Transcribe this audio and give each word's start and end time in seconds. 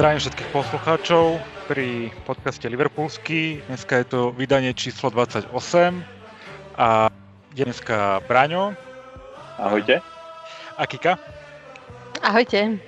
Zdravím 0.00 0.24
všetkých 0.24 0.50
poslucháčov 0.56 1.24
pri 1.68 2.08
podcaste 2.24 2.64
Liverpoolsky. 2.64 3.60
Dneska 3.68 4.00
je 4.00 4.06
to 4.08 4.20
vydanie 4.32 4.72
číslo 4.72 5.12
28 5.12 5.52
a 6.80 7.12
je 7.52 7.68
dneska 7.68 8.24
Braňo. 8.24 8.72
Ahojte. 9.60 10.00
A 10.80 10.88
Kika. 10.88 11.20
Ahojte. 12.24 12.80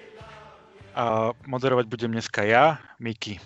A 0.96 1.36
moderovať 1.44 1.84
budem 1.84 2.16
dneska 2.16 2.48
ja, 2.48 2.80
Miki. 2.96 3.36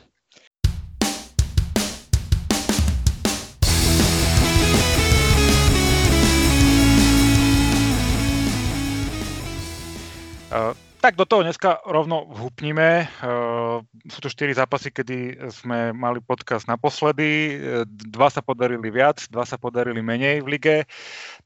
Tak 11.06 11.22
do 11.22 11.22
toho 11.22 11.46
dneska 11.46 11.86
rovno 11.86 12.26
vhupnime. 12.34 13.06
Uh, 13.22 13.78
sú 14.10 14.18
to 14.18 14.26
4 14.26 14.58
zápasy, 14.58 14.90
kedy 14.90 15.38
sme 15.54 15.94
mali 15.94 16.18
podcast 16.18 16.66
naposledy. 16.66 17.62
Dva 17.86 18.26
sa 18.26 18.42
podarili 18.42 18.90
viac, 18.90 19.22
dva 19.30 19.46
sa 19.46 19.54
podarili 19.54 20.02
menej 20.02 20.42
v 20.42 20.58
lige. 20.58 20.76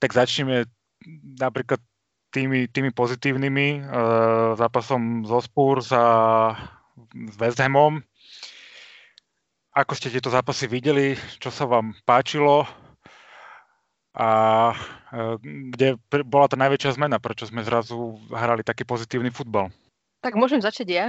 Tak 0.00 0.16
začneme 0.16 0.64
napríklad 1.36 1.76
tými, 2.32 2.72
tými 2.72 2.88
pozitívnymi 2.88 3.84
uh, 3.84 4.56
zápasom 4.56 5.28
zo 5.28 5.44
Spurs 5.44 5.92
a 5.92 6.08
s 7.12 7.36
West 7.36 7.60
Hamom. 7.60 8.00
Ako 9.76 9.92
ste 9.92 10.08
tieto 10.08 10.32
zápasy 10.32 10.72
videli? 10.72 11.20
Čo 11.36 11.52
sa 11.52 11.68
vám 11.68 11.92
páčilo? 12.08 12.64
a 14.14 14.28
kde 15.10 15.98
bola 16.22 16.46
tá 16.46 16.54
najväčšia 16.54 16.94
zmena, 16.94 17.18
prečo 17.18 17.50
sme 17.50 17.66
zrazu 17.66 18.18
hrali 18.30 18.62
taký 18.62 18.86
pozitívny 18.86 19.34
futbal? 19.34 19.74
Tak 20.22 20.38
môžem 20.38 20.62
začať 20.62 20.88
ja? 20.90 21.06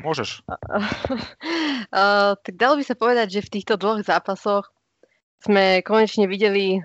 Môžeš. 0.00 0.40
uh, 0.48 2.32
tak 2.44 2.54
dalo 2.56 2.80
by 2.80 2.84
sa 2.84 2.96
povedať, 2.96 3.40
že 3.40 3.44
v 3.44 3.52
týchto 3.60 3.76
dvoch 3.76 4.00
zápasoch 4.00 4.72
sme 5.44 5.84
konečne 5.84 6.24
videli 6.24 6.80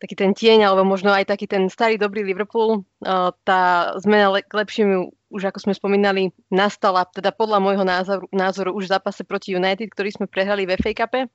taký 0.00 0.16
ten 0.16 0.32
tieň, 0.36 0.68
alebo 0.68 0.84
možno 0.84 1.12
aj 1.12 1.28
taký 1.28 1.48
ten 1.48 1.68
starý 1.68 1.96
dobrý 1.96 2.24
Liverpool. 2.24 2.84
Uh, 3.04 3.32
tá 3.44 3.92
zmena 4.00 4.32
le- 4.32 4.44
k 4.44 4.52
lepšiemu, 4.52 5.12
už 5.32 5.42
ako 5.52 5.68
sme 5.68 5.72
spomínali, 5.76 6.32
nastala, 6.48 7.04
teda 7.08 7.32
podľa 7.32 7.60
môjho 7.60 7.84
názoru, 7.84 8.24
názoru 8.32 8.70
už 8.72 8.88
v 8.88 8.92
zápase 8.96 9.22
proti 9.24 9.52
United, 9.56 9.92
ktorý 9.92 10.12
sme 10.12 10.26
prehrali 10.28 10.64
v 10.64 10.76
FA 10.80 10.92
Cup. 10.92 11.28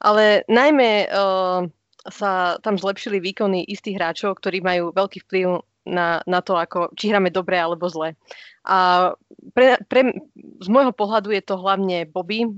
Ale 0.00 0.44
najmä 0.48 1.08
uh, 1.08 1.68
sa 2.08 2.60
tam 2.60 2.76
zlepšili 2.76 3.20
výkony 3.20 3.64
istých 3.64 3.96
hráčov, 3.96 4.36
ktorí 4.36 4.60
majú 4.60 4.92
veľký 4.92 5.24
vplyv 5.24 5.64
na, 5.88 6.20
na 6.24 6.40
to, 6.40 6.56
ako, 6.56 6.92
či 6.96 7.12
hráme 7.12 7.28
dobre 7.28 7.56
alebo 7.60 7.88
zle. 7.88 8.16
A 8.64 9.12
pre, 9.52 9.76
pre, 9.88 10.16
z 10.60 10.68
môjho 10.72 10.92
pohľadu 10.96 11.32
je 11.32 11.42
to 11.44 11.60
hlavne 11.60 12.08
Bobby, 12.08 12.48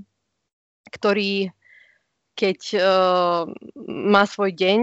ktorý 0.94 1.50
keď 2.36 2.60
uh, 2.76 3.42
má 3.88 4.22
svoj 4.28 4.52
deň, 4.52 4.80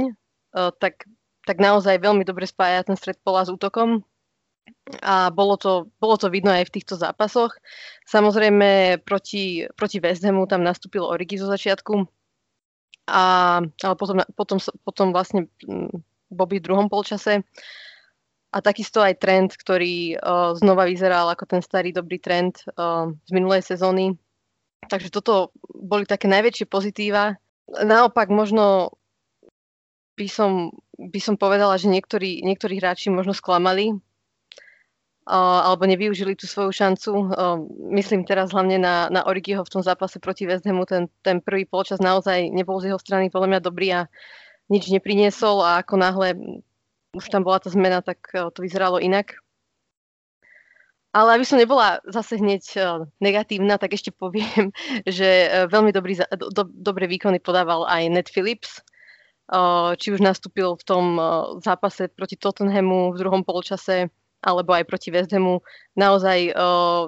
uh, 0.57 0.73
tak, 0.81 1.05
tak 1.45 1.61
naozaj 1.61 2.01
veľmi 2.01 2.25
dobre 2.25 2.49
spája 2.49 2.81
ten 2.81 2.97
stred 2.97 3.21
pola 3.21 3.45
s 3.45 3.53
útokom. 3.53 4.01
A 4.99 5.29
bolo 5.31 5.55
to, 5.55 5.93
bolo 6.01 6.17
to 6.17 6.27
vidno 6.33 6.49
aj 6.51 6.67
v 6.67 6.73
týchto 6.81 6.97
zápasoch. 6.97 7.55
Samozrejme, 8.09 8.99
proti, 9.05 9.69
proti 9.77 10.01
West 10.01 10.25
Hamu 10.25 10.49
tam 10.49 10.65
nastúpil 10.65 11.05
Origi 11.05 11.39
zo 11.39 11.47
začiatku, 11.47 12.03
a, 13.07 13.59
ale 13.59 13.95
potom, 13.99 14.23
potom, 14.35 14.57
potom 14.83 15.07
vlastne 15.11 15.51
mm, 15.65 15.91
Bobby 16.31 16.59
v 16.59 16.65
druhom 16.71 16.87
polčase. 16.87 17.43
A 18.53 18.61
takisto 18.61 19.01
aj 19.01 19.17
trend, 19.17 19.49
ktorý 19.57 20.13
uh, 20.13 20.53
znova 20.53 20.85
vyzeral 20.85 21.25
ako 21.33 21.49
ten 21.49 21.61
starý 21.65 21.89
dobrý 21.89 22.21
trend 22.21 22.61
uh, 22.77 23.09
z 23.25 23.31
minulej 23.33 23.65
sezóny. 23.65 24.13
Takže 24.85 25.09
toto 25.09 25.49
boli 25.73 26.05
také 26.05 26.29
najväčšie 26.29 26.69
pozitíva. 26.69 27.33
Naopak 27.81 28.29
možno 28.29 28.93
by 30.13 30.27
som, 30.29 30.69
by 31.01 31.17
som 31.17 31.33
povedala, 31.33 31.81
že 31.81 31.89
niektorí, 31.89 32.45
niektorí 32.45 32.77
hráči 32.77 33.09
možno 33.09 33.33
sklamali 33.33 33.97
alebo 35.23 35.87
nevyužili 35.87 36.35
tú 36.35 36.47
svoju 36.47 36.75
šancu. 36.75 37.11
Myslím 37.95 38.27
teraz 38.27 38.51
hlavne 38.51 38.75
na, 38.75 39.07
na 39.07 39.23
Origiho 39.23 39.63
v 39.63 39.71
tom 39.71 39.79
zápase 39.79 40.19
proti 40.19 40.43
West 40.43 40.67
Hamu. 40.67 40.83
Ten, 40.83 41.07
ten 41.23 41.39
prvý 41.39 41.63
polčas 41.63 42.03
naozaj 42.03 42.51
nebol 42.51 42.83
z 42.83 42.91
jeho 42.91 42.99
strany 42.99 43.31
podľa 43.31 43.47
mňa 43.55 43.59
dobrý 43.63 43.87
a 43.95 44.01
nič 44.67 44.91
nepriniesol 44.91 45.63
a 45.63 45.79
ako 45.79 45.95
náhle 45.95 46.27
už 47.13 47.29
tam 47.29 47.45
bola 47.45 47.61
tá 47.61 47.69
zmena, 47.69 48.01
tak 48.01 48.25
to 48.33 48.59
vyzeralo 48.59 48.97
inak. 48.97 49.37
Ale 51.13 51.37
aby 51.37 51.45
som 51.45 51.61
nebola 51.61 52.01
zase 52.09 52.41
hneď 52.41 52.65
negatívna, 53.21 53.77
tak 53.77 53.93
ešte 53.93 54.09
poviem, 54.09 54.73
že 55.05 55.45
veľmi 55.69 55.93
dobrý, 55.93 56.17
do, 56.35 56.49
do, 56.49 56.63
dobré 56.67 57.05
výkony 57.05 57.37
podával 57.37 57.85
aj 57.85 58.09
Ned 58.09 58.27
Phillips, 58.33 58.81
či 60.01 60.07
už 60.09 60.19
nastúpil 60.25 60.73
v 60.73 60.83
tom 60.83 61.05
zápase 61.61 62.09
proti 62.09 62.33
Tottenhamu 62.33 63.13
v 63.13 63.19
druhom 63.21 63.45
polčase, 63.45 64.09
alebo 64.43 64.75
aj 64.75 64.83
proti 64.83 65.09
West 65.09 65.31
Hamu. 65.31 65.63
Naozaj 65.95 66.51
uh, 66.51 67.07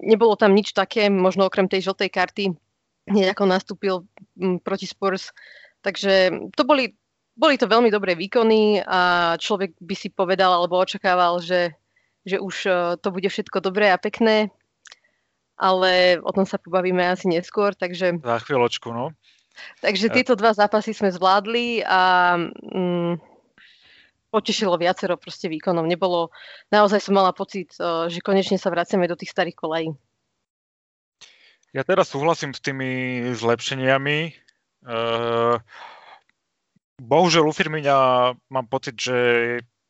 nebolo 0.00 0.34
tam 0.34 0.56
nič 0.56 0.72
také, 0.72 1.12
možno 1.12 1.44
okrem 1.44 1.68
tej 1.68 1.92
žltej 1.92 2.08
karty, 2.08 2.44
nejako 3.12 3.44
nastúpil 3.44 3.94
um, 4.40 4.56
proti 4.64 4.88
Spurs. 4.88 5.28
Takže 5.84 6.32
to 6.56 6.64
boli, 6.64 6.96
boli 7.36 7.60
to 7.60 7.68
veľmi 7.68 7.92
dobré 7.92 8.16
výkony 8.16 8.80
a 8.80 9.34
človek 9.36 9.76
by 9.76 9.94
si 9.94 10.08
povedal 10.08 10.56
alebo 10.56 10.80
očakával, 10.80 11.44
že, 11.44 11.76
že 12.24 12.40
už 12.40 12.54
uh, 12.64 12.74
to 12.96 13.12
bude 13.12 13.28
všetko 13.28 13.60
dobré 13.60 13.92
a 13.92 14.00
pekné, 14.00 14.48
ale 15.60 16.16
o 16.24 16.32
tom 16.32 16.48
sa 16.48 16.56
pobavíme 16.56 17.04
asi 17.04 17.28
neskôr. 17.28 17.76
Takže... 17.76 18.24
Za 18.24 18.40
chvíľočku, 18.40 18.88
no. 18.88 19.12
Takže 19.84 20.10
tieto 20.10 20.34
dva 20.34 20.50
zápasy 20.50 20.90
sme 20.90 21.14
zvládli 21.14 21.86
a 21.86 22.34
um, 22.74 23.14
potešilo 24.34 24.74
viacero 24.74 25.14
proste 25.14 25.46
výkonov. 25.46 25.86
Nebolo, 25.86 26.34
naozaj 26.74 26.98
som 26.98 27.14
mala 27.14 27.30
pocit, 27.30 27.70
eh, 27.78 28.10
že 28.10 28.18
konečne 28.18 28.58
sa 28.58 28.74
vraciame 28.74 29.06
do 29.06 29.14
tých 29.14 29.30
starých 29.30 29.54
kolejí. 29.54 29.94
Ja 31.70 31.86
teraz 31.86 32.10
súhlasím 32.10 32.50
s 32.50 32.58
tými 32.58 33.22
zlepšeniami. 33.34 34.18
Eh, 34.30 35.54
bohužiaľ 36.98 37.44
u 37.46 37.54
Firmíňa 37.54 37.98
mám 38.50 38.66
pocit, 38.66 38.98
že 38.98 39.18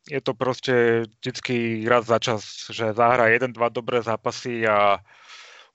je 0.05 0.21
to 0.21 0.37
proste 0.37 1.09
vždycky 1.21 1.89
raz 1.89 2.05
za 2.05 2.21
čas, 2.21 2.69
že 2.69 2.93
zahra 2.93 3.33
jeden, 3.33 3.57
dva 3.57 3.73
dobré 3.73 4.05
zápasy 4.05 4.69
a 4.69 5.01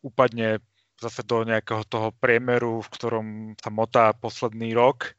upadne 0.06 0.62
zase 1.02 1.26
do 1.26 1.42
nejakého 1.42 1.82
toho 1.90 2.14
priemeru, 2.22 2.86
v 2.86 2.94
ktorom 2.94 3.28
sa 3.58 3.74
motá 3.74 4.14
posledný 4.14 4.78
rok. 4.78 5.18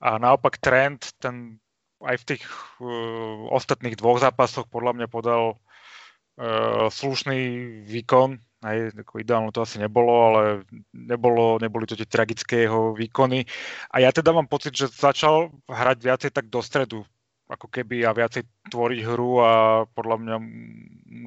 A 0.00 0.16
naopak 0.16 0.56
trend, 0.62 1.12
ten 1.18 1.58
aj 2.02 2.16
v 2.22 2.26
tých 2.34 2.42
uh, 2.78 3.50
ostatných 3.54 3.98
dvoch 3.98 4.22
zápasoch 4.22 4.70
podľa 4.70 4.98
mňa 4.98 5.06
podal 5.10 5.58
uh, 5.58 6.86
slušný 6.92 7.38
výkon. 7.86 8.38
Aj, 8.58 8.90
ako 8.90 9.22
ideálne 9.22 9.54
to 9.54 9.62
asi 9.62 9.78
nebolo, 9.78 10.10
ale 10.10 10.42
nebolo, 10.90 11.62
neboli 11.62 11.86
to 11.86 11.94
tie 11.94 12.10
tragické 12.10 12.66
jeho 12.66 12.90
výkony. 12.90 13.46
A 13.94 14.02
ja 14.02 14.10
teda 14.10 14.34
mám 14.34 14.50
pocit, 14.50 14.74
že 14.74 14.90
začal 14.90 15.54
hrať 15.70 15.98
viacej 16.02 16.30
tak 16.34 16.50
do 16.50 16.58
stredu, 16.58 17.06
ako 17.46 17.70
keby 17.70 18.02
a 18.02 18.10
viacej 18.10 18.42
tvoriť 18.66 19.00
hru 19.06 19.30
a 19.46 19.52
podľa 19.94 20.16
mňa 20.18 20.36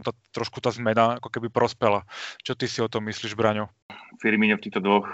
tá, 0.03 0.11
trošku 0.35 0.59
tá 0.59 0.75
zmena 0.75 1.23
ako 1.23 1.31
keby 1.31 1.47
prospela. 1.47 2.03
Čo 2.43 2.59
ty 2.59 2.67
si 2.67 2.83
o 2.83 2.91
tom 2.91 3.07
myslíš, 3.07 3.31
Braňo? 3.31 3.71
Firmino 4.19 4.59
v 4.59 4.67
týchto 4.67 4.83
dvoch, 4.83 5.07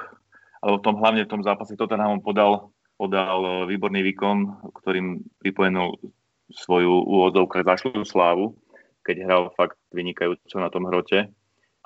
alebo 0.65 0.81
v 0.81 0.85
tom 0.89 0.97
hlavne 0.97 1.21
v 1.21 1.31
tom 1.37 1.45
zápase 1.45 1.77
Tottenhamom 1.77 2.25
podal 2.25 2.73
podal 2.97 3.39
eh, 3.45 3.53
výborný 3.69 4.01
výkon, 4.13 4.37
ktorým 4.73 5.23
pripojenul 5.39 5.95
svoju 6.51 7.05
úvodzovku 7.05 7.61
zašlú 7.61 8.01
slávu, 8.03 8.57
keď 9.05 9.15
hral 9.23 9.43
fakt 9.53 9.77
vynikajúco 9.93 10.57
na 10.57 10.73
tom 10.73 10.89
hrote. 10.89 11.29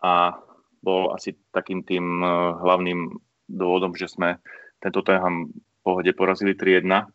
A 0.02 0.40
bol 0.82 1.14
asi 1.14 1.38
takým 1.54 1.86
tým 1.86 2.24
eh, 2.24 2.30
hlavným 2.58 3.12
dôvodom, 3.52 3.94
že 3.94 4.08
sme 4.08 4.40
tento 4.82 5.06
Tottenham 5.06 5.54
pohode 5.86 6.10
porazili 6.16 6.58
3-1, 6.58 7.06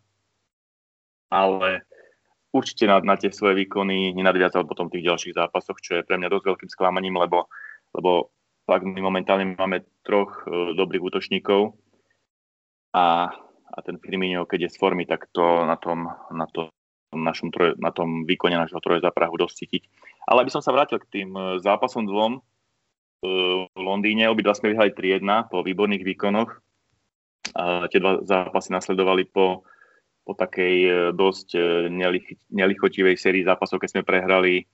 ale 1.33 1.83
určite 2.55 2.87
na, 2.87 3.03
na 3.03 3.19
tie 3.19 3.35
svoje 3.35 3.67
výkony 3.67 4.15
nenadviazal 4.15 4.69
potom 4.69 4.87
v 4.87 4.99
tých 4.99 5.07
ďalších 5.11 5.35
zápasoch, 5.35 5.79
čo 5.83 5.99
je 5.99 6.07
pre 6.07 6.15
mňa 6.21 6.31
dosť 6.31 6.45
veľkým 6.47 6.71
sklamaním, 6.71 7.19
lebo, 7.19 7.51
lebo 7.95 8.31
fakt 8.67 8.87
my 8.87 9.01
momentálne 9.03 9.55
máme 9.55 9.87
troch 10.07 10.47
uh, 10.47 10.75
dobrých 10.75 11.03
útočníkov. 11.03 11.75
A 12.95 13.35
a 13.67 13.79
ten 13.83 13.99
Firmino, 13.99 14.47
keď 14.47 14.69
je 14.69 14.75
z 14.75 14.77
formy, 14.79 15.05
tak 15.09 15.27
to 15.35 15.67
na 15.67 15.75
tom, 15.75 16.07
na 16.31 16.47
tom, 16.47 16.71
našom 17.11 17.51
troje, 17.51 17.75
na 17.83 17.91
tom 17.91 18.23
výkone 18.29 18.55
našho 18.55 18.79
troje 18.79 19.03
za 19.03 19.11
Prahu 19.11 19.35
dosť 19.35 19.55
cítiť. 19.57 19.83
Ale 20.27 20.47
aby 20.47 20.53
som 20.53 20.63
sa 20.63 20.75
vrátil 20.75 21.03
k 21.03 21.11
tým 21.11 21.31
e, 21.35 21.43
zápasom 21.63 22.07
dvom 22.07 22.39
e, 22.39 22.41
v 23.67 23.81
Londýne, 23.81 24.31
obidva 24.31 24.55
sme 24.55 24.75
vyhrali 24.75 24.95
3-1 24.95 25.51
po 25.51 25.63
výborných 25.67 26.07
výkonoch. 26.07 26.51
A 27.57 27.87
tie 27.89 28.03
dva 28.03 28.21
zápasy 28.27 28.75
nasledovali 28.75 29.27
po, 29.31 29.65
po 30.27 30.33
takej 30.35 30.77
e, 30.83 30.91
dosť 31.15 31.57
nelich, 31.91 32.27
nelichotivej 32.51 33.17
sérii 33.19 33.47
zápasov, 33.47 33.83
keď 33.83 33.91
sme 33.99 34.03
prehrali 34.07 34.67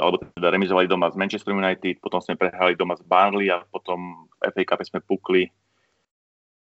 alebo 0.00 0.16
teda 0.32 0.48
remizovali 0.48 0.88
doma 0.88 1.12
s 1.12 1.14
Manchester 1.14 1.52
United, 1.52 2.00
potom 2.00 2.24
sme 2.24 2.40
prehrali 2.40 2.72
doma 2.72 2.96
s 2.96 3.04
Burnley 3.04 3.52
a 3.52 3.60
potom 3.60 4.24
v 4.40 4.48
FA 4.48 4.64
Cup 4.64 4.80
sme 4.80 5.04
pukli 5.04 5.44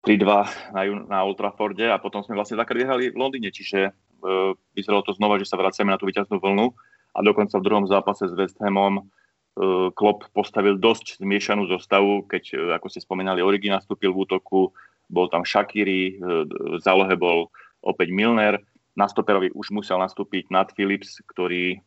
3-2 0.01 0.73
na, 0.73 0.83
na 1.07 1.19
Old 1.23 1.41
a 1.41 1.99
potom 2.01 2.25
sme 2.25 2.37
vlastne 2.37 2.57
takrát 2.57 2.81
vyhrali 2.81 3.13
v 3.13 3.21
Londýne, 3.21 3.53
čiže 3.53 3.93
uh, 3.93 4.57
vyzeralo 4.73 5.05
to 5.05 5.13
znova, 5.13 5.37
že 5.37 5.49
sa 5.49 5.61
vraciame 5.61 5.93
na 5.93 6.01
tú 6.01 6.09
víťaznú 6.09 6.41
vlnu 6.41 6.73
a 7.13 7.19
dokonca 7.21 7.61
v 7.61 7.67
druhom 7.67 7.85
zápase 7.85 8.25
s 8.25 8.33
West 8.33 8.57
Hamom 8.65 9.05
uh, 9.05 9.93
Klopp 9.93 10.29
postavil 10.33 10.81
dosť 10.81 11.21
zmiešanú 11.21 11.69
zostavu, 11.69 12.25
keď, 12.25 12.45
uh, 12.57 12.61
ako 12.81 12.87
ste 12.89 13.05
spomínali, 13.05 13.45
Origi 13.45 13.69
nastúpil 13.69 14.17
v 14.17 14.25
útoku, 14.25 14.73
bol 15.13 15.29
tam 15.29 15.45
Shakiri, 15.45 16.17
uh, 16.17 16.49
v 16.49 16.81
zálohe 16.81 17.13
bol 17.21 17.53
opäť 17.85 18.09
Milner, 18.09 18.57
na 19.01 19.07
stoperovi 19.07 19.55
už 19.55 19.71
musel 19.71 19.97
nastúpiť 19.97 20.51
Nat 20.51 20.75
Phillips, 20.75 21.23
ktorý, 21.25 21.79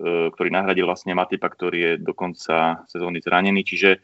e, 0.00 0.08
ktorý 0.34 0.48
nahradil 0.50 0.88
vlastne 0.88 1.12
Matipa, 1.12 1.52
ktorý 1.52 1.78
je 1.78 1.92
do 2.00 2.16
konca 2.16 2.82
sezóny 2.88 3.20
zranený. 3.20 3.62
Čiže 3.62 4.00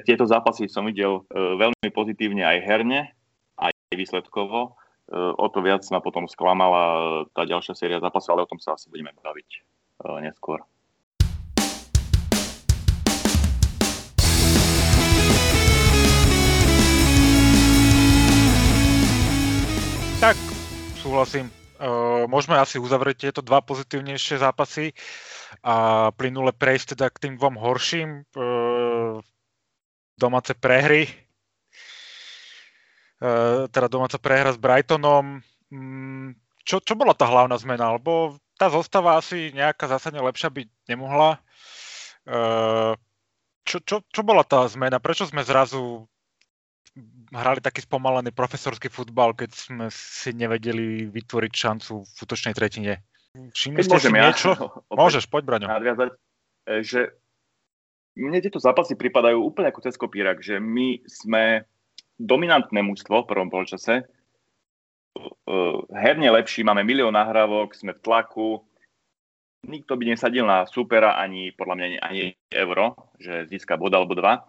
tieto 0.00 0.24
zápasy 0.24 0.70
som 0.72 0.88
videl 0.88 1.20
e, 1.20 1.22
veľmi 1.36 1.88
pozitívne 1.92 2.40
aj 2.40 2.58
herne, 2.64 3.12
aj 3.60 3.72
výsledkovo. 3.92 4.72
E, 5.08 5.16
o 5.16 5.46
to 5.52 5.60
viac 5.60 5.84
ma 5.92 6.00
potom 6.00 6.24
sklamala 6.24 7.24
tá 7.36 7.44
ďalšia 7.44 7.76
séria 7.76 8.00
zápasov, 8.00 8.40
ale 8.40 8.44
o 8.46 8.50
tom 8.50 8.60
sa 8.62 8.72
asi 8.78 8.88
budeme 8.88 9.12
baviť 9.20 9.48
neskôr. 10.24 10.58
Tak, 20.22 20.38
súhlasím. 21.02 21.50
Môžeme 22.30 22.54
asi 22.54 22.78
uzavrieť 22.78 23.26
tieto 23.26 23.42
dva 23.42 23.58
pozitívnejšie 23.58 24.38
zápasy 24.38 24.94
a 25.66 26.08
plynule 26.14 26.54
prejsť 26.54 26.94
teda 26.94 27.10
k 27.10 27.20
tým 27.26 27.34
dvom 27.42 27.58
horším. 27.58 28.22
Domáce 30.22 30.54
prehry. 30.54 31.10
Uh, 33.18 33.66
teda 33.74 33.90
domáca 33.90 34.22
prehra 34.22 34.54
s 34.54 34.58
Brightonom. 34.58 35.42
Um, 35.74 36.38
čo, 36.62 36.78
čo 36.78 36.94
bola 36.94 37.10
tá 37.14 37.26
hlavná 37.26 37.58
zmena? 37.58 37.98
Lebo 37.98 38.38
tá 38.54 38.70
zostava 38.70 39.18
asi 39.18 39.50
nejaká 39.50 39.90
zásadne 39.90 40.22
lepšia 40.22 40.54
byť 40.54 40.68
nemohla. 40.86 41.42
Uh, 42.22 42.94
čo, 43.66 43.82
čo, 43.82 44.06
čo 44.06 44.22
bola 44.22 44.46
tá 44.46 44.62
zmena? 44.70 45.02
Prečo 45.02 45.26
sme 45.26 45.42
zrazu 45.42 46.06
hrali 47.32 47.64
taký 47.64 47.82
spomalený 47.82 48.30
profesorský 48.36 48.92
futbal, 48.92 49.32
keď 49.32 49.50
sme 49.56 49.86
si 49.90 50.36
nevedeli 50.36 51.08
vytvoriť 51.08 51.52
šancu 51.52 52.04
v 52.04 52.16
útočnej 52.22 52.54
tretine. 52.54 53.00
Všimli 53.32 53.80
ste 53.80 53.96
si 53.96 54.12
ja, 54.12 54.28
niečo? 54.28 54.50
Môžeš, 54.92 55.24
poď 55.32 55.42
Braňo. 55.48 55.68
Nadviazať, 55.72 56.10
e, 56.68 56.84
že 56.84 57.00
mne 58.16 58.38
tieto 58.44 58.60
zápasy 58.60 58.96
pripadajú 58.96 59.40
úplne 59.40 59.72
ako 59.72 59.84
cez 59.84 59.94
kopírak, 59.96 60.44
že 60.44 60.60
my 60.60 61.00
sme 61.08 61.64
dominantné 62.20 62.84
mužstvo 62.84 63.24
v 63.24 63.30
prvom 63.30 63.48
polčase, 63.48 64.04
e, 64.04 64.04
herne 65.96 66.28
lepší, 66.28 66.62
máme 66.62 66.84
milión 66.84 67.16
nahrávok, 67.16 67.72
sme 67.72 67.96
v 67.96 68.02
tlaku, 68.04 68.60
nikto 69.66 69.94
by 69.94 70.04
nesadil 70.12 70.44
na 70.44 70.66
supera 70.68 71.16
ani 71.16 71.54
podľa 71.54 71.74
mňa 71.78 71.86
ani 72.02 72.20
euro, 72.52 73.14
že 73.16 73.46
získa 73.48 73.78
bod 73.78 73.94
alebo 73.94 74.18
dva. 74.18 74.42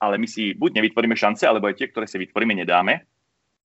Ale 0.00 0.16
my 0.16 0.24
si 0.24 0.56
buď 0.56 0.80
nevytvoríme 0.80 1.12
šance, 1.12 1.44
alebo 1.44 1.68
aj 1.68 1.76
tie, 1.76 1.92
ktoré 1.92 2.08
si 2.08 2.16
vytvoríme, 2.16 2.56
nedáme. 2.56 3.04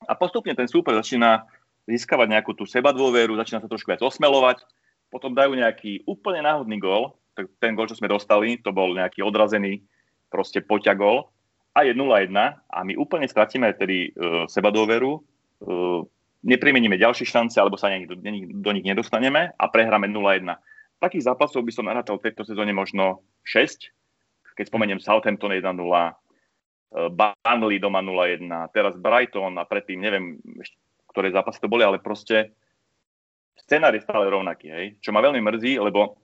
A 0.04 0.14
postupne 0.20 0.52
ten 0.52 0.68
súper 0.68 0.92
začína 1.00 1.48
získavať 1.88 2.28
nejakú 2.28 2.52
tú 2.58 2.68
seba 2.68 2.92
dôveru, 2.92 3.40
začína 3.40 3.64
sa 3.64 3.72
trošku 3.72 3.88
viac 3.88 4.04
osmelovať, 4.04 4.68
potom 5.08 5.32
dajú 5.32 5.56
nejaký 5.56 6.04
úplne 6.04 6.44
náhodný 6.44 6.76
gól, 6.82 7.16
ten 7.36 7.76
gól, 7.76 7.88
čo 7.92 8.00
sme 8.00 8.12
dostali, 8.12 8.60
to 8.64 8.72
bol 8.72 8.96
nejaký 8.96 9.22
odrazený 9.22 9.84
proste 10.32 10.64
poťa 10.64 10.96
gól 10.96 11.30
a 11.76 11.84
je 11.84 11.92
0-1 11.92 12.32
a 12.36 12.80
my 12.82 12.94
úplne 12.96 13.28
stratíme 13.28 13.76
tedy 13.76 14.16
uh, 14.16 14.48
seba 14.48 14.72
dôveru, 14.72 15.12
uh, 15.20 16.02
neprimeníme 16.48 16.96
ďalšie 16.96 17.28
šance 17.28 17.60
alebo 17.60 17.76
sa 17.76 17.92
do, 18.08 18.16
do 18.16 18.72
nich 18.72 18.86
nedostaneme 18.88 19.52
a 19.52 19.66
prehráme 19.68 20.08
0-1. 20.08 20.48
Takých 21.04 21.28
zápasov 21.28 21.68
by 21.68 21.72
som 21.76 21.86
narátal 21.92 22.18
v 22.18 22.32
tejto 22.32 22.48
sezóne 22.48 22.72
možno 22.72 23.22
6, 23.44 23.92
keď 24.56 24.66
spomeniem 24.72 25.04
Southampton 25.04 25.52
1-0, 25.52 25.76
Eh, 26.96 27.10
Burnley 27.12 27.80
doma 27.80 28.00
0-1, 28.00 28.48
teraz 28.72 28.96
Brighton 28.96 29.60
a 29.60 29.68
predtým 29.68 30.00
neviem, 30.00 30.40
ktoré 31.12 31.28
zápasy 31.28 31.60
to 31.60 31.68
boli, 31.68 31.84
ale 31.84 32.00
proste 32.00 32.56
scenár 33.60 33.92
je 33.92 34.06
stále 34.06 34.32
rovnaký, 34.32 34.68
hej? 34.72 34.86
čo 35.04 35.12
ma 35.12 35.20
veľmi 35.20 35.44
mrzí, 35.44 35.76
lebo. 35.82 36.16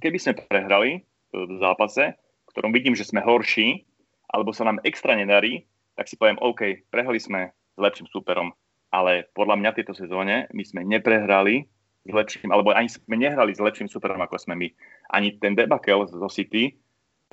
Keby 0.00 0.18
sme 0.20 0.38
prehrali 0.38 0.90
eh, 0.98 1.02
v 1.32 1.52
zápase, 1.58 2.14
v 2.18 2.50
ktorom 2.54 2.70
vidím, 2.70 2.94
že 2.94 3.06
sme 3.06 3.24
horší, 3.24 3.82
alebo 4.30 4.50
sa 4.50 4.66
nám 4.66 4.82
extra 4.82 5.14
nedarí, 5.14 5.66
tak 5.94 6.10
si 6.10 6.18
poviem, 6.18 6.38
OK, 6.42 6.90
prehrali 6.90 7.22
sme 7.22 7.54
s 7.54 7.78
lepším 7.78 8.10
superom, 8.10 8.50
ale 8.90 9.30
podľa 9.34 9.58
mňa 9.58 9.70
tejto 9.78 9.94
sezóne 9.94 10.50
my 10.50 10.62
sme 10.66 10.82
neprehrali 10.82 11.70
s 12.04 12.12
lepším, 12.12 12.50
alebo 12.50 12.74
ani 12.74 12.90
sme 12.90 13.16
nehrali 13.16 13.54
s 13.54 13.62
lepším 13.62 13.86
superom, 13.86 14.18
ako 14.22 14.36
sme 14.36 14.58
my. 14.58 14.68
Ani 15.14 15.38
ten 15.38 15.54
debakel 15.54 16.04
zo 16.10 16.28
City 16.28 16.74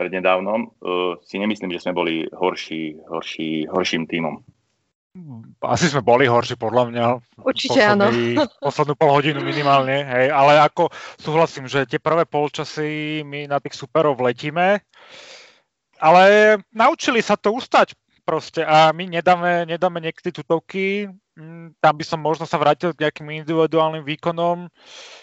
prednedávnom, 0.01 0.61
uh, 0.65 1.19
si 1.21 1.37
nemyslím, 1.37 1.69
že 1.75 1.83
sme 1.83 1.93
boli 1.93 2.25
horší, 2.31 2.97
horší, 3.05 3.69
horším 3.69 4.09
tímom. 4.09 4.41
Asi 5.67 5.91
sme 5.91 5.99
boli 5.99 6.23
horší, 6.23 6.55
podľa 6.55 6.83
mňa. 6.87 7.05
Určite 7.43 7.83
áno. 7.83 8.07
Poslednú 8.65 8.95
pol 8.95 9.11
hodinu 9.11 9.43
minimálne, 9.43 10.07
hej, 10.07 10.31
ale 10.31 10.55
ako 10.63 10.87
súhlasím, 11.19 11.67
že 11.67 11.83
tie 11.83 11.99
prvé 11.99 12.23
polčasy 12.23 13.19
my 13.27 13.51
na 13.51 13.59
tých 13.59 13.75
superov 13.75 14.23
letíme, 14.23 14.79
ale 15.99 16.23
naučili 16.71 17.19
sa 17.19 17.35
to 17.35 17.51
ustať 17.51 17.91
proste 18.23 18.63
a 18.63 18.95
my 18.95 19.11
nedáme, 19.11 19.67
nedáme 19.67 19.99
niekedy 19.99 20.31
tutovky, 20.31 21.11
mm, 21.35 21.75
tam 21.83 21.93
by 21.99 22.05
som 22.07 22.19
možno 22.23 22.47
sa 22.47 22.55
vrátil 22.55 22.95
k 22.95 23.03
nejakým 23.03 23.27
individuálnym 23.43 24.07
výkonom, 24.07 24.71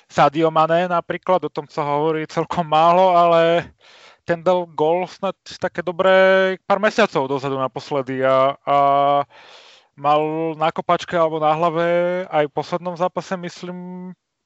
Sadio 0.04 0.52
Mane 0.52 0.84
napríklad, 0.84 1.48
o 1.48 1.50
tom 1.50 1.64
sa 1.64 1.88
hovorí 1.88 2.28
celkom 2.28 2.68
málo, 2.68 3.16
ale 3.16 3.72
ten 4.28 4.44
dal 4.44 4.68
gol 4.68 5.08
snad 5.08 5.32
také 5.56 5.80
dobré 5.80 6.12
pár 6.68 6.76
mesiacov 6.76 7.24
dozadu 7.24 7.56
naposledy 7.56 8.20
a, 8.20 8.52
a 8.60 8.76
mal 9.98 10.54
na 10.54 10.70
kopačke 10.70 11.18
alebo 11.18 11.42
na 11.42 11.52
hlave 11.58 11.86
aj 12.30 12.46
v 12.46 12.54
poslednom 12.54 12.94
zápase, 12.94 13.34
myslím, 13.34 13.78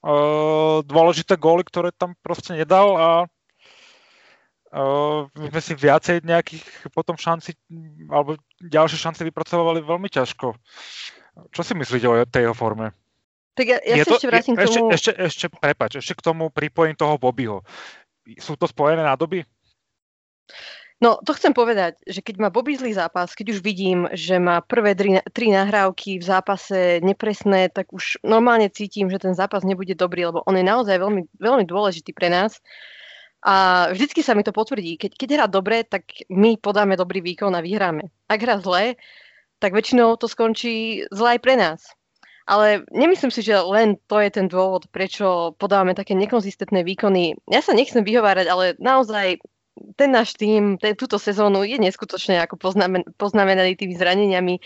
uh, 0.01 0.81
dôležité 0.81 1.37
góly, 1.37 1.61
ktoré 1.63 1.93
tam 1.93 2.17
proste 2.25 2.57
nedal 2.57 2.97
a 2.97 3.09
uh, 4.73 5.29
my 5.37 5.47
sme 5.53 5.61
si 5.61 5.73
viacej 5.77 6.25
nejakých 6.25 6.65
potom 6.89 7.13
šanci 7.13 7.53
alebo 8.09 8.41
ďalšie 8.59 8.97
šance 8.97 9.21
vypracovali 9.21 9.85
veľmi 9.85 10.09
ťažko. 10.09 10.57
Čo 11.53 11.61
si 11.61 11.73
myslíte 11.77 12.05
o 12.09 12.17
tej 12.25 12.49
jeho 12.49 12.57
forme? 12.57 12.93
Tak 13.53 13.65
ja, 13.69 13.77
ja 13.85 14.01
sa 14.01 14.17
to, 14.17 14.17
ešte 14.17 14.29
vrátim 14.33 14.53
je, 14.57 14.57
k 14.57 14.65
tomu... 14.65 14.89
Ešte, 14.89 15.11
ešte, 15.11 15.11
ešte, 15.21 15.45
prepač, 15.53 15.91
ešte 16.01 16.17
k 16.17 16.25
tomu 16.25 16.49
pripojím 16.49 16.97
toho 16.97 17.21
Bobbyho. 17.21 17.61
Sú 18.41 18.57
to 18.57 18.65
spojené 18.65 19.05
nádoby? 19.05 19.45
No, 21.03 21.19
to 21.19 21.35
chcem 21.35 21.51
povedať, 21.51 21.99
že 22.07 22.23
keď 22.23 22.35
má 22.39 22.47
Bobby 22.47 22.79
zlý 22.79 22.95
zápas, 22.95 23.35
keď 23.35 23.51
už 23.51 23.59
vidím, 23.59 24.07
že 24.15 24.39
má 24.39 24.63
prvé 24.63 24.95
tri, 24.95 25.19
tri 25.35 25.51
nahrávky 25.51 26.15
v 26.15 26.23
zápase 26.23 27.03
nepresné, 27.03 27.67
tak 27.67 27.91
už 27.91 28.23
normálne 28.23 28.71
cítim, 28.71 29.11
že 29.11 29.19
ten 29.19 29.35
zápas 29.35 29.67
nebude 29.67 29.99
dobrý, 29.99 30.31
lebo 30.31 30.47
on 30.47 30.55
je 30.55 30.63
naozaj 30.63 30.95
veľmi, 30.95 31.27
veľmi 31.43 31.67
dôležitý 31.67 32.15
pre 32.15 32.31
nás. 32.31 32.63
A 33.43 33.91
vždycky 33.91 34.23
sa 34.23 34.31
mi 34.31 34.47
to 34.47 34.55
potvrdí. 34.55 34.95
Keď, 34.95 35.19
keď 35.19 35.29
hrá 35.35 35.45
dobre, 35.51 35.83
tak 35.83 36.07
my 36.31 36.55
podáme 36.55 36.95
dobrý 36.95 37.19
výkon 37.19 37.51
a 37.51 37.59
vyhráme. 37.59 38.07
Ak 38.31 38.39
hrá 38.39 38.63
zle, 38.63 38.95
tak 39.59 39.75
väčšinou 39.75 40.15
to 40.15 40.31
skončí 40.31 41.03
zle 41.11 41.35
aj 41.35 41.39
pre 41.43 41.59
nás. 41.59 41.83
Ale 42.47 42.87
nemyslím 42.95 43.31
si, 43.31 43.43
že 43.43 43.59
len 43.59 43.99
to 44.07 44.23
je 44.23 44.31
ten 44.31 44.47
dôvod, 44.47 44.87
prečo 44.87 45.51
podávame 45.59 45.95
také 45.95 46.15
nekonzistentné 46.15 46.87
výkony. 46.87 47.35
Ja 47.51 47.59
sa 47.59 47.75
nechcem 47.75 48.07
vyhovárať, 48.07 48.47
ale 48.47 48.65
naozaj 48.79 49.43
ten 49.97 50.09
náš 50.13 50.37
tým 50.37 50.77
ten, 50.77 50.93
túto 50.93 51.17
sezónu 51.17 51.65
je 51.65 51.77
neskutočne 51.81 52.37
ako 52.41 52.57
poznamen, 52.57 53.03
poznamenaný 53.17 53.77
tými 53.77 53.97
zraneniami. 53.97 54.61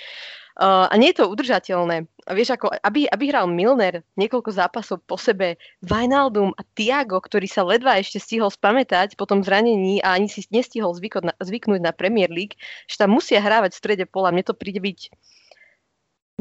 Uh, 0.58 0.90
a 0.90 0.98
nie 0.98 1.14
je 1.14 1.22
to 1.22 1.30
udržateľné. 1.30 2.10
A 2.26 2.32
vieš, 2.34 2.58
ako, 2.58 2.74
aby, 2.82 3.06
aby 3.06 3.30
hral 3.30 3.46
Milner 3.46 4.02
niekoľko 4.18 4.58
zápasov 4.58 5.06
po 5.06 5.14
sebe, 5.14 5.62
Wijnaldum 5.86 6.50
a 6.58 6.66
Tiago, 6.74 7.22
ktorý 7.22 7.46
sa 7.46 7.62
ledva 7.62 8.02
ešte 8.02 8.18
stihol 8.18 8.50
spamätať 8.50 9.14
po 9.22 9.30
tom 9.30 9.46
zranení 9.46 10.02
a 10.02 10.18
ani 10.18 10.26
si 10.26 10.50
nestihol 10.50 10.98
na, 11.22 11.38
zvyknúť 11.38 11.78
na 11.78 11.94
Premier 11.94 12.34
League, 12.34 12.58
že 12.90 12.98
tam 12.98 13.14
musia 13.14 13.38
hrávať 13.38 13.78
v 13.78 13.82
strede 13.86 14.06
pola. 14.10 14.34
Mne 14.34 14.50
to 14.50 14.58
príde 14.58 14.82
byť 14.82 15.14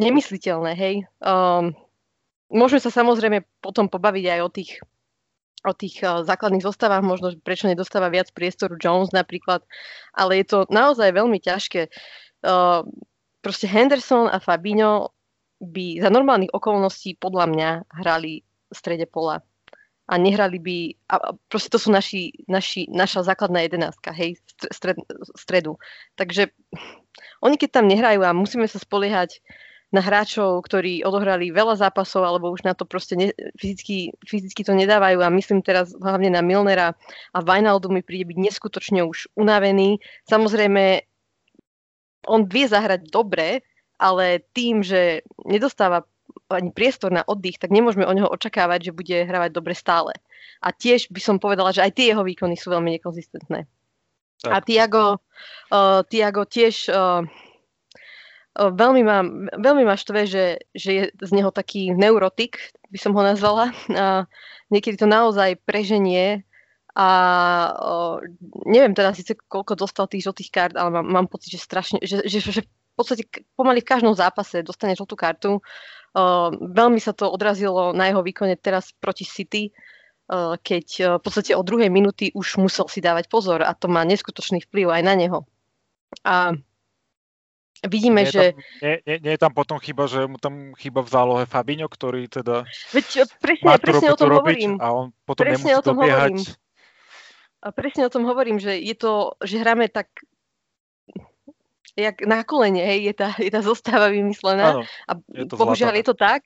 nemysliteľné, 0.01 0.73
hej. 0.73 1.05
Um, 1.21 1.77
môžeme 2.49 2.81
sa 2.81 2.89
samozrejme 2.89 3.45
potom 3.61 3.85
pobaviť 3.93 4.25
aj 4.33 4.41
o 4.41 4.49
tých 4.49 4.81
o 5.67 5.75
tých 5.75 6.01
uh, 6.07 6.23
základných 6.23 6.63
zostavách, 6.63 7.03
možno 7.03 7.35
prečo 7.43 7.67
nedostáva 7.67 8.07
viac 8.09 8.31
priestoru 8.31 8.79
Jones 8.79 9.11
napríklad, 9.11 9.67
ale 10.15 10.41
je 10.41 10.47
to 10.47 10.59
naozaj 10.71 11.11
veľmi 11.11 11.43
ťažké. 11.43 11.91
Uh, 12.47 12.87
proste 13.43 13.67
Henderson 13.67 14.31
a 14.31 14.39
Fabinho 14.39 15.11
by 15.59 15.99
za 15.99 16.09
normálnych 16.13 16.55
okolností 16.55 17.19
podľa 17.19 17.47
mňa 17.51 17.71
hrali 18.01 18.47
v 18.47 18.75
strede 18.75 19.11
pola. 19.11 19.43
a 20.07 20.15
nehrali 20.23 20.59
by, 20.63 20.79
a 21.11 21.35
proste 21.51 21.67
to 21.67 21.83
sú 21.83 21.91
naši, 21.91 22.31
naši, 22.47 22.87
naša 22.87 23.27
základná 23.27 23.67
jedenáctka, 23.67 24.15
hej, 24.15 24.39
stred, 24.71 25.03
stredu. 25.35 25.83
Takže 26.15 26.55
oni 27.43 27.59
keď 27.59 27.83
tam 27.83 27.91
nehrajú 27.91 28.23
a 28.23 28.31
musíme 28.31 28.71
sa 28.71 28.79
spoliehať 28.79 29.43
na 29.95 30.03
hráčov, 30.03 30.67
ktorí 30.67 31.07
odohrali 31.07 31.55
veľa 31.55 31.79
zápasov 31.79 32.27
alebo 32.27 32.51
už 32.51 32.67
na 32.67 32.75
to 32.75 32.83
proste 32.83 33.15
ne, 33.15 33.31
fyzicky, 33.55 34.11
fyzicky 34.27 34.67
to 34.67 34.75
nedávajú 34.75 35.23
a 35.23 35.31
myslím 35.31 35.63
teraz 35.63 35.95
hlavne 35.95 36.35
na 36.35 36.43
Milnera 36.43 36.99
a 37.31 37.39
Wijnaldu 37.39 37.89
mi 37.95 38.03
príde 38.03 38.27
byť 38.27 38.39
neskutočne 38.51 39.07
už 39.07 39.31
unavený. 39.39 40.03
Samozrejme, 40.27 41.07
on 42.27 42.51
vie 42.51 42.67
zahrať 42.67 43.07
dobre, 43.15 43.63
ale 43.97 44.43
tým, 44.51 44.83
že 44.83 45.23
nedostáva 45.47 46.03
ani 46.51 46.75
priestor 46.75 47.15
na 47.15 47.23
oddych, 47.23 47.59
tak 47.59 47.71
nemôžeme 47.71 48.07
o 48.07 48.13
neho 48.15 48.29
očakávať, 48.31 48.91
že 48.91 48.97
bude 48.97 49.17
hravať 49.23 49.51
dobre 49.55 49.75
stále. 49.75 50.13
A 50.63 50.75
tiež 50.75 51.11
by 51.15 51.21
som 51.23 51.37
povedala, 51.39 51.71
že 51.71 51.83
aj 51.87 51.95
tie 51.95 52.11
jeho 52.11 52.27
výkony 52.27 52.59
sú 52.59 52.75
veľmi 52.75 52.99
nekonzistentné. 52.99 53.67
Tak. 54.43 54.53
A 54.53 54.57
Tiago, 54.61 55.07
uh, 55.73 56.05
Tiago 56.07 56.45
tiež 56.45 56.93
uh, 56.93 57.25
veľmi, 58.57 59.03
ma, 59.05 59.19
veľmi 59.57 59.85
ma 59.85 59.97
štve, 59.97 60.21
že, 60.25 60.45
že 60.73 60.91
je 60.91 61.03
z 61.13 61.31
neho 61.37 61.53
taký 61.53 61.93
neurotik, 61.93 62.73
by 62.89 62.99
som 62.99 63.13
ho 63.13 63.23
nazvala. 63.23 63.71
Uh, 63.93 64.25
niekedy 64.73 64.97
to 64.97 65.05
naozaj 65.05 65.61
preženie 65.69 66.43
a 66.97 67.09
uh, 67.77 68.17
neviem 68.65 68.97
teda 68.97 69.13
síce 69.13 69.37
koľko 69.37 69.77
dostal 69.77 70.09
tých 70.09 70.25
žltých 70.25 70.51
kart, 70.51 70.75
ale 70.75 70.89
mám, 70.89 71.07
mám 71.07 71.27
pocit, 71.29 71.53
že 71.53 71.61
strašne, 71.61 72.01
že, 72.01 72.25
že, 72.25 72.41
že 72.41 72.65
v 72.65 72.95
podstate 72.97 73.29
pomaly 73.53 73.85
v 73.85 73.91
každom 73.93 74.17
zápase 74.17 74.65
dostane 74.65 74.97
žltú 74.97 75.13
kartu. 75.13 75.61
Uh, 76.17 76.49
veľmi 76.57 76.97
sa 76.97 77.13
to 77.13 77.29
odrazilo 77.29 77.93
na 77.93 78.09
jeho 78.09 78.25
výkone 78.25 78.57
teraz 78.57 78.97
proti 78.97 79.29
City, 79.29 79.69
uh, 80.33 80.57
keď 80.57 80.87
uh, 81.05 81.07
v 81.21 81.23
podstate 81.29 81.53
od 81.53 81.69
druhej 81.69 81.93
minúty 81.93 82.33
už 82.33 82.57
musel 82.57 82.89
si 82.89 83.05
dávať 83.05 83.29
pozor 83.29 83.61
a 83.61 83.77
to 83.77 83.93
má 83.93 84.01
neskutočný 84.09 84.65
vplyv 84.65 84.97
aj 84.97 85.03
na 85.05 85.15
neho. 85.21 85.45
A 86.25 86.57
vidíme, 87.85 88.25
nie 88.25 88.33
že... 88.33 88.43
Tam, 88.53 88.63
nie, 88.81 88.95
nie, 89.05 89.17
nie 89.21 89.33
je 89.37 89.41
tam 89.41 89.53
potom 89.53 89.77
chyba, 89.77 90.09
že 90.09 90.25
mu 90.25 90.41
tam 90.41 90.73
chyba 90.79 91.05
v 91.05 91.11
zálohe 91.13 91.45
Fabinho, 91.45 91.91
ktorý 91.91 92.31
teda 92.31 92.65
Veď, 92.97 93.29
presne, 93.37 93.65
má 93.67 93.77
presne 93.77 94.09
o 94.13 94.17
tom 94.17 94.31
hovorím. 94.33 94.81
a 94.81 94.87
on 94.95 95.07
potom 95.29 95.45
presne 95.45 95.69
nemusí 95.69 95.73
o 95.77 95.83
tom 95.85 95.97
dobiehať. 96.01 96.33
Hovorím. 96.33 96.65
A 97.57 97.69
presne 97.75 98.03
o 98.07 98.13
tom 98.13 98.25
hovorím, 98.25 98.59
že 98.63 98.79
je 98.79 98.95
to, 98.95 99.35
že 99.43 99.59
hráme 99.59 99.91
tak 99.91 100.09
jak 101.97 102.21
na 102.29 102.45
kolene, 102.45 102.85
hej, 102.85 103.09
je 103.11 103.15
tá, 103.17 103.33
je 103.41 103.49
tá 103.49 103.65
zostáva 103.65 104.13
vymyslená. 104.13 104.77
Áno, 104.77 104.83
a 104.85 105.13
je 105.33 105.49
bohužiaľ 105.49 105.97
je 105.97 106.05
to 106.05 106.15
tak. 106.15 106.45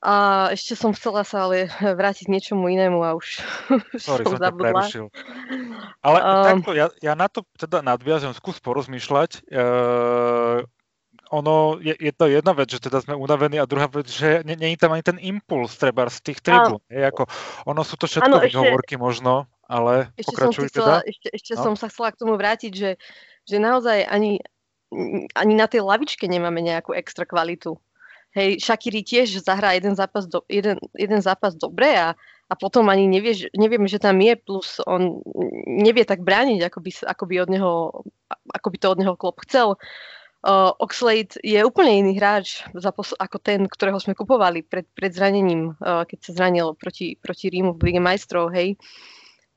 A 0.00 0.48
ešte 0.56 0.72
som 0.76 0.96
chcela 0.96 1.24
sa 1.28 1.44
ale 1.44 1.68
vrátiť 2.00 2.28
k 2.28 2.32
niečomu 2.32 2.72
inému 2.72 3.04
a 3.04 3.16
už, 3.16 3.44
Sorry, 4.00 4.24
som, 4.24 4.36
som 4.36 4.40
zabudla. 4.40 4.88
Ale 6.00 6.18
um, 6.18 6.44
takto, 6.44 6.72
ja, 6.72 6.86
ja 7.04 7.12
na 7.12 7.28
to 7.28 7.44
teda 7.60 7.84
nadviažem, 7.84 8.32
skús 8.32 8.60
porozmýšľať. 8.64 9.44
Uh, 9.52 10.64
ono, 11.30 11.78
je, 11.78 11.94
je 11.94 12.10
to 12.10 12.26
jedna 12.26 12.50
vec, 12.58 12.74
že 12.74 12.82
teda 12.82 13.06
sme 13.06 13.14
unavení 13.14 13.62
a 13.62 13.68
druhá 13.68 13.86
vec, 13.86 14.10
že 14.10 14.42
nie, 14.42 14.58
nie 14.58 14.74
je 14.74 14.82
tam 14.82 14.98
ani 14.98 15.04
ten 15.06 15.18
impuls 15.22 15.78
treba 15.78 16.10
z 16.10 16.18
tých 16.26 16.42
tribún. 16.42 16.82
Ako, 16.90 17.30
ono 17.70 17.86
sú 17.86 17.94
to 17.94 18.10
všetko 18.10 18.50
výhovorky 18.50 18.98
ešte, 18.98 19.04
možno, 19.04 19.46
ale 19.70 20.10
ešte 20.18 20.26
pokračuj 20.26 20.66
som 20.66 20.74
teda. 20.74 20.82
Chcela, 20.82 20.98
ešte, 21.06 21.28
ešte 21.30 21.52
no? 21.54 21.62
som 21.62 21.74
sa 21.78 21.86
chcela 21.86 22.10
k 22.10 22.18
tomu 22.18 22.34
vrátiť, 22.34 22.72
že 22.74 22.90
že 23.50 23.56
naozaj 23.58 24.06
ani, 24.06 24.38
ani 25.34 25.54
na 25.58 25.66
tej 25.66 25.82
lavičke 25.82 26.30
nemáme 26.30 26.62
nejakú 26.62 26.94
extra 26.94 27.26
kvalitu. 27.26 27.78
Hej, 28.30 28.62
Shakiri 28.62 29.02
tiež 29.02 29.42
zahrá 29.42 29.74
jeden 29.74 29.98
zápas, 29.98 30.30
do, 30.30 30.46
jeden, 30.46 30.78
jeden 30.94 31.18
zápas 31.18 31.58
dobre 31.58 31.90
a, 31.98 32.14
a 32.46 32.54
potom 32.54 32.86
ani 32.86 33.10
nevie, 33.10 33.50
nevieme, 33.58 33.90
že 33.90 33.98
tam 33.98 34.22
je, 34.22 34.38
plus 34.38 34.78
on 34.86 35.18
nevie 35.66 36.06
tak 36.06 36.22
brániť, 36.22 36.62
ako 36.62 36.78
by, 36.78 36.90
ako 37.10 37.24
by, 37.26 37.34
od 37.42 37.50
neho, 37.50 37.72
ako 38.54 38.66
by 38.70 38.76
to 38.78 38.86
od 38.86 38.98
neho 39.02 39.14
klop 39.18 39.42
chcel. 39.42 39.74
Uh, 40.40 40.72
Oxlade 40.80 41.36
je 41.44 41.60
úplne 41.60 42.00
iný 42.00 42.16
hráč 42.16 42.64
za 42.72 42.94
pos- 42.96 43.18
ako 43.18 43.36
ten, 43.42 43.68
ktorého 43.68 44.00
sme 44.00 44.16
kupovali 44.16 44.64
pred, 44.64 44.88
pred 44.94 45.12
zranením, 45.12 45.76
uh, 45.82 46.08
keď 46.08 46.18
sa 46.24 46.30
zranil 46.32 46.72
proti, 46.78 47.18
proti 47.20 47.52
Rímu 47.52 47.76
v 47.76 47.92
Lige 47.92 48.00
majstrov, 48.00 48.48
hej. 48.54 48.80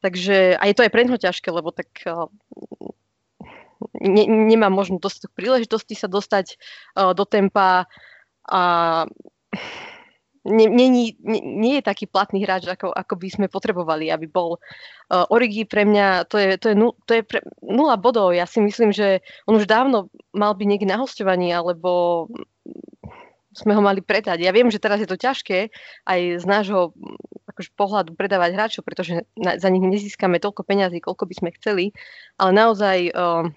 Takže, 0.04 0.60
a 0.60 0.64
je 0.68 0.76
to 0.76 0.84
aj 0.84 0.92
pre 0.92 1.08
neho 1.08 1.16
ťažké, 1.16 1.48
lebo 1.56 1.72
tak 1.72 1.88
uh, 2.04 2.28
ne, 3.96 4.28
nemá 4.28 4.68
možno 4.68 5.00
dosť 5.00 5.32
príležitosti 5.32 5.96
sa 5.96 6.12
dostať 6.12 6.60
uh, 7.00 7.16
do 7.16 7.24
tempa 7.24 7.88
a 8.50 8.62
nie, 10.44 10.68
nie, 10.68 10.92
nie, 10.92 11.40
nie 11.40 11.74
je 11.80 11.88
taký 11.88 12.04
platný 12.04 12.44
hráč, 12.44 12.68
ako, 12.68 12.92
ako 12.92 13.16
by 13.16 13.28
sme 13.32 13.48
potrebovali, 13.48 14.12
aby 14.12 14.28
bol. 14.28 14.60
Uh, 15.08 15.24
Origi 15.32 15.64
pre 15.64 15.88
mňa, 15.88 16.28
to 16.28 16.36
je, 16.36 16.60
to, 16.60 16.68
je, 16.72 16.76
to 17.08 17.12
je 17.16 17.24
pre, 17.24 17.40
nula 17.64 17.96
bodov. 17.96 18.36
Ja 18.36 18.44
si 18.44 18.60
myslím, 18.60 18.92
že 18.92 19.24
on 19.48 19.56
už 19.56 19.72
dávno 19.72 20.12
mal 20.36 20.52
byť 20.52 20.68
niekde 20.68 20.92
na 20.92 21.00
hostovaní, 21.00 21.48
alebo 21.56 22.28
sme 23.56 23.72
ho 23.72 23.82
mali 23.86 24.04
predať. 24.04 24.44
Ja 24.44 24.52
viem, 24.52 24.68
že 24.68 24.84
teraz 24.84 25.00
je 25.00 25.08
to 25.08 25.16
ťažké 25.16 25.72
aj 26.10 26.20
z 26.42 26.46
nášho 26.46 26.92
akože, 27.48 27.70
pohľadu 27.78 28.12
predávať 28.18 28.52
hráčov, 28.58 28.84
pretože 28.84 29.24
na, 29.38 29.56
za 29.56 29.70
nich 29.70 29.86
nezískame 29.86 30.42
toľko 30.42 30.66
peňazí, 30.66 31.00
koľko 31.00 31.24
by 31.30 31.36
sme 31.38 31.50
chceli, 31.62 31.96
ale 32.36 32.52
naozaj 32.52 33.14
uh, 33.14 33.48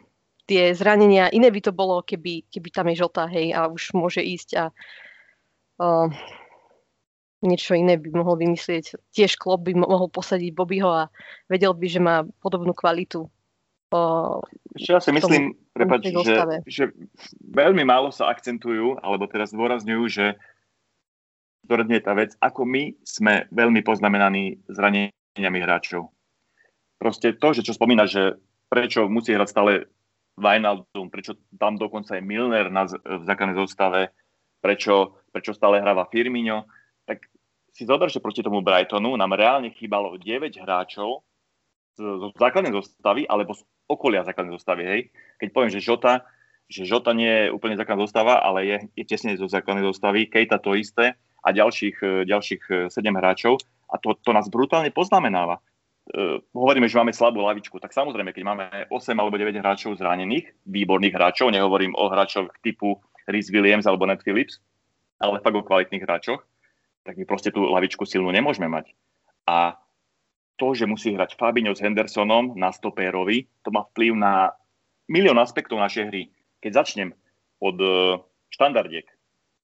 tie 0.46 0.72
zranenia, 0.72 1.28
iné 1.34 1.50
by 1.50 1.60
to 1.60 1.72
bolo, 1.74 2.00
keby, 2.06 2.46
keby 2.46 2.68
tam 2.70 2.86
je 2.90 3.02
žltá, 3.02 3.26
hej, 3.26 3.50
a 3.50 3.66
už 3.66 3.92
môže 3.98 4.22
ísť 4.22 4.48
a 4.54 4.64
uh, 5.82 6.06
niečo 7.42 7.74
iné 7.74 7.98
by 7.98 8.14
mohol 8.14 8.38
vymyslieť. 8.38 8.96
Tiež 9.10 9.36
klub 9.36 9.66
by 9.66 9.74
mohol 9.74 10.06
posadiť 10.06 10.54
Bobbyho 10.54 10.90
a 10.90 11.10
vedel 11.50 11.74
by, 11.74 11.86
že 11.90 12.00
má 12.00 12.22
podobnú 12.40 12.72
kvalitu. 12.72 13.26
Uh, 13.90 14.42
Ešte 14.74 14.90
ja 14.90 15.02
si 15.02 15.10
myslím, 15.14 15.54
prepáč, 15.70 16.10
že, 16.10 16.34
že 16.66 16.84
veľmi 17.42 17.86
málo 17.86 18.10
sa 18.10 18.30
akcentujú, 18.30 18.98
alebo 19.02 19.30
teraz 19.30 19.54
zdôrazňujú, 19.54 20.04
že 20.10 20.26
je 21.66 22.02
tá 22.02 22.14
vec, 22.14 22.38
ako 22.38 22.62
my 22.62 22.94
sme 23.02 23.50
veľmi 23.50 23.82
poznamenaní 23.82 24.62
zraneniami 24.70 25.58
hráčov. 25.58 26.14
Proste 27.02 27.34
to, 27.34 27.50
že 27.50 27.66
čo 27.66 27.74
spomína, 27.74 28.06
že 28.06 28.38
prečo 28.70 29.10
musí 29.10 29.34
hrať 29.34 29.48
stále 29.50 29.72
Wijnaldum, 30.36 31.08
prečo 31.08 31.34
tam 31.56 31.80
dokonca 31.80 32.16
je 32.16 32.22
Milner 32.22 32.68
na, 32.68 32.84
v 32.88 33.22
základnej 33.24 33.56
zostave, 33.56 34.12
prečo, 34.60 35.24
prečo 35.32 35.56
stále 35.56 35.80
hráva 35.80 36.04
Firmino, 36.12 36.68
tak 37.08 37.24
si 37.72 37.88
zober, 37.88 38.12
že 38.12 38.20
proti 38.20 38.44
tomu 38.44 38.60
Brightonu 38.60 39.16
nám 39.16 39.36
reálne 39.36 39.72
chýbalo 39.72 40.16
9 40.16 40.60
hráčov 40.60 41.24
zo 41.96 42.28
základnej 42.36 42.76
zostavy 42.76 43.24
alebo 43.24 43.56
z 43.56 43.64
okolia 43.88 44.24
základnej 44.28 44.60
zostavy. 44.60 44.82
Hej. 44.84 45.00
Keď 45.40 45.48
poviem, 45.52 45.72
že 45.72 45.80
Žota, 45.80 46.28
že 46.68 46.84
Žota 46.84 47.16
nie 47.16 47.48
je 47.48 47.52
úplne 47.52 47.80
základná 47.80 48.04
zostava, 48.04 48.40
ale 48.44 48.68
je, 48.68 48.76
je 48.92 49.04
tesne 49.08 49.32
zo 49.40 49.48
základnej 49.48 49.88
zostavy, 49.88 50.28
Kejta 50.28 50.60
to 50.60 50.76
isté 50.76 51.16
a 51.40 51.48
ďalších, 51.52 52.28
ďalších 52.28 52.92
7 52.92 52.92
hráčov 52.92 53.56
a 53.88 53.96
to, 53.96 54.12
to 54.20 54.30
nás 54.36 54.50
brutálne 54.52 54.92
poznamenáva 54.92 55.62
uh, 56.14 56.38
hovoríme, 56.54 56.86
že 56.86 56.98
máme 56.98 57.14
slabú 57.14 57.42
lavičku, 57.42 57.80
tak 57.82 57.90
samozrejme, 57.90 58.30
keď 58.30 58.44
máme 58.46 58.64
8 58.90 59.16
alebo 59.16 59.34
9 59.34 59.56
hráčov 59.58 59.98
zranených, 59.98 60.54
výborných 60.66 61.14
hráčov, 61.14 61.50
nehovorím 61.50 61.96
o 61.98 62.06
hráčoch 62.06 62.52
typu 62.62 63.00
Rhys 63.26 63.50
Williams 63.50 63.86
alebo 63.86 64.06
Ned 64.06 64.22
Phillips, 64.22 64.62
ale 65.18 65.42
fakt 65.42 65.56
o 65.56 65.66
kvalitných 65.66 66.04
hráčoch, 66.06 66.42
tak 67.02 67.18
my 67.18 67.24
proste 67.26 67.50
tú 67.50 67.66
lavičku 67.66 68.06
silnú 68.06 68.30
nemôžeme 68.30 68.66
mať. 68.70 68.94
A 69.46 69.78
to, 70.56 70.72
že 70.72 70.88
musí 70.88 71.12
hrať 71.12 71.36
Fabinho 71.36 71.76
s 71.76 71.84
Hendersonom 71.84 72.56
na 72.56 72.72
stopérovi, 72.72 73.46
to 73.62 73.70
má 73.70 73.84
vplyv 73.92 74.12
na 74.16 74.56
milión 75.06 75.38
aspektov 75.38 75.78
našej 75.78 76.04
hry. 76.10 76.22
Keď 76.64 76.72
začnem 76.72 77.10
od 77.60 77.76
uh, 77.78 78.18
štandardiek, 78.50 79.06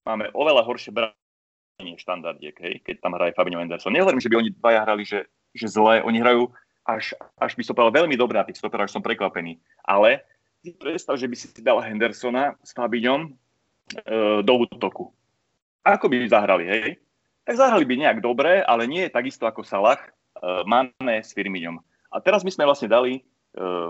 máme 0.06 0.30
oveľa 0.36 0.62
horšie 0.68 0.92
branie 0.92 1.96
štandardiek, 1.98 2.54
hej, 2.60 2.74
keď 2.84 3.02
tam 3.02 3.16
hraje 3.16 3.34
Fabinho 3.34 3.58
Henderson. 3.58 3.90
Nehovorím, 3.90 4.22
že 4.22 4.30
by 4.30 4.36
oni 4.38 4.50
dvaja 4.54 4.80
hrali, 4.86 5.02
že 5.02 5.26
že 5.52 5.68
zle. 5.68 6.00
Oni 6.04 6.18
hrajú 6.20 6.50
až, 6.82 7.14
až 7.38 7.52
by 7.54 7.62
som 7.62 7.74
povedal 7.76 8.04
veľmi 8.04 8.16
dobré 8.18 8.40
na 8.40 8.46
tých 8.46 8.58
stoperách, 8.58 8.90
som 8.90 9.04
prekvapený. 9.04 9.60
Ale 9.86 10.24
si 10.62 10.74
predstav, 10.74 11.18
že 11.18 11.26
by 11.26 11.36
si 11.38 11.46
dal 11.62 11.82
Hendersona 11.82 12.54
s 12.62 12.74
Fabiňom 12.74 13.20
e, 13.26 13.30
do 14.42 14.54
útoku. 14.62 15.10
Ako 15.82 16.06
by 16.06 16.26
zahrali, 16.30 16.64
hej? 16.66 16.90
Tak 17.42 17.58
zahrali 17.58 17.82
by 17.82 17.94
nejak 17.98 18.18
dobre, 18.22 18.62
ale 18.62 18.86
nie 18.86 19.10
takisto 19.10 19.46
ako 19.46 19.66
Salah, 19.66 19.98
e, 19.98 20.08
Mane 20.66 21.22
s 21.22 21.34
Firmiňom. 21.34 21.82
A 22.12 22.22
teraz 22.22 22.46
my 22.46 22.50
sme 22.54 22.66
vlastne 22.66 22.86
dali 22.86 23.18
e, 23.18 23.22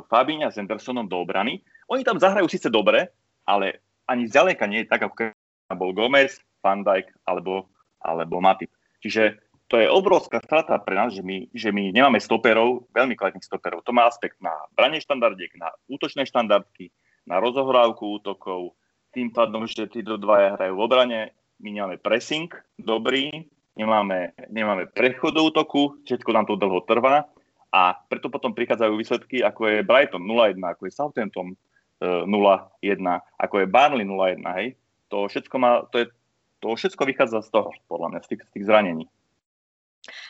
Fabíňa 0.09 0.49
s 0.49 0.57
Hendersonom 0.57 1.05
do 1.05 1.21
obrany. 1.21 1.61
Oni 1.93 2.01
tam 2.01 2.17
zahrajú 2.17 2.49
síce 2.49 2.73
dobre, 2.73 3.13
ale 3.45 3.85
ani 4.09 4.29
zďaleka 4.29 4.65
nie 4.65 4.85
je 4.85 4.91
tak, 4.91 5.05
ako 5.05 5.37
bol 5.77 5.93
Gomez, 5.93 6.41
Van 6.65 6.85
Dijk 6.85 7.13
alebo, 7.29 7.69
alebo 8.01 8.41
Matip. 8.41 8.73
Čiže 9.03 9.37
to 9.73 9.81
je 9.81 9.89
obrovská 9.89 10.37
strata 10.45 10.77
pre 10.77 10.93
nás, 10.93 11.17
že 11.17 11.25
my, 11.25 11.49
že 11.57 11.73
my 11.73 11.97
nemáme 11.97 12.21
stoperov, 12.21 12.93
veľmi 12.93 13.17
kvalitných 13.17 13.49
stoperov. 13.49 13.81
To 13.89 13.97
má 13.97 14.05
aspekt 14.05 14.37
na 14.45 14.53
branie 14.77 15.01
štandardiek, 15.01 15.49
na 15.57 15.73
útočné 15.89 16.29
štandardky, 16.29 16.93
na 17.25 17.41
rozohrávku 17.41 18.21
útokov, 18.21 18.77
tým 19.17 19.33
pádom, 19.33 19.65
že 19.65 19.89
tí 19.89 20.05
dvaja 20.05 20.61
hrajú 20.61 20.77
v 20.77 20.85
obrane, 20.85 21.21
my 21.57 21.73
nemáme 21.73 21.97
pressing 21.97 22.53
dobrý, 22.77 23.49
nemáme, 23.73 24.37
nemáme 24.53 24.93
prechod 24.93 25.33
do 25.33 25.49
útoku, 25.49 25.97
všetko 26.05 26.31
nám 26.37 26.45
to 26.45 26.61
dlho 26.61 26.85
trvá 26.85 27.25
a 27.73 27.97
preto 28.13 28.29
potom 28.29 28.53
prichádzajú 28.53 28.93
výsledky, 28.93 29.41
ako 29.41 29.73
je 29.73 29.89
Brighton 29.89 30.21
0-1, 30.21 30.61
ako 30.61 30.83
je 30.85 30.93
Southampton 30.93 31.57
0-1, 32.05 32.29
e, 32.85 33.17
ako 33.41 33.55
je 33.57 33.67
Burnley 33.73 34.05
0-1, 34.05 34.45
hej. 34.61 34.77
To 35.09 35.25
všetko, 35.25 35.57
má, 35.57 35.89
to, 35.89 36.05
je, 36.05 36.07
to 36.61 36.77
všetko 36.77 37.09
vychádza 37.09 37.41
z 37.41 37.49
toho, 37.57 37.73
podľa 37.89 38.09
mňa, 38.13 38.21
z 38.21 38.29
tých, 38.37 38.43
z 38.45 38.51
tých 38.53 38.67
zranení. 38.69 39.09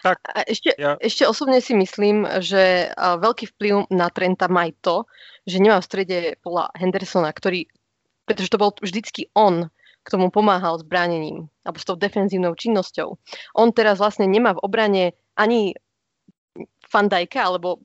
Tak, 0.05 0.21
a 0.29 0.45
ešte, 0.45 0.77
ja... 0.77 1.01
ešte 1.01 1.25
osobne 1.25 1.65
si 1.65 1.73
myslím, 1.73 2.29
že 2.45 2.93
veľký 2.99 3.57
vplyv 3.57 3.89
na 3.89 4.13
Trenta 4.13 4.47
má 4.53 4.69
aj 4.69 4.73
to, 4.85 4.97
že 5.49 5.63
nemá 5.63 5.81
v 5.81 5.89
strede 5.89 6.19
Paula 6.45 6.69
Hendersona, 6.77 7.33
ktorý, 7.33 7.67
pretože 8.29 8.53
to 8.53 8.61
bol 8.61 8.77
vždycky 8.79 9.33
on, 9.33 9.73
k 10.03 10.09
tomu 10.11 10.35
pomáhal 10.35 10.83
s 10.83 10.85
bránením 10.85 11.47
alebo 11.63 11.79
s 11.79 11.87
tou 11.87 11.95
defenzívnou 11.95 12.59
činnosťou. 12.59 13.17
On 13.55 13.69
teraz 13.71 14.03
vlastne 14.03 14.27
nemá 14.27 14.51
v 14.59 14.63
obrane 14.67 15.05
ani 15.39 15.79
Fandajka 16.91 17.39
alebo, 17.39 17.81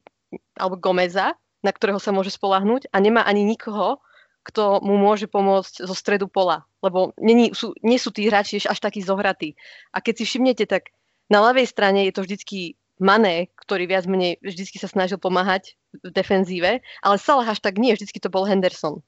alebo 0.57 0.81
Gomeza, 0.81 1.37
na 1.61 1.71
ktorého 1.71 2.01
sa 2.01 2.09
môže 2.09 2.33
spolahnúť 2.33 2.89
a 2.89 2.97
nemá 2.97 3.21
ani 3.21 3.45
nikoho, 3.45 4.01
kto 4.41 4.81
mu 4.81 4.97
môže 4.97 5.29
pomôcť 5.29 5.85
zo 5.85 5.93
stredu 5.93 6.25
pola. 6.25 6.65
Lebo 6.81 7.13
nie 7.21 7.53
sú, 7.53 7.77
nie 7.85 8.01
sú 8.01 8.09
tí 8.09 8.25
hráči 8.25 8.65
až 8.65 8.79
takí 8.81 9.05
zohratí. 9.05 9.53
A 9.93 10.01
keď 10.01 10.23
si 10.23 10.23
všimnete, 10.25 10.65
tak 10.65 10.89
na 11.27 11.39
ľavej 11.43 11.67
strane 11.67 12.07
je 12.07 12.13
to 12.15 12.23
vždycky 12.23 12.79
Mané, 12.97 13.53
ktorý 13.53 13.85
viac 13.85 14.09
menej 14.09 14.41
vždycky 14.41 14.81
sa 14.81 14.89
snažil 14.89 15.21
pomáhať 15.21 15.77
v 16.01 16.09
defenzíve, 16.09 16.81
ale 16.81 17.15
Salah 17.21 17.45
až 17.45 17.61
tak 17.61 17.77
nie, 17.77 17.93
vždycky 17.93 18.17
to 18.17 18.33
bol 18.33 18.41
Henderson. 18.41 19.05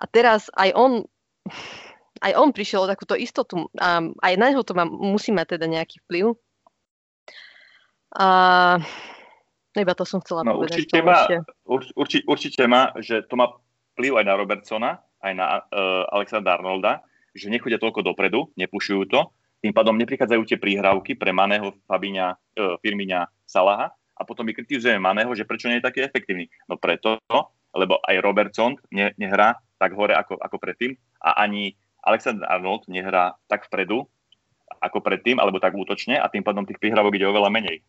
A 0.00 0.08
teraz 0.08 0.48
aj 0.56 0.72
on 0.72 1.04
aj 2.24 2.32
on 2.36 2.52
prišiel 2.52 2.84
o 2.84 2.90
takúto 2.90 3.16
istotu 3.16 3.68
a 3.76 4.00
aj 4.00 4.34
na 4.40 4.52
neho 4.52 4.64
to 4.64 4.72
má, 4.72 4.88
musí 4.88 5.32
mať 5.32 5.56
teda 5.56 5.68
nejaký 5.68 6.00
vplyv. 6.04 6.36
A 8.16 8.26
iba 9.76 9.94
to 9.94 10.04
som 10.08 10.20
chcela 10.24 10.44
no, 10.44 10.56
povedať. 10.56 10.84
Určite 10.84 11.00
má, 11.04 11.18
urči, 11.68 12.18
určite 12.24 12.64
má, 12.68 12.92
že 13.00 13.24
to 13.24 13.36
má 13.36 13.52
vplyv 13.96 14.20
aj 14.20 14.24
na 14.26 14.34
Robertsona, 14.36 14.90
aj 15.20 15.32
na 15.36 15.46
uh, 15.60 16.08
Alexandra 16.12 16.56
Arnolda, 16.56 17.04
že 17.36 17.52
nechodia 17.52 17.78
toľko 17.78 18.02
dopredu, 18.02 18.50
nepušujú 18.58 19.02
to, 19.08 19.30
tým 19.60 19.72
pádom 19.76 19.96
neprichádzajú 20.00 20.42
tie 20.48 20.58
príhrávky 20.58 21.16
pre 21.20 21.30
Maného, 21.30 21.76
Fabiňa, 21.84 22.26
uh, 22.34 22.76
Firmiňa, 22.80 23.28
Salaha 23.44 23.92
a 23.92 24.20
potom 24.24 24.44
my 24.44 24.52
kritizujeme 24.52 25.00
Maného, 25.00 25.32
že 25.32 25.48
prečo 25.48 25.68
nie 25.68 25.80
je 25.80 25.86
taký 25.88 26.04
efektívny. 26.04 26.48
No 26.68 26.76
preto, 26.76 27.20
lebo 27.72 28.00
aj 28.04 28.20
Robertson 28.20 28.76
ne, 28.92 29.12
nehrá 29.16 29.56
tak 29.80 29.96
hore 29.96 30.12
ako, 30.12 30.36
ako 30.36 30.56
predtým 30.60 30.92
a 31.24 31.40
ani 31.40 31.72
Alexander 32.04 32.48
Arnold 32.48 32.88
nehrá 32.88 33.36
tak 33.48 33.68
vpredu, 33.68 34.08
ako 34.80 35.04
predtým, 35.04 35.36
alebo 35.36 35.60
tak 35.60 35.76
útočne 35.76 36.16
a 36.16 36.30
tým 36.32 36.40
pádom 36.40 36.64
tých 36.64 36.80
prihrávok 36.80 37.16
ide 37.16 37.28
oveľa 37.28 37.52
menej 37.52 37.80
e, 37.80 37.82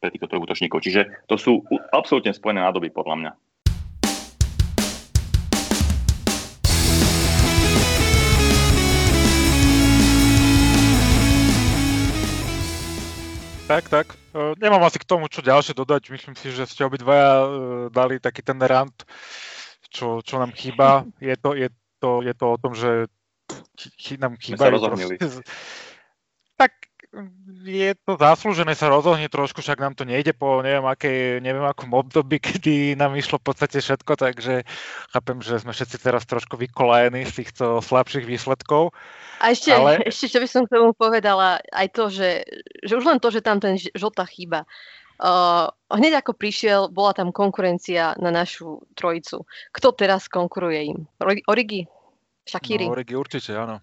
pre 0.00 0.08
týchto 0.08 0.40
útočníkov. 0.40 0.80
Čiže 0.80 1.28
to 1.28 1.36
sú 1.36 1.60
absolútne 1.92 2.32
spojené 2.32 2.64
nádoby, 2.64 2.88
podľa 2.88 3.16
mňa. 3.18 3.32
Tak, 13.68 13.84
tak. 13.92 14.06
E, 14.32 14.56
nemám 14.56 14.80
asi 14.88 14.96
k 14.96 15.04
tomu 15.04 15.28
čo 15.28 15.44
ďalšie 15.44 15.76
dodať. 15.76 16.08
Myslím 16.08 16.32
si, 16.40 16.48
že 16.48 16.64
ste 16.64 16.88
obidvaja 16.88 17.44
e, 17.44 17.48
dali 17.92 18.16
taký 18.16 18.40
ten 18.40 18.56
rant, 18.64 18.96
čo, 19.92 20.24
čo 20.24 20.40
nám 20.40 20.56
chýba. 20.56 21.04
Je 21.20 21.36
to, 21.36 21.52
je, 21.52 21.68
to, 22.00 22.24
je 22.24 22.32
to 22.32 22.46
o 22.48 22.56
tom, 22.56 22.72
že 22.72 23.12
ch- 23.76 24.16
nám. 24.16 24.40
Proste... 24.40 25.44
Tak 26.56 26.72
je 27.68 27.92
to 28.00 28.16
zaslúžené 28.16 28.72
sa 28.72 28.88
rozhodne 28.88 29.28
trošku, 29.28 29.60
však 29.60 29.76
nám 29.76 29.92
to 29.92 30.08
nejde 30.08 30.32
po 30.32 30.64
neviem, 30.64 30.88
aké, 30.88 31.36
neviem 31.44 31.62
akom 31.68 31.92
období, 31.92 32.40
kedy 32.48 32.96
nám 32.96 33.12
išlo 33.14 33.36
v 33.36 33.52
podstate 33.52 33.84
všetko, 33.84 34.12
takže 34.16 34.64
chápem, 35.12 35.38
že 35.44 35.60
sme 35.60 35.76
všetci 35.76 35.96
teraz 36.00 36.24
trošku 36.24 36.56
vykolajení 36.56 37.28
z 37.28 37.44
týchto 37.44 37.84
slabších 37.84 38.24
výsledkov. 38.24 38.96
A 39.44 39.52
ešte, 39.52 39.76
ale... 39.76 40.00
ešte 40.10 40.32
čo 40.32 40.38
by 40.40 40.48
som 40.48 40.62
k 40.64 40.72
tomu 40.72 40.96
povedala, 40.96 41.60
aj 41.70 41.86
to, 41.92 42.08
že, 42.08 42.48
že 42.80 42.96
už 42.96 43.04
len 43.04 43.20
to, 43.20 43.28
že 43.28 43.44
tam 43.44 43.60
ten 43.60 43.76
žltá 43.76 44.24
chýba. 44.24 44.64
Uh, 45.18 45.66
hneď 45.90 46.22
ako 46.22 46.38
prišiel, 46.38 46.94
bola 46.94 47.10
tam 47.10 47.34
konkurencia 47.34 48.14
na 48.22 48.30
našu 48.30 48.86
trojicu. 48.94 49.42
Kto 49.74 49.90
teraz 49.90 50.30
konkuruje 50.30 50.94
im? 50.94 51.10
Origi? 51.50 51.90
Shakiri. 52.46 52.86
No, 52.86 52.94
Origi 52.94 53.18
určite, 53.18 53.52
áno. 53.58 53.82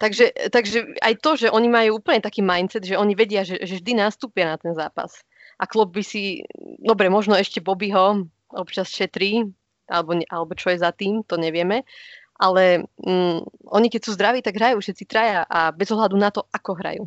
Takže, 0.00 0.48
takže 0.48 0.96
aj 1.04 1.14
to, 1.20 1.30
že 1.36 1.52
oni 1.52 1.68
majú 1.68 2.00
úplne 2.00 2.24
taký 2.24 2.40
mindset, 2.40 2.88
že 2.88 2.96
oni 2.96 3.12
vedia, 3.12 3.44
že, 3.44 3.60
že 3.60 3.84
vždy 3.84 4.00
nastúpia 4.00 4.48
na 4.48 4.56
ten 4.56 4.72
zápas. 4.72 5.20
A 5.60 5.68
klub 5.68 5.92
by 5.92 6.00
si, 6.00 6.40
dobre, 6.80 7.12
možno 7.12 7.36
ešte 7.36 7.60
Bobbyho 7.60 8.24
občas 8.48 8.88
šetrí, 8.88 9.44
alebo, 9.92 10.16
alebo 10.32 10.56
čo 10.56 10.72
je 10.72 10.80
za 10.80 10.96
tým, 10.96 11.20
to 11.28 11.36
nevieme. 11.36 11.84
Ale 12.40 12.88
mm, 13.04 13.68
oni 13.68 13.86
keď 13.92 14.00
sú 14.00 14.16
zdraví, 14.16 14.40
tak 14.40 14.56
hrajú 14.56 14.80
všetci 14.80 15.04
traja 15.04 15.44
a 15.44 15.68
bez 15.68 15.92
ohľadu 15.92 16.16
na 16.16 16.32
to, 16.32 16.48
ako 16.48 16.80
hrajú. 16.80 17.04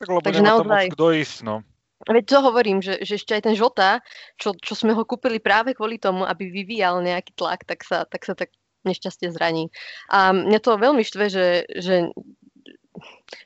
Tak 0.00 0.08
lebo 0.08 0.24
Takže 0.24 0.40
naozaj... 0.40 0.84
kto 0.96 1.06
ísť, 1.12 1.36
no. 1.44 1.60
Veď 2.02 2.24
to 2.26 2.38
hovorím, 2.42 2.82
že, 2.82 2.98
že 3.04 3.20
ešte 3.20 3.36
aj 3.36 3.42
ten 3.46 3.54
Žota, 3.54 4.02
čo, 4.34 4.56
čo 4.58 4.74
sme 4.74 4.90
ho 4.96 5.04
kúpili 5.06 5.38
práve 5.38 5.76
kvôli 5.76 6.02
tomu, 6.02 6.26
aby 6.26 6.50
vyvíjal 6.50 6.98
nejaký 6.98 7.36
tlak, 7.36 7.62
tak 7.62 7.86
sa 7.86 8.02
tak, 8.08 8.26
sa 8.26 8.34
tak 8.34 8.50
nešťastie 8.84 9.32
zraní. 9.34 9.70
A 10.10 10.34
mňa 10.34 10.58
to 10.62 10.80
veľmi 10.80 11.02
štve, 11.02 11.24
že, 11.28 11.46
že, 11.70 12.10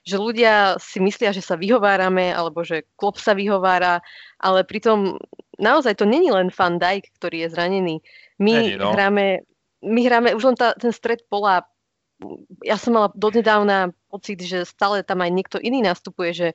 že 0.02 0.16
ľudia 0.16 0.76
si 0.82 0.98
myslia, 1.00 1.32
že 1.36 1.44
sa 1.44 1.56
vyhovárame, 1.56 2.32
alebo 2.32 2.64
že 2.66 2.88
klop 2.96 3.20
sa 3.20 3.36
vyhovára, 3.36 4.00
ale 4.40 4.66
pritom 4.66 5.20
naozaj 5.56 6.00
to 6.00 6.04
není 6.08 6.28
len 6.32 6.52
Van 6.52 6.76
Dijk, 6.80 7.12
ktorý 7.16 7.46
je 7.46 7.52
zranený. 7.52 7.96
My 8.36 8.52
není, 8.52 8.76
no. 8.76 8.92
hráme, 8.92 9.44
my 9.84 10.00
hráme 10.04 10.28
už 10.36 10.52
len 10.52 10.56
tá, 10.56 10.76
ten 10.76 10.92
stred 10.92 11.24
pola 11.28 11.64
ja 12.64 12.80
som 12.80 12.96
mala 12.96 13.12
dodnedávna 13.12 13.92
pocit, 14.08 14.40
že 14.40 14.64
stále 14.64 15.04
tam 15.04 15.20
aj 15.20 15.30
niekto 15.32 15.56
iný 15.60 15.84
nastupuje, 15.84 16.32
že, 16.32 16.48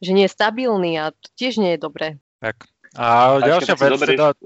že 0.00 0.10
nie 0.16 0.24
je 0.24 0.32
stabilný 0.32 0.96
a 0.96 1.12
to 1.12 1.28
tiež 1.36 1.60
nie 1.60 1.76
je 1.76 1.84
dobré. 1.84 2.16
Tak. 2.40 2.64
A, 2.96 3.36
a 3.36 3.44
ďalšia 3.44 3.76
vec, 3.76 4.00
teda, 4.00 4.36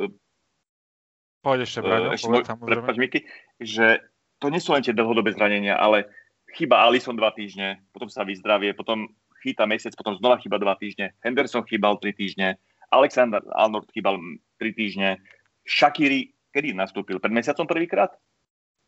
Poď 1.47 1.63
ešte, 1.63 1.79
Braňo, 1.79 2.11
ešte 2.11 2.27
prepáč, 2.59 2.97
Miky, 2.99 3.21
že 3.63 4.03
to 4.43 4.51
nie 4.51 4.59
sú 4.59 4.75
len 4.75 4.83
tie 4.83 4.91
dlhodobé 4.91 5.31
zranenia, 5.31 5.79
ale 5.79 6.11
chyba 6.59 6.83
Alison 6.83 7.15
dva 7.15 7.31
týždne, 7.31 7.87
potom 7.95 8.11
sa 8.11 8.27
vyzdravie, 8.27 8.75
potom 8.75 9.07
chýta 9.47 9.63
mesiac, 9.63 9.95
potom 9.95 10.19
znova 10.19 10.43
chyba 10.43 10.59
dva 10.59 10.75
týždne, 10.75 11.15
Henderson 11.23 11.63
chýbal 11.63 12.03
tri 12.03 12.11
týždne, 12.19 12.59
Alexander 12.91 13.47
Arnold 13.55 13.87
chýbal 13.95 14.19
tri 14.59 14.75
týždne, 14.75 15.23
Shakiri 15.63 16.35
kedy 16.57 16.73
nastúpil? 16.73 17.21
Pred 17.21 17.37
mesiacom 17.37 17.69
prvýkrát? 17.69 18.17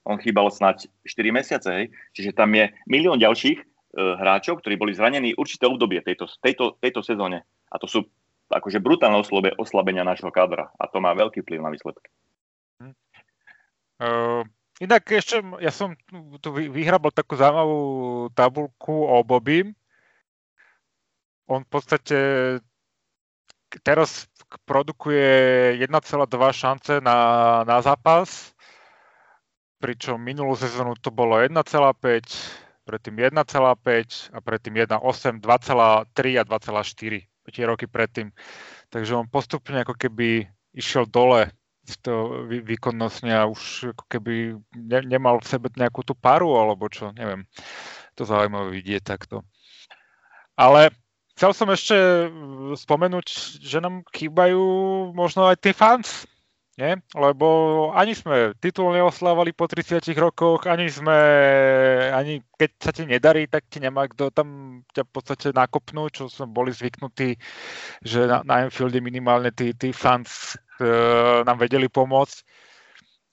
On 0.08 0.16
chýbal 0.16 0.48
snať 0.48 0.88
4 1.04 1.36
mesiace, 1.36 1.68
hej? 1.68 1.84
Čiže 2.16 2.32
tam 2.32 2.48
je 2.56 2.72
milión 2.88 3.20
ďalších 3.20 3.60
uh, 3.60 4.16
hráčov, 4.16 4.64
ktorí 4.64 4.80
boli 4.80 4.96
zranení 4.96 5.36
určité 5.36 5.68
obdobie 5.68 6.00
tejto, 6.00 6.24
tejto, 6.40 6.80
tejto 6.80 7.04
sezóne. 7.04 7.44
A 7.68 7.76
to 7.76 7.84
sú 7.84 8.08
akože 8.48 8.80
brutálne 8.80 9.20
oslabenia 9.60 10.08
nášho 10.08 10.32
kádra. 10.32 10.72
A 10.80 10.88
to 10.88 11.04
má 11.04 11.12
veľký 11.12 11.44
vplyv 11.44 11.60
na 11.60 11.68
výsledky. 11.68 12.08
Uh, 13.98 14.46
inak 14.78 15.10
ešte, 15.10 15.42
ja 15.58 15.74
som 15.74 15.98
tu 16.38 16.54
vyhrabal 16.54 17.10
takú 17.10 17.34
zaujímavú 17.34 17.80
tabulku 18.32 18.94
o 19.10 19.22
Bobby. 19.26 19.66
On 21.50 21.66
v 21.66 21.70
podstate 21.70 22.18
teraz 23.82 24.30
produkuje 24.64 25.76
1,2 25.82 25.90
šance 26.54 27.00
na, 27.02 27.18
na 27.66 27.82
zápas, 27.82 28.54
pričom 29.82 30.16
minulú 30.20 30.56
sezónu 30.56 30.96
to 30.96 31.10
bolo 31.10 31.42
1,5, 31.42 31.58
predtým 32.86 33.16
1,5 33.18 34.32
a 34.32 34.38
predtým 34.40 34.74
1,8, 34.88 35.42
2,3 35.42 36.40
a 36.40 36.42
2,4 36.46 37.28
tie 37.48 37.64
roky 37.64 37.88
predtým. 37.88 38.32
Takže 38.92 39.12
on 39.16 39.26
postupne 39.28 39.80
ako 39.84 39.96
keby 39.96 40.48
išiel 40.76 41.08
dole 41.08 41.52
to 42.02 42.44
výkonnostne 42.48 43.32
a 43.32 43.48
už 43.48 43.94
ako 43.96 44.04
keby 44.12 44.34
ne, 44.76 44.98
nemal 45.08 45.40
v 45.40 45.48
sebe 45.48 45.72
nejakú 45.72 46.04
tú 46.04 46.12
paru 46.12 46.52
alebo 46.60 46.92
čo, 46.92 47.14
neviem. 47.16 47.48
To 48.20 48.28
zaujímavé 48.28 48.74
vidieť 48.76 49.02
takto. 49.06 49.46
Ale 50.58 50.90
chcel 51.38 51.54
som 51.54 51.70
ešte 51.70 52.28
spomenúť, 52.74 53.26
že 53.62 53.78
nám 53.78 54.02
chýbajú 54.10 54.60
možno 55.14 55.46
aj 55.46 55.56
tí 55.62 55.70
fans, 55.70 56.26
nie? 56.78 56.94
Lebo 57.14 57.46
ani 57.90 58.14
sme 58.14 58.54
titul 58.62 58.94
neoslávali 58.94 59.50
po 59.50 59.66
30 59.66 59.98
rokoch, 60.14 60.70
ani 60.70 60.86
sme, 60.86 61.18
ani 62.14 62.38
keď 62.54 62.70
sa 62.78 62.90
ti 62.94 63.02
nedarí, 63.02 63.50
tak 63.50 63.66
ti 63.66 63.82
nemá 63.82 64.06
kto 64.06 64.30
tam 64.30 64.80
ťa 64.94 65.02
v 65.02 65.10
podstate 65.10 65.46
nakopnúť, 65.50 66.10
čo 66.14 66.24
sme 66.30 66.54
boli 66.54 66.70
zvyknutí, 66.70 67.34
že 68.06 68.30
na, 68.30 68.46
na 68.46 68.66
Enfielde 68.66 69.02
minimálne 69.02 69.50
tí, 69.50 69.74
tí 69.74 69.90
fans 69.90 70.54
nám 71.44 71.56
vedeli 71.58 71.90
pomôcť. 71.90 72.36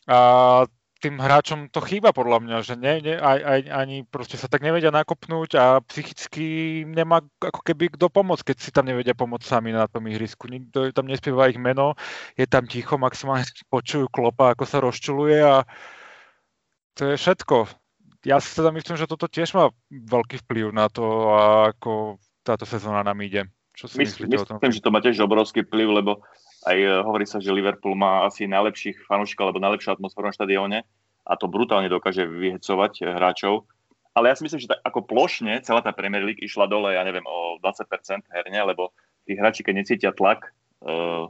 A 0.09 0.17
tým 1.05 1.21
hráčom 1.21 1.69
to 1.69 1.83
chýba 1.85 2.15
podľa 2.15 2.41
mňa, 2.41 2.57
že 2.65 2.73
ne, 2.79 2.97
ne, 2.97 3.13
aj, 3.19 3.39
aj, 3.45 3.59
ani 3.69 3.97
proste 4.09 4.41
sa 4.41 4.49
tak 4.49 4.65
nevedia 4.65 4.89
nakopnúť 4.89 5.49
a 5.53 5.65
psychicky 5.85 6.81
nemá 6.87 7.21
ako 7.37 7.61
keby 7.61 7.93
kto 7.93 8.09
pomôcť, 8.09 8.49
keď 8.49 8.57
si 8.57 8.73
tam 8.73 8.89
nevedia 8.89 9.13
pomôcť 9.13 9.45
sami 9.45 9.69
na 9.69 9.85
tom 9.85 10.07
ihrisku. 10.09 10.49
Nikto 10.49 10.89
tam 10.95 11.05
nespieva 11.05 11.51
ich 11.51 11.61
meno, 11.61 11.93
je 12.33 12.49
tam 12.49 12.65
ticho, 12.65 12.97
maximálne 12.97 13.45
počujú 13.69 14.09
klopa, 14.09 14.57
ako 14.57 14.63
sa 14.65 14.81
rozčuluje 14.81 15.37
a 15.45 15.61
to 16.97 17.13
je 17.13 17.15
všetko. 17.21 17.69
Ja 18.25 18.41
si 18.41 18.57
teda 18.57 18.73
myslím, 18.73 18.97
že 18.97 19.05
toto 19.05 19.29
tiež 19.29 19.53
má 19.53 19.69
veľký 19.93 20.41
vplyv 20.47 20.73
na 20.73 20.89
to, 20.89 21.05
ako 21.69 22.17
táto 22.41 22.65
sezóna 22.65 23.05
nám 23.05 23.21
ide. 23.21 23.45
Čo 23.75 23.91
si 23.91 24.01
myslíte 24.01 24.31
myslím, 24.31 24.41
o 24.41 24.45
tom? 24.47 24.57
Myslím, 24.57 24.73
že 24.73 24.81
to 24.81 24.93
má 24.95 24.99
tiež 25.03 25.21
obrovský 25.21 25.61
vplyv, 25.67 26.01
lebo 26.01 26.25
aj 26.65 26.77
e, 26.77 26.89
hovorí 27.05 27.29
sa, 27.29 27.37
že 27.37 27.53
Liverpool 27.53 27.93
má 27.93 28.25
asi 28.25 28.49
najlepších 28.49 29.05
fanúšikov 29.05 29.49
alebo 29.49 29.61
najlepšiu 29.61 29.95
atmosféru 29.95 30.29
na 30.29 30.35
štadióne 30.35 30.79
a 31.25 31.33
to 31.37 31.45
brutálne 31.45 31.89
dokáže 31.89 32.25
vyhecovať 32.25 32.93
e, 33.01 33.03
hráčov. 33.13 33.69
Ale 34.15 34.31
ja 34.31 34.35
si 34.37 34.47
myslím, 34.47 34.61
že 34.63 34.71
tak 34.71 34.81
ako 34.81 34.99
plošne 35.05 35.59
celá 35.61 35.83
tá 35.83 35.91
Premier 35.91 36.23
League 36.23 36.41
išla 36.41 36.71
dole, 36.71 36.95
ja 36.95 37.03
neviem, 37.03 37.25
o 37.27 37.59
20% 37.59 38.31
herne, 38.31 38.59
lebo 38.63 38.95
tí 39.27 39.35
hráči, 39.35 39.59
keď 39.59 39.73
necítia 39.75 40.11
tlak 40.15 40.55
uh, 40.87 41.27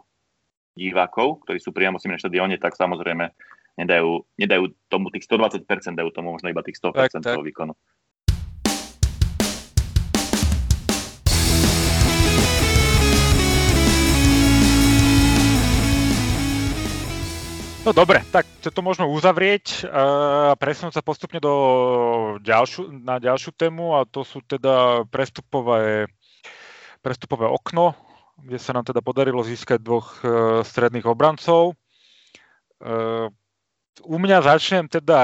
divákov, 0.78 1.42
ktorí 1.50 1.58
sú 1.58 1.74
priamo 1.74 1.98
s 1.98 2.06
nimi 2.06 2.14
na 2.14 2.22
štadióne, 2.22 2.62
tak 2.62 2.78
samozrejme 2.78 3.34
nedajú, 3.82 4.22
nedajú 4.38 4.70
tomu 4.86 5.10
tých 5.10 5.26
120%, 5.26 5.66
dajú 5.98 6.14
tomu 6.14 6.38
možno 6.38 6.54
iba 6.54 6.62
tých 6.62 6.78
100% 6.78 6.94
tak, 6.94 7.26
tak. 7.26 7.42
výkonu. 7.42 7.74
No 17.86 17.94
dobre, 17.94 18.26
tak 18.34 18.50
to 18.66 18.82
môžeme 18.82 19.06
uzavrieť? 19.06 19.86
A 19.86 20.58
presunúť 20.58 20.98
sa 20.98 21.06
postupne 21.06 21.38
do 21.38 21.54
ďalšiu, 22.42 22.90
na 22.90 23.22
ďalšiu 23.22 23.54
tému 23.54 24.02
a 24.02 24.10
to 24.10 24.26
sú 24.26 24.42
teda 24.42 25.06
prestupové, 25.14 26.10
prestupové 27.06 27.46
okno, 27.46 27.94
kde 28.42 28.58
sa 28.58 28.74
nám 28.74 28.90
teda 28.90 29.06
podarilo 29.06 29.46
získať 29.46 29.86
dvoch 29.86 30.18
uh, 30.26 30.66
stredných 30.66 31.06
obrancov. 31.06 31.78
Uh, 32.82 33.30
u 34.02 34.18
mňa 34.18 34.42
začnem 34.42 34.90
teda, 34.90 35.22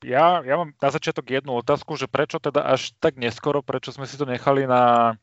ja, 0.00 0.40
ja 0.40 0.54
mám 0.56 0.72
na 0.72 0.88
začiatok 0.88 1.36
jednu 1.36 1.52
otázku, 1.60 2.00
že 2.00 2.08
prečo 2.08 2.40
teda 2.40 2.64
až 2.64 2.96
tak 2.96 3.20
neskoro, 3.20 3.60
prečo 3.60 3.92
sme 3.92 4.08
si 4.08 4.16
to 4.16 4.24
nechali 4.24 4.64
na, 4.64 5.20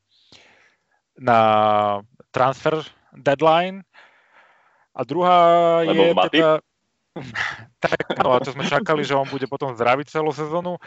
na 1.18 1.40
transfer 2.30 2.86
deadline, 3.18 3.82
a 4.92 5.02
druhá 5.08 5.38
Lebo 5.88 6.04
je 6.04 6.14
teda... 6.32 6.52
tak, 7.84 8.24
no, 8.24 8.36
a 8.36 8.40
to 8.40 8.56
sme 8.56 8.64
čakali, 8.64 9.04
že 9.04 9.20
on 9.20 9.28
bude 9.28 9.44
potom 9.52 9.76
zdraviť 9.76 10.08
celú 10.08 10.32
sezónu. 10.32 10.80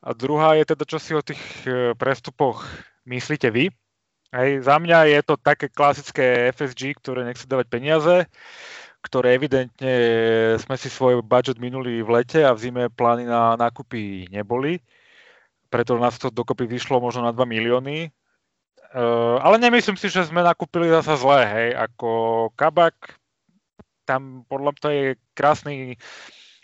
A 0.00 0.16
druhá 0.16 0.56
je 0.56 0.64
teda, 0.72 0.84
čo 0.88 0.96
si 0.96 1.12
o 1.12 1.20
tých 1.20 1.40
e, 1.68 1.92
prestupoch 1.92 2.64
myslíte 3.04 3.52
vy. 3.52 3.68
Hej, 4.32 4.64
za 4.64 4.76
mňa 4.80 5.08
je 5.16 5.20
to 5.22 5.34
také 5.36 5.68
klasické 5.68 6.50
FSG, 6.52 6.96
ktoré 6.98 7.28
nechce 7.28 7.44
dávať 7.44 7.66
peniaze, 7.68 8.16
ktoré 9.04 9.38
evidentne 9.38 9.94
sme 10.58 10.74
si 10.80 10.90
svoj 10.90 11.22
budget 11.22 11.62
minuli 11.62 12.02
v 12.02 12.10
lete 12.20 12.42
a 12.42 12.56
v 12.56 12.60
zime 12.68 12.82
plány 12.90 13.28
na 13.28 13.54
nákupy 13.54 14.32
neboli. 14.32 14.82
Preto 15.70 15.94
nás 16.00 16.18
to 16.18 16.32
dokopy 16.32 16.66
vyšlo 16.66 16.98
možno 16.98 17.22
na 17.24 17.32
2 17.32 17.46
milióny. 17.46 18.10
Uh, 18.96 19.36
ale 19.44 19.60
nemyslím 19.60 19.98
si, 19.98 20.08
že 20.08 20.24
sme 20.24 20.40
nakúpili 20.40 20.88
zasa 20.88 21.18
zlé, 21.20 21.40
hej, 21.44 21.68
ako 21.76 22.08
Kabak, 22.54 23.18
tam 24.06 24.46
podľa 24.46 24.70
mňa 24.72 24.82
to 24.82 24.88
je 24.94 25.04
krásny 25.34 25.74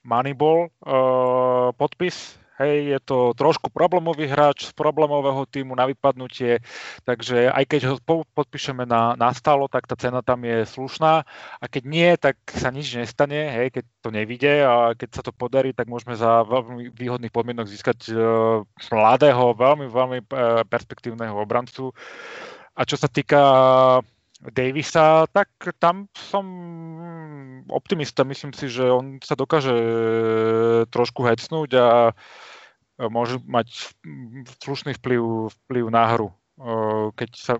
Moneyball 0.06 0.70
uh, 0.86 1.74
podpis. 1.74 2.38
Hej, 2.60 2.94
je 2.94 2.98
to 3.02 3.18
trošku 3.32 3.72
problémový 3.72 4.28
hráč 4.28 4.70
z 4.70 4.72
problémového 4.76 5.48
týmu 5.48 5.72
na 5.72 5.88
vypadnutie, 5.88 6.60
takže 7.02 7.48
aj 7.48 7.64
keď 7.64 7.80
ho 7.90 7.96
podpíšeme 8.28 8.86
na, 8.86 9.16
na 9.18 9.32
stalo, 9.32 9.66
tak 9.72 9.88
tá 9.88 9.96
cena 9.96 10.20
tam 10.20 10.44
je 10.44 10.62
slušná 10.68 11.26
a 11.58 11.64
keď 11.66 11.82
nie, 11.88 12.08
tak 12.20 12.36
sa 12.52 12.68
nič 12.68 12.92
nestane, 12.92 13.50
hej, 13.50 13.72
keď 13.72 13.84
to 14.04 14.08
nevidie 14.12 14.54
a 14.62 14.92
keď 14.94 15.08
sa 15.10 15.22
to 15.24 15.32
podarí, 15.32 15.72
tak 15.72 15.88
môžeme 15.88 16.12
za 16.12 16.44
veľmi 16.44 16.92
výhodných 16.92 17.34
podmienok 17.34 17.66
získať 17.66 17.98
uh, 18.14 18.62
mladého, 18.92 19.56
veľmi, 19.56 19.86
veľmi 19.88 20.18
uh, 20.20 20.62
perspektívneho 20.68 21.34
obrancu. 21.34 21.90
A 22.76 22.84
čo 22.84 23.00
sa 23.00 23.08
týka 23.08 23.42
Davisa, 24.42 25.24
tak 25.30 25.54
tam 25.78 26.10
som 26.14 26.44
optimista. 27.68 28.26
Myslím 28.26 28.56
si, 28.56 28.66
že 28.66 28.88
on 28.88 29.20
sa 29.22 29.36
dokáže 29.36 29.74
e, 29.74 29.86
trošku 30.88 31.22
hecnúť 31.26 31.70
a 31.76 31.88
môže 33.08 33.40
mať 33.42 33.96
slušný 34.62 34.98
vplyv, 35.00 35.50
vplyv 35.66 35.84
na 35.90 36.04
hru, 36.14 36.28
e, 36.30 36.34
keď 37.16 37.30
sa 37.34 37.54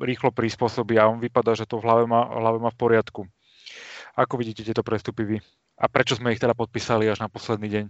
rýchlo 0.00 0.34
prispôsobí 0.34 0.98
a 0.98 1.08
on 1.10 1.22
vypadá, 1.22 1.54
že 1.54 1.68
to 1.68 1.78
v 1.78 1.86
hlave 1.86 2.04
má, 2.08 2.26
hlave 2.26 2.58
má 2.58 2.70
v 2.72 2.80
poriadku. 2.80 3.26
Ako 4.18 4.34
vidíte 4.38 4.66
tieto 4.66 4.82
prestupy 4.82 5.22
vy? 5.22 5.36
A 5.78 5.86
prečo 5.86 6.18
sme 6.18 6.34
ich 6.34 6.42
teda 6.42 6.58
podpísali 6.58 7.06
až 7.06 7.22
na 7.22 7.30
posledný 7.30 7.70
deň? 7.70 7.84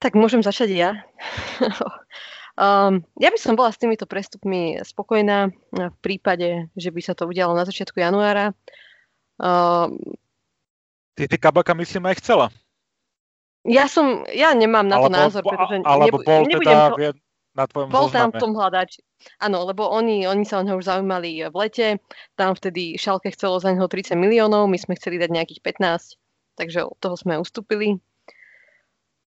Tak 0.00 0.16
môžem 0.16 0.40
začať 0.40 0.68
ja. 0.72 0.90
Um, 2.52 3.00
ja 3.16 3.32
by 3.32 3.38
som 3.40 3.56
bola 3.56 3.72
s 3.72 3.80
týmito 3.80 4.04
prestupmi 4.04 4.76
spokojná 4.84 5.48
v 5.72 5.96
prípade, 6.04 6.68
že 6.76 6.92
by 6.92 7.00
sa 7.00 7.16
to 7.16 7.24
udialo 7.24 7.56
na 7.56 7.64
začiatku 7.64 7.96
januára. 7.96 8.52
Um, 9.40 9.96
Ty, 11.12 11.28
ty 11.28 11.36
kabaka 11.36 11.76
myslím 11.76 12.08
aj 12.08 12.24
chcela. 12.24 12.46
Ja 13.62 13.86
som, 13.86 14.26
ja 14.32 14.50
nemám 14.56 14.90
na 14.90 14.98
to 14.98 15.06
alebo, 15.06 15.14
názor, 15.14 15.42
pretože 15.46 15.74
alebo 15.86 16.18
nebu- 16.18 16.26
bol 16.26 16.40
nebudem 16.50 16.74
teda 16.74 16.88
to, 16.90 16.94
na 17.52 17.64
tvojom 17.68 17.88
Bol 17.92 18.06
zozname. 18.08 18.16
tam 18.16 18.28
v 18.32 18.40
tom 18.40 18.52
hľadač. 18.56 18.90
Áno, 19.38 19.58
lebo 19.68 19.86
oni, 19.86 20.26
oni 20.26 20.42
sa 20.42 20.58
o 20.58 20.66
neho 20.66 20.80
už 20.80 20.88
zaujímali 20.88 21.46
v 21.46 21.54
lete, 21.54 21.88
tam 22.34 22.58
vtedy 22.58 22.98
Šalke 22.98 23.30
chcelo 23.30 23.62
za 23.62 23.70
neho 23.70 23.86
30 23.86 24.18
miliónov, 24.18 24.66
my 24.66 24.78
sme 24.80 24.98
chceli 24.98 25.20
dať 25.22 25.30
nejakých 25.30 25.60
15, 25.62 26.18
takže 26.58 26.90
od 26.90 26.98
toho 26.98 27.14
sme 27.14 27.38
ustúpili. 27.38 28.02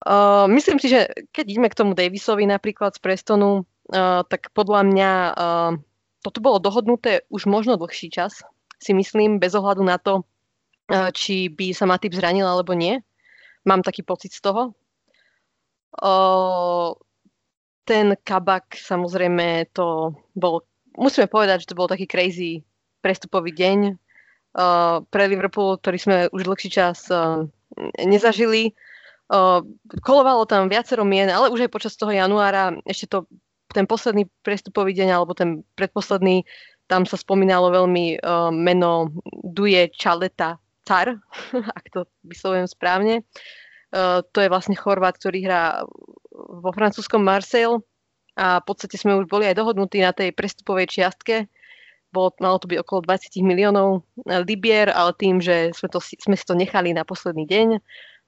Uh, 0.04 0.50
myslím 0.52 0.82
si, 0.82 0.92
že 0.92 1.08
keď 1.32 1.46
ideme 1.48 1.70
k 1.70 1.80
tomu 1.80 1.94
Davisovi 1.94 2.44
napríklad 2.50 2.98
z 2.98 3.00
Prestonu, 3.00 3.64
uh, 3.64 4.26
tak 4.26 4.50
podľa 4.52 4.82
mňa 4.84 5.12
uh, 5.32 5.72
toto 6.26 6.40
bolo 6.42 6.58
dohodnuté 6.58 7.24
už 7.30 7.46
možno 7.46 7.78
dlhší 7.78 8.10
čas, 8.10 8.42
si 8.82 8.92
myslím, 8.98 9.38
bez 9.40 9.56
ohľadu 9.56 9.84
na 9.86 9.96
to, 10.02 10.28
či 10.90 11.48
by 11.48 11.72
sa 11.72 11.88
Matip 11.88 12.12
zranil 12.16 12.48
alebo 12.48 12.76
nie. 12.76 13.00
Mám 13.64 13.84
taký 13.84 14.04
pocit 14.04 14.36
z 14.36 14.44
toho. 14.44 14.76
Ten 17.84 18.06
kabak, 18.24 18.76
samozrejme, 18.76 19.72
to 19.76 20.16
bol, 20.36 20.64
musíme 20.96 21.28
povedať, 21.28 21.64
že 21.64 21.70
to 21.72 21.80
bol 21.80 21.88
taký 21.88 22.08
crazy 22.08 22.64
prestupový 23.04 23.52
deň 23.52 23.80
uh, 23.92 25.04
pre 25.12 25.24
Liverpool, 25.28 25.76
ktorý 25.80 25.98
sme 26.00 26.18
už 26.32 26.48
dlhší 26.48 26.70
čas 26.72 27.12
uh, 27.12 27.44
nezažili 28.00 28.72
kolovalo 30.04 30.46
tam 30.46 30.70
viacero 30.70 31.02
mien, 31.08 31.30
ale 31.30 31.50
už 31.50 31.66
aj 31.66 31.72
počas 31.74 31.98
toho 31.98 32.12
januára, 32.12 32.76
ešte 32.86 33.08
to 33.08 33.18
ten 33.74 33.90
posledný 33.90 34.30
prestupový 34.46 34.94
deň, 34.94 35.10
alebo 35.10 35.34
ten 35.34 35.66
predposledný, 35.74 36.46
tam 36.86 37.10
sa 37.10 37.18
spomínalo 37.18 37.74
veľmi 37.74 38.22
uh, 38.22 38.54
meno 38.54 39.10
Duje 39.26 39.90
Čaleta 39.90 40.62
Car, 40.84 41.20
ak 41.80 41.86
to 41.92 42.06
vyslovujem 42.24 42.68
správne. 42.68 43.24
Uh, 43.94 44.26
to 44.34 44.42
je 44.42 44.50
vlastne 44.50 44.74
Chorvát, 44.74 45.16
ktorý 45.16 45.46
hrá 45.46 45.86
vo 46.34 46.72
francúzskom 46.74 47.22
Marseille 47.22 47.82
a 48.34 48.58
v 48.58 48.66
podstate 48.66 48.98
sme 48.98 49.14
už 49.22 49.30
boli 49.30 49.46
aj 49.46 49.62
dohodnutí 49.62 50.02
na 50.02 50.10
tej 50.10 50.34
prestupovej 50.34 50.90
čiastke. 50.90 51.46
Bolo, 52.10 52.34
malo 52.42 52.58
to 52.62 52.70
byť 52.70 52.78
okolo 52.82 53.06
20 53.06 53.42
miliónov 53.42 54.06
libier, 54.26 54.90
ale 54.90 55.18
tým, 55.18 55.42
že 55.42 55.74
sme, 55.74 55.90
to, 55.90 55.98
sme 56.02 56.38
si 56.38 56.46
to 56.46 56.54
nechali 56.54 56.94
na 56.94 57.06
posledný 57.06 57.46
deň, 57.46 57.68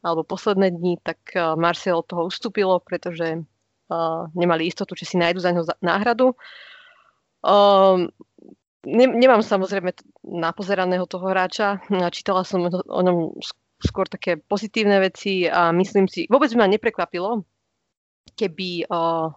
alebo 0.05 0.21
posledné 0.25 0.73
dni, 0.73 1.01
tak 1.01 1.17
eh, 1.33 1.53
Marcel 1.57 2.05
toho 2.05 2.29
ustúpilo, 2.29 2.77
pretože 2.81 3.41
uh, 3.41 4.29
nemali 4.37 4.69
istotu, 4.69 4.93
či 4.93 5.05
si 5.05 5.15
nájdu 5.17 5.39
za 5.41 5.49
ňo 5.53 5.63
náhradu. 5.81 6.37
Um, 7.45 8.09
ne, 8.85 9.05
nemám 9.09 9.41
samozrejme 9.41 9.91
napozeraného 10.23 11.09
toho 11.09 11.25
hráča, 11.27 11.83
čítala 12.13 12.45
som 12.47 12.69
o 12.69 13.01
ňom 13.01 13.35
skôr 13.81 14.07
také 14.07 14.39
pozitívne 14.39 15.03
veci 15.03 15.49
a 15.49 15.75
myslím 15.75 16.07
si, 16.07 16.29
vôbec 16.31 16.49
by 16.55 16.57
ma 16.63 16.67
neprekvapilo, 16.71 17.43
keby 18.39 18.87
uh, 18.87 19.29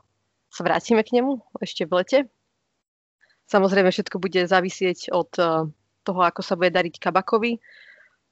sa 0.48 0.60
vrátime 0.62 1.02
k 1.02 1.18
nemu 1.18 1.42
ešte 1.60 1.84
v 1.84 1.92
lete. 1.98 2.18
Samozrejme, 3.48 3.88
všetko 3.88 4.20
bude 4.20 4.44
závisieť 4.44 5.10
od 5.10 5.30
uh, 5.40 5.66
toho, 6.04 6.20
ako 6.20 6.40
sa 6.44 6.54
bude 6.54 6.70
dariť 6.72 7.00
Kabakovi, 7.00 7.58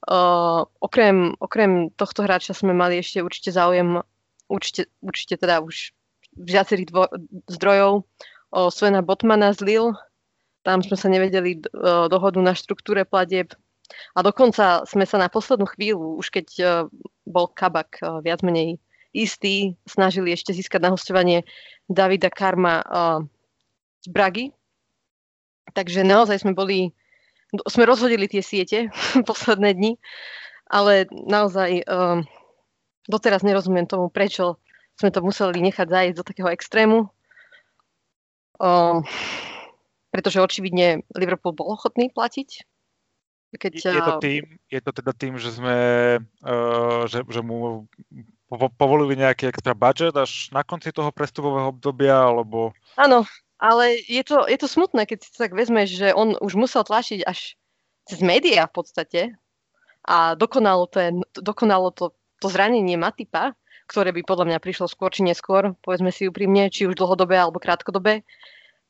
Uh, 0.07 0.63
okrem, 0.79 1.35
okrem 1.41 1.91
tohto 1.97 2.23
hráča 2.23 2.55
sme 2.55 2.77
mali 2.77 3.03
ešte 3.03 3.25
určite 3.25 3.51
záujem, 3.51 4.05
určite, 4.47 4.87
určite 5.03 5.35
teda 5.41 5.65
už 5.65 5.91
viacerých 6.37 6.89
dvo- 6.93 7.13
zdrojov 7.49 8.07
o 8.53 8.61
Svena 8.71 9.01
Botmana 9.03 9.51
z 9.57 9.67
Lille. 9.67 9.99
Tam 10.67 10.83
sme 10.83 10.99
sa 10.99 11.07
nevedeli 11.07 11.63
uh, 11.63 12.11
dohodu 12.11 12.43
na 12.43 12.51
štruktúre 12.59 13.07
platieb 13.07 13.55
A 14.19 14.27
dokonca 14.27 14.83
sme 14.83 15.07
sa 15.07 15.23
na 15.23 15.31
poslednú 15.31 15.71
chvíľu, 15.71 16.19
už 16.19 16.35
keď 16.35 16.47
uh, 16.59 16.67
bol 17.23 17.47
Kabak 17.47 18.03
uh, 18.03 18.19
viac 18.19 18.43
menej 18.43 18.83
istý, 19.15 19.79
snažili 19.87 20.35
ešte 20.35 20.51
získať 20.51 20.83
na 20.83 20.91
hostovanie 20.93 21.47
Davida 21.87 22.29
Karma 22.29 22.85
z 24.05 24.07
Bragy. 24.13 24.53
Takže 25.73 26.05
naozaj 26.05 26.45
sme 26.45 26.53
boli, 26.53 26.93
sme 27.65 27.89
rozhodili 27.89 28.29
tie 28.29 28.45
siete 28.45 28.93
posledné 29.31 29.73
dni, 29.73 29.93
ale 30.69 31.09
naozaj 31.09 31.81
doteraz 33.09 33.41
nerozumiem 33.41 33.89
tomu, 33.89 34.13
prečo 34.13 34.61
sme 35.01 35.09
to 35.09 35.25
museli 35.25 35.65
nechať 35.65 35.87
zájsť 35.89 36.17
do 36.21 36.25
takého 36.27 36.49
extrému. 36.53 37.09
Uh, 38.61 39.01
pretože 40.17 40.41
očividne 40.41 41.05
Liverpool 41.13 41.53
bol 41.53 41.77
ochotný 41.77 42.09
platiť. 42.09 42.65
Keď, 43.57 43.73
je, 43.77 44.03
to 44.03 44.15
tým, 44.21 44.43
je 44.69 44.81
to 44.81 44.91
teda 44.93 45.13
tým, 45.17 45.37
že 45.37 45.53
sme 45.53 45.77
uh, 46.21 47.03
že, 47.09 47.25
že 47.25 47.41
mu 47.41 47.85
po, 48.49 48.69
povolili 48.73 49.17
nejaký 49.17 49.49
extra 49.49 49.77
budget 49.77 50.17
až 50.17 50.49
na 50.53 50.65
konci 50.65 50.93
toho 50.93 51.13
prestupového 51.13 51.73
obdobia, 51.73 52.17
alebo... 52.17 52.73
Áno, 52.97 53.29
ale 53.61 54.01
je 54.05 54.23
to, 54.25 54.45
je 54.45 54.59
to 54.59 54.69
smutné, 54.69 55.09
keď 55.09 55.19
si 55.25 55.31
tak 55.37 55.53
vezmeš, 55.57 55.95
že 55.97 56.09
on 56.17 56.37
už 56.41 56.57
musel 56.57 56.85
tlačiť 56.85 57.25
až 57.25 57.57
cez 58.07 58.19
médiá 58.23 58.71
v 58.71 58.75
podstate 58.77 59.21
a 60.07 60.39
dokonalo, 60.39 60.87
ten, 60.87 61.21
dokonalo 61.35 61.91
to, 61.91 62.15
to 62.39 62.47
zranenie 62.47 62.95
Matipa, 62.95 63.59
ktoré 63.91 64.11
by 64.15 64.23
podľa 64.27 64.47
mňa 64.55 64.59
prišlo 64.63 64.87
skôr 64.91 65.11
či 65.11 65.27
neskôr, 65.27 65.75
povedzme 65.83 66.11
si 66.11 66.27
úprimne, 66.27 66.71
či 66.71 66.87
už 66.87 66.99
dlhodobé 66.99 67.39
alebo 67.39 67.63
krátkodobé. 67.63 68.23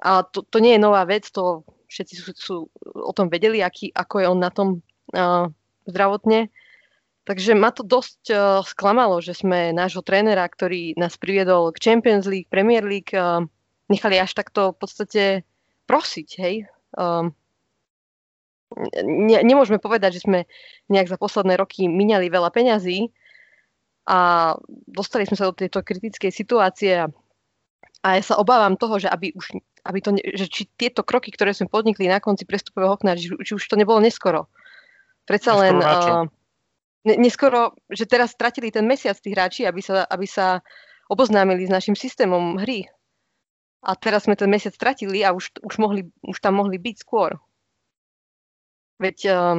A 0.03 0.23
to, 0.29 0.45
to 0.45 0.59
nie 0.61 0.77
je 0.77 0.85
nová 0.85 1.09
vec, 1.09 1.25
to 1.33 1.65
všetci 1.89 2.15
sú, 2.19 2.31
sú 2.37 2.57
o 2.93 3.13
tom 3.17 3.33
vedeli, 3.33 3.65
aký, 3.65 3.89
ako 3.95 4.15
je 4.21 4.27
on 4.29 4.41
na 4.41 4.51
tom 4.53 4.69
uh, 5.17 5.49
zdravotne. 5.89 6.53
Takže 7.27 7.59
ma 7.59 7.75
to 7.75 7.83
dosť 7.83 8.23
uh, 8.31 8.39
sklamalo, 8.63 9.19
že 9.19 9.35
sme 9.35 9.75
nášho 9.75 10.05
trénera, 10.05 10.47
ktorý 10.47 10.95
nás 10.95 11.19
priviedol 11.19 11.75
k 11.75 11.83
Champions 11.83 12.29
League, 12.29 12.53
Premier 12.53 12.85
League, 12.85 13.11
uh, 13.17 13.43
nechali 13.89 14.21
až 14.21 14.35
takto 14.37 14.75
v 14.75 14.79
podstate 14.79 15.23
prosiť, 15.87 16.29
hej. 16.39 16.57
Um, 16.95 17.35
ne, 19.03 19.39
nemôžeme 19.43 19.79
povedať, 19.79 20.19
že 20.21 20.25
sme 20.27 20.47
nejak 20.91 21.11
za 21.11 21.19
posledné 21.19 21.57
roky 21.57 21.87
minali 21.87 22.27
veľa 22.27 22.51
peňazí 22.51 23.11
a 24.07 24.53
dostali 24.87 25.27
sme 25.27 25.39
sa 25.39 25.51
do 25.51 25.55
tejto 25.55 25.83
kritickej 25.83 26.31
situácie 26.31 26.95
a, 26.95 27.11
a 28.07 28.09
ja 28.19 28.23
sa 28.23 28.39
obávam 28.39 28.79
toho, 28.79 29.03
že 29.03 29.11
aby 29.11 29.35
už 29.35 29.59
aby 29.87 29.99
to, 30.03 30.11
že 30.18 30.51
či 30.51 30.62
tieto 30.75 31.07
kroky, 31.07 31.31
ktoré 31.31 31.55
sme 31.55 31.70
podnikli 31.70 32.11
na 32.11 32.18
konci 32.18 32.42
prestupového 32.42 32.99
okna, 32.99 33.14
či, 33.14 33.31
či 33.31 33.53
už 33.55 33.62
to 33.62 33.79
nebolo 33.79 34.03
neskoro. 34.03 34.51
Predsa 35.27 35.55
len 35.59 35.79
uh, 35.79 36.27
neskoro, 37.07 37.79
že 37.87 38.07
teraz 38.11 38.35
stratili 38.35 38.75
ten 38.75 38.87
mesiac 38.87 39.14
tí 39.18 39.31
hráči, 39.31 39.62
aby 39.66 39.83
sa, 39.83 40.03
aby 40.07 40.27
sa 40.27 40.62
oboznámili 41.07 41.66
s 41.66 41.70
našim 41.70 41.94
systémom 41.94 42.59
hry. 42.59 42.90
A 43.87 43.94
teraz 43.94 44.27
sme 44.27 44.35
ten 44.35 44.51
mesiac 44.51 44.75
stratili 44.75 45.22
a 45.22 45.31
už, 45.31 45.62
už, 45.62 45.75
mohli, 45.79 46.11
už 46.27 46.38
tam 46.42 46.59
mohli 46.59 46.83
byť 46.83 46.96
skôr. 46.99 47.38
Veď 48.99 49.18
uh, 49.31 49.57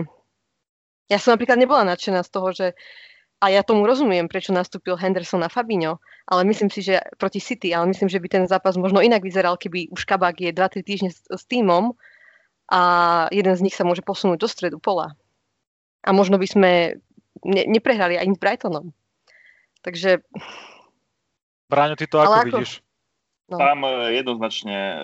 ja 1.08 1.18
som 1.20 1.36
napríklad 1.36 1.56
nebola 1.56 1.88
nadšená 1.88 2.20
z 2.28 2.32
toho, 2.32 2.50
že 2.52 2.68
a 3.38 3.46
ja 3.54 3.62
tomu 3.62 3.86
rozumiem, 3.86 4.26
prečo 4.26 4.50
nastúpil 4.50 4.98
Henderson 4.98 5.46
a 5.46 5.50
Fabinho, 5.50 6.02
ale 6.26 6.42
myslím 6.50 6.74
si, 6.74 6.82
že 6.82 6.98
proti 7.22 7.38
City, 7.38 7.70
ale 7.70 7.94
myslím, 7.94 8.10
že 8.10 8.18
by 8.18 8.28
ten 8.28 8.44
zápas 8.50 8.74
možno 8.82 8.98
inak 8.98 9.22
vyzeral, 9.22 9.62
keby 9.62 9.94
už 9.94 10.10
Kabak 10.10 10.42
je 10.42 10.50
2-3 10.50 10.82
týždne 10.82 11.10
s, 11.14 11.22
s 11.30 11.44
týmom 11.46 11.94
a 12.74 12.82
jeden 13.30 13.54
z 13.54 13.64
nich 13.64 13.78
sa 13.78 13.86
môže 13.86 14.02
posunúť 14.02 14.42
do 14.42 14.50
stredu 14.50 14.78
pola. 14.82 15.14
A 16.02 16.10
možno 16.18 16.42
by 16.42 16.48
sme 16.50 16.72
ne, 17.46 17.64
neprehrali 17.70 18.18
ani 18.18 18.34
s 18.34 18.42
Brightonom. 18.42 18.90
Takže... 19.86 20.26
Bráňo, 21.70 21.96
ty 21.96 22.10
to 22.10 22.18
ako, 22.18 22.34
ako 22.34 22.48
vidíš? 22.50 22.72
No. 23.54 23.62
Tam 23.62 23.80
e, 23.86 24.18
jednoznačne 24.18 24.78
e, 24.78 24.98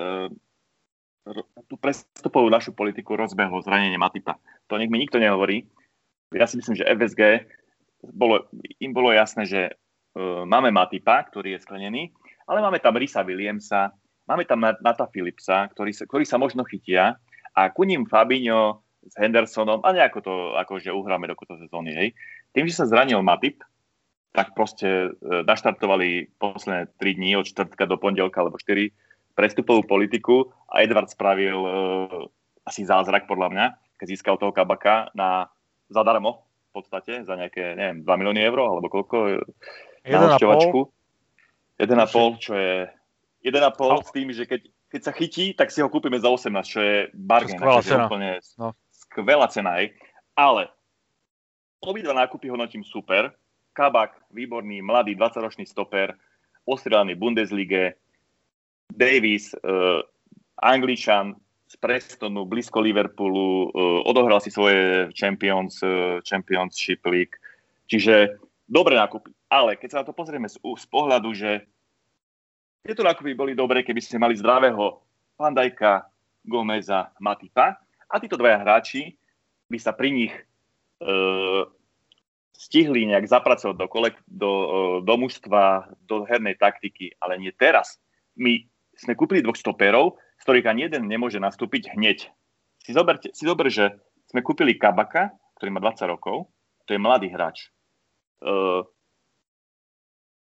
tú 1.69 1.75
prestupovú 1.77 2.49
našu 2.49 2.73
politiku 2.73 3.13
rozbehlo 3.13 3.61
zranenie 3.61 3.95
Matipa. 3.95 4.41
To 4.67 4.75
nech 4.81 4.89
mi 4.89 4.99
nikto 4.99 5.21
nehovorí. 5.21 5.69
Ja 6.33 6.49
si 6.49 6.57
myslím, 6.57 6.81
že 6.81 6.89
FSG 6.89 7.21
bolo, 8.11 8.51
im 8.83 8.91
bolo 8.91 9.15
jasné, 9.15 9.47
že 9.47 9.61
uh, 9.71 10.43
máme 10.43 10.75
Matipa, 10.75 11.23
ktorý 11.23 11.55
je 11.55 11.63
sklenený, 11.63 12.11
ale 12.43 12.59
máme 12.59 12.83
tam 12.83 12.99
Risa 12.99 13.23
Williamsa, 13.23 13.95
máme 14.27 14.43
tam 14.43 14.59
Nata 14.59 15.07
Philipsa, 15.07 15.71
ktorí 15.71 15.95
sa, 15.95 16.03
ktorí 16.03 16.27
sa 16.27 16.35
možno 16.35 16.67
chytia 16.67 17.15
a 17.55 17.71
ku 17.71 17.87
ním 17.87 18.03
Fabinho 18.03 18.83
s 19.03 19.15
Hendersonom 19.19 19.83
a 19.83 19.89
nejako 19.91 20.19
to 20.23 20.33
akože 20.59 20.91
uhráme 20.91 21.27
do 21.27 21.35
konca 21.35 21.59
sezóny. 21.59 21.91
Hej. 21.95 22.09
Tým, 22.55 22.67
že 22.67 22.75
sa 22.83 22.87
zranil 22.87 23.19
Matip, 23.23 23.63
tak 24.35 24.51
proste 24.57 25.13
uh, 25.13 25.45
naštartovali 25.47 26.35
posledné 26.41 26.91
3 26.99 27.17
dní 27.19 27.31
od 27.39 27.47
čtvrtka 27.47 27.87
do 27.87 27.95
pondelka 27.95 28.43
alebo 28.43 28.59
4 28.59 28.91
prestupovú 29.33 29.81
politiku 29.87 30.51
a 30.69 30.85
Edward 30.85 31.09
spravil 31.09 31.57
uh, 31.57 31.69
asi 32.63 32.87
zázrak 32.87 33.27
podľa 33.27 33.49
mňa, 33.51 33.65
keď 33.99 34.07
získal 34.07 34.35
toho 34.39 34.55
kabaka 34.55 35.11
na 35.17 35.51
zadarmo 35.91 36.52
podstate 36.73 37.21
za 37.21 37.37
nejaké, 37.37 37.77
neviem, 37.77 38.01
2 38.01 38.19
milióny 38.19 38.41
eur, 38.41 38.57
alebo 38.65 38.89
koľko 38.89 39.45
na 40.09 40.17
hosťovačku. 40.25 40.79
1,5, 41.77 42.43
čo 42.43 42.53
je 42.57 42.89
1,5 43.45 44.07
s 44.07 44.11
tým, 44.13 44.27
že 44.33 44.43
keď, 44.49 44.61
keď 44.89 45.01
sa 45.03 45.11
chytí, 45.13 45.45
tak 45.53 45.69
si 45.69 45.81
ho 45.81 45.89
kúpime 45.89 46.17
za 46.17 46.29
18, 46.29 46.49
čo 46.63 46.79
je 46.81 46.97
bargain. 47.13 47.59
Skvelá 47.59 47.81
cena. 47.81 48.05
Úplne 48.09 48.31
no. 48.57 48.67
Skvelá 48.89 49.47
cena, 49.49 49.71
aj. 49.81 49.85
Ale 50.33 50.69
obidva 51.83 52.15
nákupy 52.15 52.49
hodnotím 52.49 52.81
super. 52.87 53.33
Kabak, 53.73 54.29
výborný, 54.29 54.85
mladý, 54.85 55.17
20-ročný 55.17 55.65
stoper, 55.65 56.13
ostrelaný 56.69 57.17
Bundeslige, 57.17 57.97
Davis, 58.93 59.49
uh, 59.65 60.05
Angličan, 60.61 61.33
z 61.73 61.75
Prestonu, 61.81 62.45
blízko 62.45 62.85
Liverpoolu, 62.85 63.73
uh, 63.73 64.05
odohral 64.05 64.37
si 64.37 64.53
svoje 64.53 65.09
Champions, 65.17 65.81
uh, 65.81 66.21
Championship 66.21 67.01
League. 67.09 67.33
Čiže 67.89 68.37
dobre 68.69 68.93
nákupy. 68.93 69.33
Ale 69.49 69.81
keď 69.81 69.89
sa 69.89 69.99
na 70.01 70.05
to 70.05 70.13
pozrieme 70.13 70.45
z, 70.45 70.61
z 70.61 70.85
pohľadu, 70.85 71.33
že 71.33 71.65
tieto 72.85 73.01
nákupy 73.01 73.33
boli 73.33 73.57
dobré, 73.57 73.81
keby 73.81 74.01
ste 74.05 74.21
mali 74.21 74.37
zdravého 74.37 75.01
Pandajka, 75.33 76.05
Gomeza, 76.45 77.09
Matipa 77.17 77.81
a 78.05 78.15
títo 78.21 78.37
dvaja 78.37 78.61
hráči 78.61 79.17
by 79.71 79.77
sa 79.81 79.97
pri 79.97 80.13
nich 80.13 80.33
uh, 81.01 81.65
stihli 82.53 83.09
nejak 83.09 83.25
zapracovať 83.25 83.75
do, 83.81 83.87
kolek- 83.89 84.25
do, 84.29 84.51
do 85.01 85.15
mužstva, 85.17 85.89
do 86.05 86.21
hernej 86.21 86.53
taktiky, 86.53 87.17
ale 87.17 87.41
nie 87.41 87.49
teraz. 87.49 87.97
My 88.37 88.61
sme 88.93 89.17
kúpili 89.17 89.41
dvoch 89.41 89.57
stoperov, 89.57 90.21
z 90.43 90.51
ktorých 90.51 90.67
ani 90.67 90.91
jeden 90.91 91.07
nemôže 91.07 91.39
nastúpiť 91.39 91.95
hneď. 91.95 92.27
Si, 92.83 92.91
zoberte, 92.91 93.31
si 93.31 93.47
zober, 93.47 93.71
že 93.71 93.95
sme 94.27 94.43
kúpili 94.43 94.75
Kabaka, 94.75 95.31
ktorý 95.55 95.71
má 95.71 95.79
20 95.79 96.03
rokov, 96.11 96.51
to 96.83 96.91
je 96.91 96.99
mladý 96.99 97.31
hráč. 97.31 97.71
Uh, 98.43 98.83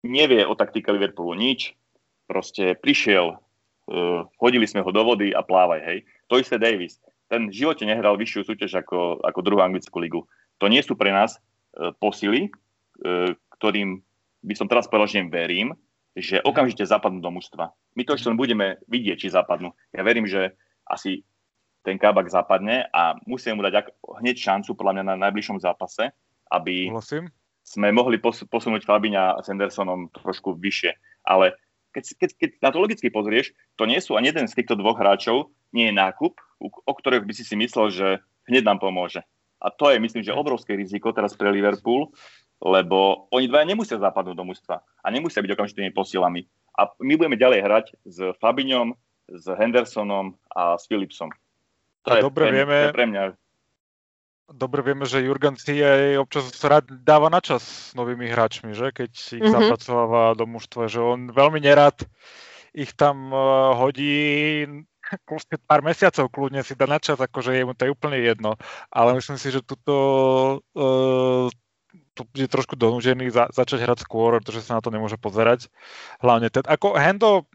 nevie 0.06 0.46
o 0.46 0.54
taktike 0.54 0.94
Liverpoolu 0.94 1.34
nič, 1.34 1.74
proste 2.30 2.78
prišiel, 2.78 3.34
uh, 3.34 4.30
hodili 4.38 4.70
sme 4.70 4.86
ho 4.86 4.94
do 4.94 5.02
vody 5.02 5.34
a 5.34 5.42
plávaj, 5.42 5.82
hej. 5.82 6.06
To 6.30 6.38
isté 6.38 6.62
Davis. 6.62 7.02
Ten 7.26 7.50
v 7.50 7.58
živote 7.58 7.82
nehral 7.90 8.14
vyššiu 8.14 8.46
súťaž 8.46 8.86
ako, 8.86 9.26
ako 9.26 9.42
druhú 9.42 9.66
anglickú 9.66 9.98
ligu. 9.98 10.22
To 10.62 10.70
nie 10.70 10.86
sú 10.86 10.94
pre 10.94 11.10
nás 11.10 11.42
uh, 11.42 11.98
posily, 11.98 12.54
uh, 13.02 13.34
ktorým 13.58 14.06
by 14.46 14.54
som 14.54 14.70
teraz 14.70 14.86
povedal, 14.86 15.10
že 15.10 15.26
im 15.26 15.34
verím, 15.34 15.74
že 16.18 16.42
okamžite 16.42 16.86
zapadnú 16.86 17.22
do 17.22 17.32
mužstva. 17.34 17.74
My 17.94 18.02
to 18.06 18.18
ešte 18.18 18.30
len 18.30 18.40
budeme 18.40 18.82
vidieť, 18.90 19.18
či 19.26 19.36
zapadnú. 19.36 19.74
Ja 19.94 20.02
verím, 20.02 20.26
že 20.26 20.58
asi 20.90 21.24
ten 21.86 21.96
Kabak 21.96 22.28
zapadne 22.28 22.90
a 22.92 23.16
musíme 23.24 23.56
mu 23.56 23.62
dať 23.64 23.94
hneď 24.20 24.36
šancu, 24.36 24.76
podľa 24.76 25.00
mňa 25.00 25.04
na 25.16 25.16
najbližšom 25.30 25.64
zápase, 25.64 26.12
aby 26.52 26.92
Musím. 26.92 27.32
sme 27.64 27.94
mohli 27.96 28.20
posunúť 28.22 28.84
Fabiňa 28.84 29.40
s 29.40 29.48
Hendersonom 29.48 30.12
trošku 30.12 30.58
vyššie. 30.60 30.92
Ale 31.24 31.56
keď, 31.96 32.04
keď, 32.20 32.30
keď 32.36 32.50
na 32.62 32.70
to 32.74 32.78
logicky 32.84 33.08
pozrieš, 33.10 33.56
to 33.80 33.88
nie 33.88 33.98
sú 34.04 34.20
ani 34.20 34.30
jeden 34.30 34.46
z 34.46 34.56
týchto 34.60 34.78
dvoch 34.78 35.00
hráčov, 35.00 35.50
nie 35.72 35.90
je 35.90 35.96
nákup, 35.96 36.34
o 36.62 36.94
ktorých 36.94 37.26
by 37.26 37.34
si 37.34 37.46
si 37.46 37.56
myslel, 37.56 37.88
že 37.94 38.08
hneď 38.50 38.66
nám 38.66 38.82
pomôže. 38.82 39.24
A 39.60 39.70
to 39.70 39.92
je, 39.92 40.00
myslím, 40.00 40.24
že 40.24 40.36
obrovské 40.36 40.76
riziko 40.76 41.12
teraz 41.12 41.36
pre 41.36 41.52
Liverpool, 41.52 42.12
lebo 42.60 43.28
oni 43.32 43.48
dvaja 43.48 43.66
nemusia 43.68 43.98
zapadnúť 43.98 44.36
do 44.36 44.46
mužstva 44.48 44.84
a 44.84 45.08
nemusia 45.12 45.40
byť 45.40 45.52
okamžitými 45.56 45.92
posilami. 45.96 46.44
A 46.76 46.92
my 47.00 47.14
budeme 47.20 47.40
ďalej 47.40 47.60
hrať 47.64 47.86
s 48.08 48.18
Fabiňom, 48.40 48.96
s 49.32 49.46
Hendersonom 49.48 50.36
a 50.52 50.76
s 50.80 50.88
Philipsom. 50.88 51.32
To 52.08 52.10
a 52.12 52.20
je 52.20 52.22
dobre 52.24 52.48
pre, 52.48 52.56
vieme, 52.56 52.78
je 52.88 52.96
pre 52.96 53.08
mňa. 53.08 53.22
Dobre 54.50 54.82
vieme, 54.82 55.06
že 55.06 55.22
Jurgen 55.22 55.60
si 55.60 55.78
aj 55.78 56.18
občas 56.18 56.50
rád 56.66 56.90
dáva 57.04 57.30
na 57.30 57.44
čas 57.44 57.62
s 57.62 57.94
novými 57.94 58.32
hráčmi, 58.32 58.74
že? 58.74 58.96
keď 58.96 59.12
si 59.14 59.38
ich 59.38 59.46
mm-hmm. 59.46 59.76
zapracováva 59.76 60.34
do 60.34 60.50
mužstva, 60.50 60.90
že 60.90 61.04
on 61.04 61.30
veľmi 61.30 61.62
nerad 61.62 62.00
ich 62.74 62.94
tam 62.94 63.34
uh, 63.34 63.74
hodí 63.78 64.66
pár 65.66 65.82
mesiacov 65.82 66.30
kľudne 66.30 66.62
si 66.62 66.78
dá 66.78 66.86
na 66.86 67.02
čas, 67.02 67.18
akože 67.18 67.58
je 67.58 67.66
mu 67.66 67.74
to 67.74 67.90
je 67.90 67.94
úplne 67.94 68.22
jedno. 68.22 68.62
Ale 68.94 69.18
myslím 69.18 69.42
si, 69.42 69.50
že 69.50 69.66
tuto 69.66 69.96
uh, 70.62 71.50
je 72.34 72.48
trošku 72.48 72.80
donúžený 72.80 73.30
za, 73.30 73.52
začať 73.52 73.86
hrať 73.86 74.00
skôr, 74.04 74.40
pretože 74.40 74.66
sa 74.66 74.80
na 74.80 74.82
to 74.82 74.90
nemôže 74.90 75.20
pozerať. 75.20 75.70
Hlavne 76.20 76.50
ten, 76.50 76.64
ako 76.66 76.98
Hendo, 76.98 77.48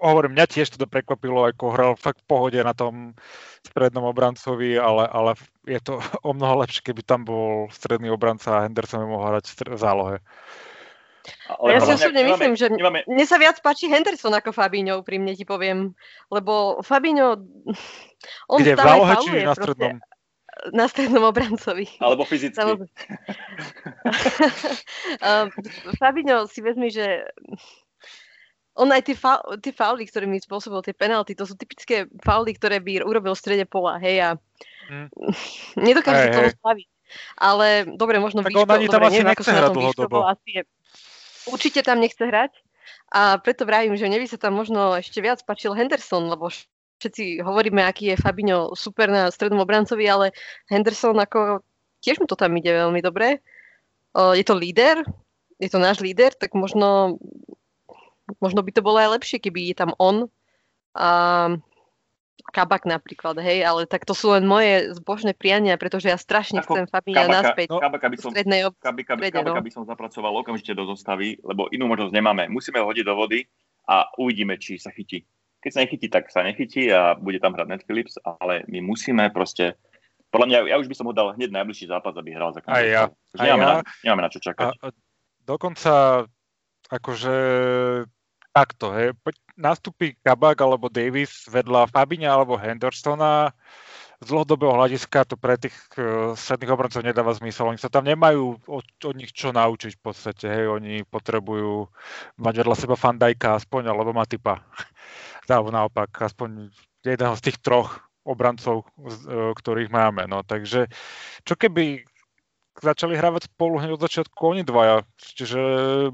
hovorím, 0.00 0.32
mňa 0.34 0.46
tiež 0.48 0.72
to 0.72 0.88
prekvapilo, 0.88 1.44
ako 1.44 1.64
hral 1.76 1.92
fakt 1.94 2.24
v 2.24 2.28
pohode 2.28 2.58
na 2.60 2.72
tom 2.72 3.12
strednom 3.60 4.08
obrancovi, 4.08 4.80
ale, 4.80 5.04
ale 5.12 5.36
je 5.68 5.80
to 5.84 6.00
o 6.28 6.32
mnoho 6.32 6.64
lepšie, 6.64 6.90
keby 6.90 7.04
tam 7.04 7.28
bol 7.28 7.68
stredný 7.68 8.08
obranca 8.08 8.56
a 8.56 8.64
Henderson 8.64 9.04
mohol 9.04 9.36
hrať 9.36 9.44
v 9.68 9.78
zálohe. 9.78 10.16
Ale 11.52 11.76
ja 11.76 11.80
si 11.84 11.92
osobne 12.00 12.24
myslím, 12.24 12.56
že 12.56 12.72
nemáme... 12.72 13.04
mne 13.04 13.26
sa 13.28 13.36
viac 13.36 13.60
páči 13.60 13.92
Henderson 13.92 14.32
ako 14.32 14.56
Fabinho, 14.56 15.04
úprimne 15.04 15.36
ti 15.36 15.44
poviem. 15.44 15.92
Lebo 16.32 16.80
Fabinho, 16.80 17.36
on 18.52 18.58
Kde, 18.64 18.72
v 18.72 18.80
zálohe 18.80 19.14
či 19.20 19.28
na 19.44 19.52
strednom? 19.52 20.00
Na 20.72 20.88
strednom 20.88 21.24
obrancovi. 21.24 21.88
Alebo 21.98 22.24
fyzicky. 22.28 22.60
uh, 22.60 22.86
Fabinho 26.00 26.46
si 26.46 26.60
vezmi, 26.60 26.90
že 26.92 27.24
on 28.78 28.92
aj 28.92 29.02
tie, 29.02 29.16
fa- 29.18 29.42
tie 29.60 29.72
fauly, 29.74 30.06
ktoré 30.06 30.24
mi 30.24 30.40
spôsobil, 30.40 30.80
tie 30.84 30.96
penalty, 30.96 31.34
to 31.34 31.44
sú 31.44 31.58
typické 31.58 32.06
fauly, 32.22 32.54
ktoré 32.54 32.80
by 32.80 33.04
urobil 33.04 33.34
v 33.34 33.42
strede 33.42 33.66
pola, 33.66 33.98
hej, 34.00 34.20
a 34.22 34.38
mm. 34.88 35.08
nedokáže 35.86 36.30
hey, 36.30 36.32
toho 36.32 36.48
spraviť. 36.54 36.88
Ale 37.34 37.90
dobre, 37.98 38.22
možno 38.22 38.46
tak 38.46 38.54
výško, 38.54 38.70
on 38.70 38.70
ani 38.70 38.86
tam 38.86 39.02
dobre, 39.02 39.10
asi 39.10 39.18
neviem, 39.18 39.34
nechce 39.34 39.50
hrať 39.50 39.74
dlhodobo. 39.74 40.30
Asi 40.30 40.48
je 40.54 40.62
určite 41.50 41.82
tam 41.82 41.98
nechce 41.98 42.22
hrať 42.22 42.54
a 43.10 43.42
preto 43.42 43.66
vravím, 43.66 43.98
že 43.98 44.06
mne 44.06 44.22
by 44.22 44.26
sa 44.30 44.38
tam 44.38 44.54
možno 44.54 44.94
ešte 44.94 45.18
viac 45.18 45.42
páčil 45.42 45.74
Henderson, 45.74 46.30
lebo 46.30 46.46
všetci 47.00 47.40
hovoríme, 47.40 47.80
aký 47.80 48.12
je 48.12 48.20
Fabinho 48.20 48.76
super 48.76 49.08
na 49.08 49.32
strednom 49.32 49.64
obrancovi, 49.64 50.04
ale 50.04 50.36
Henderson 50.68 51.16
ako 51.16 51.64
tiež 52.04 52.20
mu 52.20 52.28
to 52.28 52.36
tam 52.36 52.52
ide 52.60 52.68
veľmi 52.68 53.00
dobre. 53.00 53.40
Je 54.12 54.44
to 54.44 54.52
líder, 54.52 55.00
je 55.56 55.68
to 55.72 55.80
náš 55.80 56.04
líder, 56.04 56.36
tak 56.36 56.52
možno, 56.52 57.16
možno 58.38 58.60
by 58.60 58.70
to 58.74 58.84
bolo 58.84 59.00
aj 59.00 59.16
lepšie, 59.16 59.40
keby 59.40 59.72
je 59.72 59.76
tam 59.80 59.96
on. 59.96 60.28
A 60.92 61.56
Kabak 62.50 62.82
napríklad, 62.82 63.38
hej, 63.38 63.62
ale 63.62 63.86
tak 63.86 64.02
to 64.02 64.10
sú 64.10 64.34
len 64.34 64.42
moje 64.42 64.90
zbožné 64.98 65.38
priania, 65.38 65.78
pretože 65.78 66.10
ja 66.10 66.18
strašne 66.18 66.66
Ako 66.66 66.74
chcem 66.74 66.84
Fabíňa 66.90 67.30
naspäť 67.30 67.70
no, 67.70 67.78
kabaka 67.78 68.10
by 68.10 68.16
som, 68.18 68.34
strednej 68.34 68.66
ob... 68.66 68.74
kabaka, 68.82 69.14
strede, 69.14 69.38
kabaka 69.38 69.60
no. 69.62 69.66
by 69.70 69.70
som 69.70 69.84
zapracoval 69.86 70.32
okamžite 70.42 70.74
do 70.74 70.82
zostavy, 70.90 71.38
lebo 71.46 71.70
inú 71.70 71.86
možnosť 71.86 72.10
nemáme. 72.10 72.50
Musíme 72.50 72.82
ho 72.82 72.90
hodiť 72.90 73.06
do 73.06 73.14
vody 73.14 73.46
a 73.86 74.02
uvidíme, 74.18 74.58
či 74.58 74.82
sa 74.82 74.90
chytí. 74.90 75.22
Keď 75.60 75.70
sa 75.70 75.82
nechytí, 75.84 76.06
tak 76.08 76.32
sa 76.32 76.40
nechytí 76.40 76.88
a 76.88 77.14
bude 77.16 77.36
tam 77.36 77.52
hrať 77.52 77.68
Ned 77.68 77.82
Phillips, 77.84 78.16
ale 78.24 78.64
my 78.68 78.80
musíme 78.80 79.28
proste 79.28 79.76
podľa 80.30 80.46
mňa, 80.46 80.58
ja 80.70 80.76
už 80.78 80.86
by 80.86 80.94
som 80.94 81.10
ho 81.10 81.14
dal 81.14 81.34
hneď 81.34 81.50
najbližší 81.50 81.90
zápas, 81.90 82.14
aby 82.14 82.30
hral 82.30 82.54
za 82.54 82.62
Aj 82.70 82.86
ja. 82.86 83.10
Aj 83.34 83.46
nemáme, 83.50 83.66
ja. 83.66 83.66
Na, 83.66 83.76
nemáme 84.06 84.22
na 84.22 84.30
čo 84.30 84.38
čakať. 84.38 84.78
A, 84.78 84.78
a 84.78 84.86
dokonca 85.42 85.92
akože 86.86 87.36
takto, 88.54 88.94
hej, 88.94 89.14
nastúpi 89.58 90.14
Kabak 90.22 90.58
alebo 90.62 90.86
Davis 90.86 91.50
vedľa 91.50 91.90
Fabiňa 91.90 92.30
alebo 92.30 92.54
Hendersona, 92.58 93.50
z 94.20 94.26
dlhodobého 94.28 94.76
hľadiska 94.76 95.24
to 95.24 95.40
pre 95.40 95.56
tých 95.56 95.72
uh, 95.96 96.36
stredných 96.36 96.76
obrancov 96.76 97.00
nedáva 97.00 97.32
zmysel. 97.32 97.72
Oni 97.72 97.80
sa 97.80 97.88
tam 97.88 98.04
nemajú 98.04 98.60
od, 98.68 98.84
od 98.84 99.14
nich 99.16 99.32
čo 99.32 99.48
naučiť 99.48 99.96
v 99.96 100.02
podstate. 100.04 100.44
Hej. 100.44 100.64
Oni 100.68 100.94
potrebujú 101.08 101.88
mať 102.36 102.54
vedľa 102.60 102.76
seba 102.76 103.00
Fandajka 103.00 103.56
aspoň, 103.56 103.88
alebo 103.88 104.12
Matipa. 104.12 104.60
Alebo 105.50 105.74
naopak, 105.74 106.14
aspoň 106.14 106.70
jedného 107.02 107.34
z 107.34 107.44
tých 107.50 107.58
troch 107.58 107.98
obrancov, 108.22 108.86
uh, 108.96 109.50
ktorých 109.56 109.90
máme. 109.90 110.30
No, 110.30 110.46
takže 110.46 110.86
čo 111.42 111.54
keby 111.58 112.06
začali 112.78 113.18
hrávať 113.18 113.50
spolu 113.50 113.82
hneď 113.82 113.98
od 113.98 114.04
začiatku 114.06 114.40
oni 114.40 114.62
dvaja. 114.62 115.04
Čiže 115.18 115.60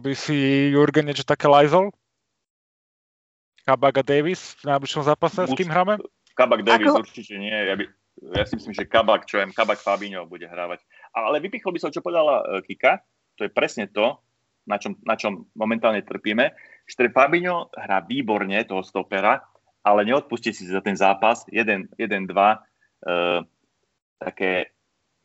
by 0.00 0.12
si 0.16 0.68
Jurgen 0.72 1.06
niečo 1.06 1.22
také 1.22 1.46
lajzol? 1.46 1.94
Kabak 3.66 3.98
a 3.98 4.04
Davis 4.06 4.54
v 4.62 4.74
najbližšom 4.74 5.02
zápase, 5.06 5.42
s 5.42 5.52
kým 5.54 5.70
hráme? 5.70 5.98
Kabak 6.38 6.62
Davis 6.62 6.94
Ako? 6.94 7.02
určite 7.02 7.34
nie. 7.34 7.50
Ja, 7.50 7.74
by, 7.74 7.84
ja 8.38 8.44
si 8.46 8.54
myslím, 8.58 8.74
že 8.78 8.86
Kabak, 8.86 9.26
čo 9.26 9.42
viem, 9.42 9.50
Kabak 9.50 9.82
Fabinho 9.82 10.22
bude 10.26 10.46
hrávať. 10.46 10.86
Ale 11.10 11.42
vypichol 11.42 11.74
by 11.74 11.80
som, 11.82 11.90
čo 11.90 12.02
povedala 12.02 12.46
uh, 12.46 12.62
Kika. 12.62 13.02
To 13.36 13.44
je 13.44 13.50
presne 13.50 13.90
to, 13.90 14.22
na 14.70 14.78
čom, 14.78 14.94
na 15.02 15.18
čom 15.18 15.50
momentálne 15.58 16.06
trpíme. 16.06 16.54
Že 16.86 17.10
Fabinho 17.10 17.68
hrá 17.74 18.00
výborne 18.02 18.62
toho 18.62 18.82
stopera, 18.86 19.42
ale 19.82 20.06
neodpustí 20.06 20.54
si 20.54 20.66
za 20.66 20.82
ten 20.82 20.94
zápas 20.94 21.46
1-2 21.50 21.98
uh, 22.06 23.42
také 24.18 24.70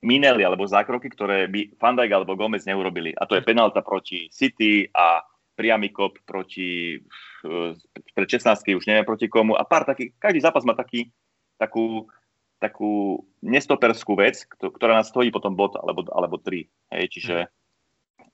minely 0.01 0.41
alebo 0.41 0.65
zákroky, 0.65 1.07
ktoré 1.13 1.45
by 1.45 1.77
Fandajk 1.77 2.11
alebo 2.11 2.33
Gomez 2.33 2.65
neurobili. 2.65 3.13
A 3.13 3.29
to 3.29 3.37
je 3.37 3.45
penálta 3.45 3.85
proti 3.85 4.27
City 4.33 4.89
a 4.89 5.21
priamy 5.53 5.93
kop 5.93 6.17
proti 6.25 6.97
eh, 7.45 7.71
pred 8.17 8.27
16 8.27 8.65
už 8.65 8.89
neviem 8.89 9.05
proti 9.05 9.29
komu 9.29 9.53
a 9.53 9.61
pár 9.61 9.85
takých, 9.85 10.17
každý 10.17 10.41
zápas 10.41 10.65
má 10.65 10.73
taký, 10.73 11.13
takú, 11.61 12.09
takú 12.57 13.21
nestoperskú 13.45 14.17
vec, 14.17 14.41
ktorá 14.57 14.97
nás 14.97 15.13
stojí 15.13 15.29
potom 15.29 15.53
bod 15.53 15.77
alebo, 15.77 16.09
alebo 16.09 16.41
tri. 16.41 16.65
Hej, 16.89 17.13
čiže 17.13 17.35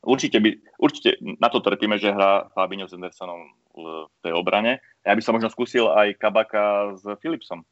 určite, 0.07 0.39
by, 0.39 0.55
určite 0.79 1.19
na 1.19 1.51
to 1.51 1.59
trpíme, 1.59 1.99
že 1.99 2.15
hrá 2.15 2.47
Fabinho 2.55 2.87
s 2.87 2.95
Andersonom 2.95 3.51
v 3.75 4.07
tej 4.23 4.33
obrane. 4.33 4.79
Ja 5.03 5.13
by 5.13 5.21
som 5.21 5.35
možno 5.35 5.51
skúsil 5.51 5.91
aj 5.91 6.15
Kabaka 6.15 6.95
s 6.95 7.03
Philipsom. 7.19 7.67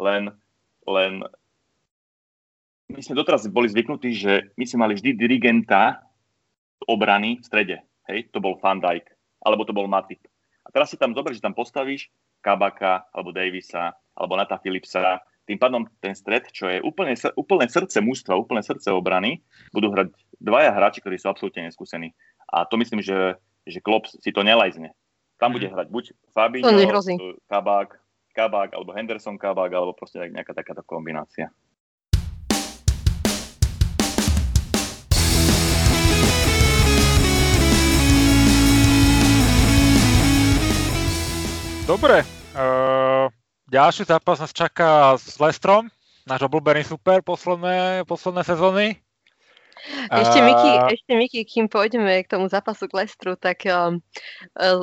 Len, 0.00 0.32
len 0.88 1.12
my 2.88 3.00
sme 3.04 3.14
doteraz 3.14 3.44
boli 3.52 3.68
zvyknutí, 3.68 4.16
že 4.16 4.32
my 4.56 4.64
sme 4.64 4.88
mali 4.88 4.96
vždy 4.96 5.14
dirigenta 5.14 6.00
obrany 6.88 7.38
v 7.38 7.44
strede 7.44 7.76
hej, 8.10 8.26
to 8.34 8.42
bol 8.42 8.58
Van 8.58 8.82
Dijk, 8.82 9.06
alebo 9.46 9.62
to 9.62 9.72
bol 9.72 9.86
Matip. 9.86 10.26
A 10.66 10.68
teraz 10.74 10.90
si 10.90 10.98
tam 10.98 11.14
dobre, 11.14 11.32
že 11.32 11.42
tam 11.42 11.54
postavíš 11.54 12.10
Kabaka, 12.42 13.06
alebo 13.14 13.30
Davisa, 13.30 13.94
alebo 14.18 14.34
Nata 14.34 14.58
Philipsa, 14.58 15.22
tým 15.50 15.58
pádom 15.58 15.82
ten 15.98 16.14
stred, 16.14 16.46
čo 16.54 16.70
je 16.70 16.78
úplne, 16.78 17.18
úplne 17.34 17.66
srdce 17.66 17.98
mústva, 17.98 18.38
úplne 18.38 18.62
srdce 18.62 18.94
obrany, 18.94 19.42
budú 19.74 19.90
hrať 19.90 20.14
dvaja 20.38 20.70
hráči, 20.70 21.02
ktorí 21.02 21.18
sú 21.18 21.26
absolútne 21.26 21.66
neskúsení. 21.66 22.14
A 22.46 22.62
to 22.70 22.78
myslím, 22.78 23.02
že, 23.02 23.34
že 23.66 23.82
Klopp 23.82 24.06
si 24.06 24.30
to 24.30 24.46
nelajzne. 24.46 24.94
Tam 25.42 25.50
bude 25.50 25.66
mhm. 25.66 25.74
hrať 25.74 25.86
buď 25.90 26.04
Fabinho, 26.30 26.70
Kabak, 27.50 27.98
Kabak, 28.30 28.78
alebo 28.78 28.94
Henderson 28.94 29.34
Kabak, 29.34 29.74
alebo 29.74 29.90
proste 29.90 30.22
nejaká 30.30 30.54
takáto 30.54 30.86
kombinácia. 30.86 31.50
Dobre, 41.90 42.22
uh, 42.54 43.26
ďalší 43.70 44.02
zápas 44.04 44.42
nás 44.42 44.50
čaká 44.50 45.14
s 45.14 45.38
Lestrom, 45.38 45.86
náš 46.26 46.42
obľúbený 46.42 46.82
super 46.82 47.22
posledné, 47.22 48.02
posledné 48.04 48.42
sezóny. 48.42 48.86
Ešte 50.12 50.44
Miki, 50.44 50.72
uh, 50.76 50.92
ešte 50.92 51.12
Miki, 51.16 51.40
kým 51.48 51.64
pôjdeme 51.70 52.20
k 52.20 52.28
tomu 52.28 52.52
zápasu 52.52 52.84
k 52.84 53.00
Lestru, 53.00 53.32
tak 53.38 53.64
uh, 53.64 53.96
uh, 53.96 54.82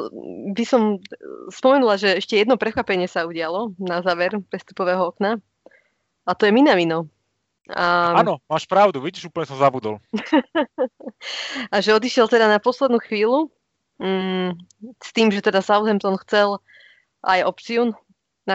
by 0.58 0.64
som 0.66 0.98
spomenula, 1.54 2.02
že 2.02 2.18
ešte 2.18 2.40
jedno 2.40 2.58
prekvapenie 2.58 3.06
sa 3.06 3.30
udialo 3.30 3.78
na 3.78 4.02
záver 4.02 4.42
prestupového 4.50 5.14
okna 5.14 5.38
a 6.26 6.32
to 6.34 6.50
je 6.50 6.56
Minamino. 6.56 7.06
A... 7.68 8.16
Áno, 8.24 8.40
máš 8.48 8.66
pravdu, 8.66 9.04
vidíš, 9.04 9.30
úplne 9.30 9.46
som 9.46 9.60
zabudol. 9.60 10.00
a 11.74 11.76
že 11.84 11.94
odišiel 11.94 12.26
teda 12.32 12.50
na 12.50 12.58
poslednú 12.58 12.98
chvíľu 13.04 13.52
mm, 14.02 14.56
s 15.04 15.10
tým, 15.14 15.30
že 15.30 15.46
teda 15.46 15.60
Southampton 15.62 16.18
chcel 16.26 16.58
aj 17.22 17.44
opciu 17.44 17.94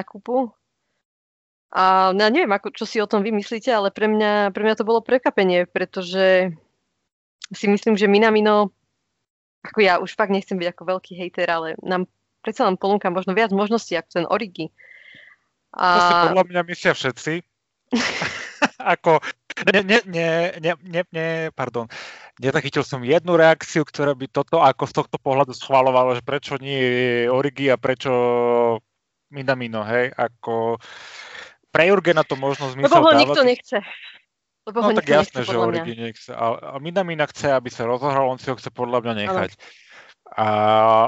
kúpu. 0.01 0.49
A 1.73 2.13
ja 2.17 2.29
neviem, 2.33 2.53
ako, 2.53 2.73
čo 2.73 2.85
si 2.89 3.01
o 3.01 3.09
tom 3.09 3.21
vymyslíte, 3.21 3.69
ale 3.69 3.93
pre 3.93 4.09
mňa, 4.09 4.53
pre 4.57 4.65
mňa 4.65 4.77
to 4.81 4.89
bolo 4.89 5.05
prekvapenie, 5.05 5.69
pretože 5.69 6.53
si 7.53 7.67
myslím, 7.69 7.97
že 7.97 8.09
Minamino, 8.09 8.73
ako 9.65 9.79
ja 9.81 10.01
už 10.01 10.17
fakt 10.17 10.33
nechcem 10.33 10.57
byť 10.57 10.69
ako 10.73 10.83
veľký 10.97 11.13
hejter, 11.17 11.49
ale 11.49 11.69
nám 11.85 12.09
predsa 12.45 12.69
len 12.69 12.77
ponúka 12.77 13.09
možno 13.13 13.33
viac 13.33 13.53
možností 13.53 13.97
ako 13.97 14.11
ten 14.13 14.27
Origi. 14.29 14.73
A... 15.73 15.85
To 15.97 16.01
si 16.01 16.15
podľa 16.29 16.45
mňa 16.49 16.63
myslia 16.69 16.93
všetci. 16.93 17.33
ako, 18.93 19.21
ne, 19.73 19.81
ne, 19.85 19.99
ne, 20.09 20.73
ne, 20.85 21.03
ne, 21.09 21.29
pardon, 21.53 21.89
nezachytil 22.41 22.85
som 22.85 23.05
jednu 23.05 23.37
reakciu, 23.37 23.85
ktorá 23.85 24.13
by 24.13 24.29
toto 24.29 24.61
ako 24.61 24.85
z 24.89 24.93
tohto 24.93 25.17
pohľadu 25.21 25.53
schvalovalo, 25.57 26.17
že 26.17 26.23
prečo 26.25 26.57
nie 26.61 27.25
Origi 27.29 27.69
a 27.73 27.81
prečo 27.81 28.13
Minamino, 29.33 29.81
hej, 29.89 30.13
ako 30.13 30.77
pre 31.73 31.89
Jurgena 31.89 32.23
to 32.23 32.37
možno 32.37 32.69
zmysel 32.69 33.01
Lebo 33.01 33.09
ho 33.09 33.13
nikto 33.17 33.43
nechce. 33.43 33.81
Lebo 34.63 34.79
no 34.79 34.87
ho 34.87 34.91
tak 34.95 35.09
jasné, 35.09 35.43
nechce, 35.43 35.51
že 35.51 35.57
Origi 35.59 35.95
nechce. 35.99 36.31
A, 36.31 36.47
a 36.55 36.77
Minamina 36.79 37.27
chce, 37.27 37.51
aby 37.51 37.73
sa 37.73 37.89
rozohral, 37.89 38.29
on 38.29 38.39
si 38.39 38.53
ho 38.53 38.55
chce 38.55 38.71
podľa 38.71 39.03
mňa 39.03 39.15
nechať. 39.27 39.51
A, 40.37 40.49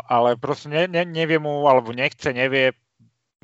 ale 0.02 0.34
proste 0.40 0.72
ne, 0.72 0.90
ne, 0.90 1.06
nevie 1.06 1.38
mu, 1.38 1.68
alebo 1.70 1.94
nechce, 1.94 2.34
nevie, 2.34 2.74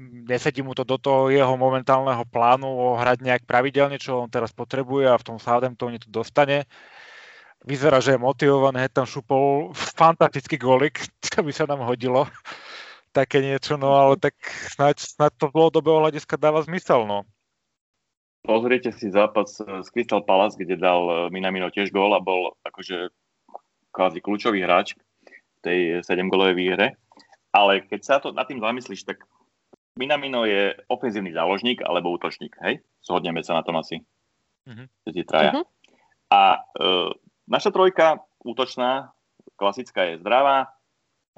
nesedí 0.01 0.65
mu 0.65 0.75
to 0.75 0.83
do 0.83 0.97
toho 0.97 1.29
jeho 1.31 1.55
momentálneho 1.55 2.25
plánu 2.27 2.97
hrať 2.97 3.23
nejak 3.23 3.43
pravidelne, 3.45 4.01
čo 4.01 4.25
on 4.25 4.33
teraz 4.33 4.51
potrebuje 4.51 5.13
a 5.13 5.21
v 5.21 5.27
tom 5.29 5.37
Southamptone 5.37 6.01
to 6.01 6.09
dostane. 6.09 6.65
Vyzerá, 7.61 8.01
že 8.01 8.17
je 8.17 8.25
motivovaný, 8.25 8.89
tam 8.89 9.05
šupol 9.05 9.77
fantastický 9.77 10.57
golik, 10.57 11.05
čo 11.25 11.45
by 11.45 11.53
sa 11.53 11.69
nám 11.69 11.85
hodilo. 11.85 12.25
Také 13.11 13.43
niečo, 13.43 13.75
no 13.75 13.99
ale 13.99 14.15
tak 14.23 14.39
snáď, 14.71 15.03
snáď 15.03 15.33
to 15.35 15.47
dlhodobého 15.51 15.99
hľadiska 15.99 16.39
dáva 16.39 16.63
zmysel, 16.63 17.11
no. 17.11 17.27
Pozriete 18.41 18.95
si 18.95 19.11
zápas 19.13 19.61
z 19.61 19.89
Crystal 19.93 20.25
Palace, 20.25 20.57
kde 20.57 20.81
dal 20.81 21.01
eh, 21.07 21.17
Minamino 21.29 21.69
tiež 21.69 21.93
gól 21.93 22.15
a 22.17 22.23
bol 22.23 22.55
akože 22.65 23.13
kvázi 23.91 24.23
kľúčový 24.23 24.63
hráč 24.63 24.95
v 25.27 25.61
tej 25.61 25.79
7-golovej 26.07 26.57
výhre. 26.57 26.87
Ale 27.51 27.83
keď 27.83 28.01
sa 28.01 28.17
to 28.23 28.31
nad 28.31 28.47
tým 28.47 28.63
zamyslíš, 28.63 29.05
tak 29.05 29.27
Minamino 29.99 30.47
je 30.47 30.73
ofenzívny 30.87 31.35
záložník 31.35 31.83
alebo 31.83 32.15
útočník, 32.15 32.55
hej? 32.63 32.79
Zhodneme 33.03 33.43
sa 33.43 33.59
na 33.59 33.67
tom 33.67 33.77
asi. 33.77 34.01
Mm-hmm. 34.65 35.27
traja. 35.27 35.53
Mm-hmm. 35.53 35.67
A 36.31 36.43
e, 36.57 36.91
naša 37.51 37.75
trojka 37.75 38.23
útočná, 38.41 39.11
klasická 39.59 40.15
je 40.15 40.23
zdravá. 40.23 40.71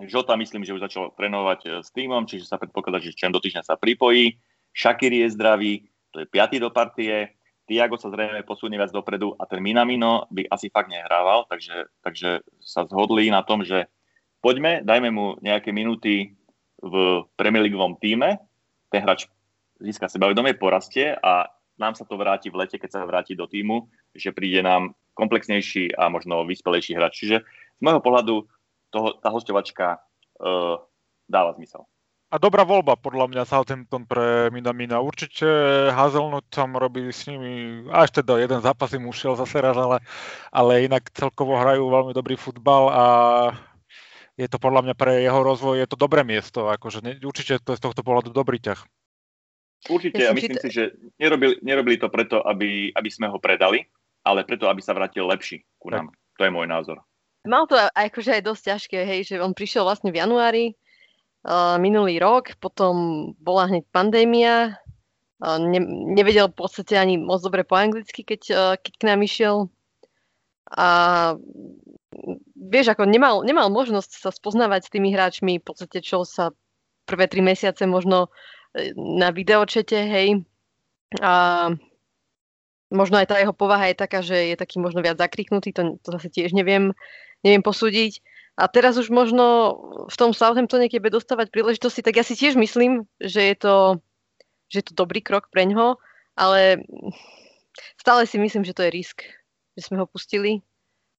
Žota 0.00 0.36
myslím, 0.40 0.64
že 0.64 0.72
už 0.72 0.82
začal 0.88 1.12
trénovať 1.12 1.60
e, 1.64 1.68
s 1.84 1.92
týmom, 1.92 2.24
čiže 2.24 2.48
sa 2.48 2.56
predpokladá, 2.56 2.98
že 2.98 3.12
čem 3.12 3.28
do 3.28 3.38
týždňa 3.38 3.62
sa 3.62 3.76
pripojí. 3.76 4.40
Shakiri 4.72 5.20
je 5.26 5.36
zdravý, 5.36 5.72
to 6.10 6.24
je 6.24 6.26
piatý 6.26 6.56
do 6.56 6.72
partie. 6.72 7.36
Tiago 7.68 8.00
sa 8.00 8.10
zrejme 8.10 8.42
posunie 8.42 8.80
viac 8.80 8.90
dopredu 8.90 9.36
a 9.38 9.46
ten 9.46 9.62
Minamino 9.62 10.26
by 10.32 10.48
asi 10.50 10.72
fakt 10.72 10.90
nehrával, 10.90 11.46
takže, 11.46 11.88
takže 12.02 12.42
sa 12.58 12.88
zhodli 12.88 13.30
na 13.30 13.44
tom, 13.46 13.62
že 13.62 13.86
poďme, 14.42 14.82
dajme 14.82 15.08
mu 15.14 15.26
nejaké 15.38 15.70
minúty 15.70 16.34
v 16.82 16.94
Premier 17.38 17.62
Leagueovom 17.62 18.00
týme, 18.02 18.42
ten 18.90 19.00
hráč 19.06 19.30
získa 19.78 20.10
sebavedomie, 20.10 20.58
porastie 20.58 21.14
a 21.14 21.46
nám 21.78 21.94
sa 21.94 22.02
to 22.04 22.18
vráti 22.18 22.50
v 22.50 22.66
lete, 22.66 22.76
keď 22.76 22.90
sa 22.90 23.08
vráti 23.08 23.38
do 23.38 23.46
týmu, 23.46 23.88
že 24.12 24.34
príde 24.34 24.60
nám 24.60 24.92
komplexnejší 25.14 25.94
a 25.96 26.10
možno 26.10 26.42
vyspelejší 26.44 26.98
hráč. 26.98 27.24
Čiže 27.24 27.36
z 27.46 27.80
môjho 27.80 28.02
pohľadu 28.02 28.34
toho, 28.92 29.16
tá 29.18 29.32
hostovačka 29.32 29.98
uh, 30.38 30.76
dáva 31.24 31.56
zmysel. 31.56 31.88
A 32.32 32.40
dobrá 32.40 32.64
voľba 32.64 32.96
podľa 32.96 33.28
mňa 33.28 33.42
Southampton 33.44 34.08
pre 34.08 34.48
Minamina. 34.48 35.04
Určite 35.04 35.44
Hazelnut 35.92 36.48
tam 36.48 36.80
robí 36.80 37.12
s 37.12 37.28
nimi, 37.28 37.84
až 37.92 38.24
teda 38.24 38.40
jeden 38.40 38.64
zápas 38.64 38.88
im 38.96 39.04
ušiel 39.04 39.36
zase 39.36 39.60
raz, 39.60 39.76
ale, 39.76 40.00
ale 40.48 40.88
inak 40.88 41.12
celkovo 41.12 41.60
hrajú 41.60 41.92
veľmi 41.92 42.16
dobrý 42.16 42.40
futbal 42.40 42.88
a 42.88 43.04
je 44.40 44.48
to 44.48 44.56
podľa 44.56 44.80
mňa 44.88 44.94
pre 44.96 45.20
jeho 45.20 45.44
rozvoj 45.44 45.84
je 45.84 45.88
to 45.92 46.00
dobré 46.00 46.24
miesto. 46.24 46.72
Akože 46.72 47.04
ne, 47.04 47.20
určite 47.20 47.60
to 47.60 47.76
je 47.76 47.80
z 47.80 47.84
tohto 47.84 48.00
pohľadu 48.00 48.32
dobrý 48.32 48.56
ťah. 48.64 48.80
Určite, 49.92 50.24
ja 50.24 50.32
myslím 50.32 50.56
si, 50.56 50.72
že 50.72 50.96
nerobili, 51.20 51.60
nerobili 51.60 52.00
to 52.00 52.08
preto, 52.08 52.40
aby, 52.48 52.96
aby 52.96 53.10
sme 53.12 53.28
ho 53.28 53.36
predali, 53.36 53.84
ale 54.24 54.48
preto, 54.48 54.72
aby 54.72 54.80
sa 54.80 54.96
vrátil 54.96 55.28
lepší 55.28 55.68
ku 55.76 55.92
nám. 55.92 56.08
Tak. 56.08 56.16
To 56.40 56.42
je 56.48 56.54
môj 56.54 56.64
názor. 56.64 57.04
Mal 57.42 57.66
to 57.66 57.74
akože 57.74 58.38
aj 58.38 58.42
dosť 58.46 58.62
ťažké, 58.70 58.98
hej, 59.02 59.20
že 59.34 59.42
on 59.42 59.50
prišiel 59.50 59.82
vlastne 59.82 60.14
v 60.14 60.22
januári, 60.22 60.66
uh, 61.42 61.74
minulý 61.82 62.22
rok, 62.22 62.54
potom 62.62 63.34
bola 63.42 63.66
hneď 63.66 63.82
pandémia, 63.90 64.78
uh, 65.42 65.58
ne, 65.58 65.82
nevedel 66.14 66.54
v 66.54 66.58
podstate 66.62 66.94
ani 66.94 67.18
moc 67.18 67.42
dobre 67.42 67.66
po 67.66 67.74
anglicky, 67.74 68.22
keď, 68.22 68.42
uh, 68.54 68.74
keď 68.78 68.92
k 68.94 69.06
nám 69.10 69.20
išiel. 69.26 69.56
A 70.72 70.88
vieš, 72.54 72.94
ako 72.94 73.10
nemal, 73.10 73.42
nemal 73.42 73.68
možnosť 73.68 74.22
sa 74.22 74.30
spoznávať 74.30 74.86
s 74.86 74.92
tými 74.94 75.10
hráčmi, 75.10 75.58
v 75.58 75.66
podstate 75.66 75.98
čo 75.98 76.22
sa 76.22 76.54
prvé 77.10 77.26
tri 77.26 77.42
mesiace 77.42 77.84
možno 77.90 78.30
na 78.96 79.34
videočete, 79.34 79.98
hej. 79.98 80.46
A 81.20 81.68
možno 82.92 83.20
aj 83.20 83.28
tá 83.28 83.36
jeho 83.40 83.52
povaha 83.52 83.88
je 83.92 83.96
taká, 83.96 84.20
že 84.24 84.52
je 84.52 84.56
taký 84.56 84.80
možno 84.80 85.04
viac 85.04 85.20
zakriknutý, 85.20 85.72
to, 85.72 86.00
to 86.00 86.08
zase 86.16 86.28
tiež 86.32 86.56
neviem, 86.56 86.96
neviem 87.42 87.62
posúdiť. 87.62 88.22
A 88.56 88.68
teraz 88.68 89.00
už 89.00 89.08
možno 89.08 89.76
v 90.12 90.16
tom 90.16 90.36
Southamptone, 90.36 90.92
keď 90.92 90.98
bude 91.00 91.16
dostávať 91.16 91.48
príležitosti, 91.48 92.04
tak 92.04 92.20
ja 92.20 92.24
si 92.24 92.36
tiež 92.36 92.54
myslím, 92.60 93.08
že 93.16 93.40
je 93.52 93.56
to, 93.56 93.74
že 94.68 94.84
je 94.84 94.86
to 94.92 94.94
dobrý 94.94 95.24
krok 95.24 95.48
pre 95.48 95.64
ňoho, 95.64 95.96
ale 96.36 96.84
stále 97.96 98.28
si 98.28 98.36
myslím, 98.36 98.64
že 98.64 98.76
to 98.76 98.84
je 98.84 98.92
risk, 98.92 99.24
že 99.72 99.80
sme 99.88 100.04
ho 100.04 100.06
pustili. 100.06 100.60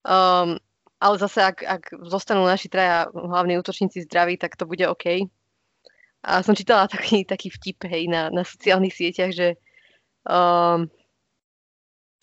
Um, 0.05 0.61
ale 1.03 1.15
zase, 1.19 1.41
ak, 1.43 1.57
ak 1.65 1.83
zostanú 2.07 2.47
naši 2.47 2.69
traja 2.69 3.09
hlavní 3.11 3.59
útočníci 3.59 4.05
zdraví, 4.07 4.37
tak 4.39 4.55
to 4.55 4.69
bude 4.69 4.85
OK. 4.87 5.27
A 6.23 6.39
som 6.39 6.55
čítala 6.55 6.87
taký, 6.87 7.27
taký 7.27 7.51
vtip 7.51 7.83
hej, 7.89 8.07
na, 8.07 8.31
na 8.31 8.47
sociálnych 8.47 8.95
sieťach, 8.95 9.35
že, 9.35 9.59
um, 10.23 10.87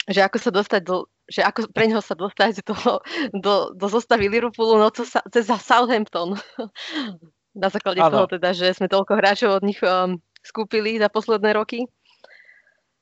že 0.08 0.24
ako 0.24 0.38
sa 0.40 0.50
dostať 0.54 0.80
do, 0.80 1.04
že 1.30 1.46
ako 1.46 1.70
pre 1.70 1.86
neho 1.86 2.02
sa 2.02 2.18
dostať 2.18 2.66
do, 2.66 2.74
do, 3.38 3.54
do 3.78 3.86
zostavy 3.86 4.26
Liverpoolu, 4.26 4.82
no 4.82 4.90
to 4.90 5.06
sa, 5.06 5.22
cez 5.30 5.46
Southampton. 5.46 6.34
Na 7.62 7.66
základe 7.70 7.98
ano. 7.98 8.14
toho 8.14 8.26
teda, 8.38 8.50
že 8.54 8.74
sme 8.74 8.86
toľko 8.86 9.12
hráčov 9.18 9.50
od 9.58 9.64
nich 9.66 9.78
um, 9.82 10.18
skúpili 10.42 10.98
za 10.98 11.10
posledné 11.10 11.50
roky. 11.54 11.86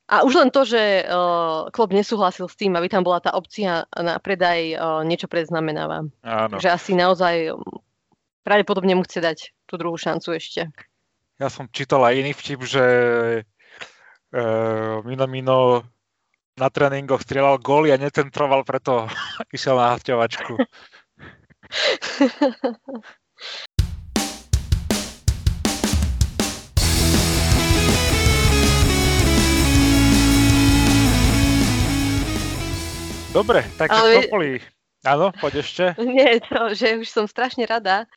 A 0.09 0.25
už 0.25 0.41
len 0.41 0.49
to, 0.49 0.65
že 0.65 1.05
uh, 1.05 1.69
klub 1.69 1.93
nesúhlasil 1.93 2.49
s 2.49 2.57
tým, 2.57 2.73
aby 2.73 2.89
tam 2.89 3.05
bola 3.05 3.21
tá 3.21 3.37
opcia 3.37 3.85
na 3.93 4.17
predaj, 4.17 4.61
uh, 4.73 5.05
niečo 5.05 5.29
predznamenáva. 5.29 6.09
Áno. 6.25 6.57
Že 6.57 6.69
asi 6.73 6.93
naozaj 6.97 7.53
um, 7.53 7.61
pravdepodobne 8.41 8.97
mu 8.97 9.05
chce 9.05 9.21
dať 9.21 9.39
tú 9.69 9.77
druhú 9.77 10.01
šancu 10.01 10.41
ešte. 10.41 10.73
Ja 11.37 11.53
som 11.53 11.69
čítal 11.69 12.01
aj 12.09 12.25
iný 12.25 12.33
vtip, 12.33 12.65
že 12.65 12.85
uh, 14.33 15.05
Mino 15.05 15.29
Mino 15.29 15.85
na 16.59 16.69
tréningoch 16.69 17.23
strieľal 17.23 17.63
góly 17.63 17.95
a 17.95 17.97
necentroval, 17.97 18.67
preto 18.67 19.07
išiel 19.57 19.79
na 19.79 19.95
hosťovačku. 19.95 20.59
Dobre, 33.29 33.63
takže 33.79 33.95
Ale... 33.95 34.27
Topoli. 34.27 34.59
Áno, 35.07 35.31
poď 35.31 35.63
ešte. 35.63 35.95
Nie, 36.03 36.43
to, 36.43 36.75
že 36.75 36.99
už 36.99 37.07
som 37.07 37.31
strašne 37.31 37.71
rada, 37.71 38.11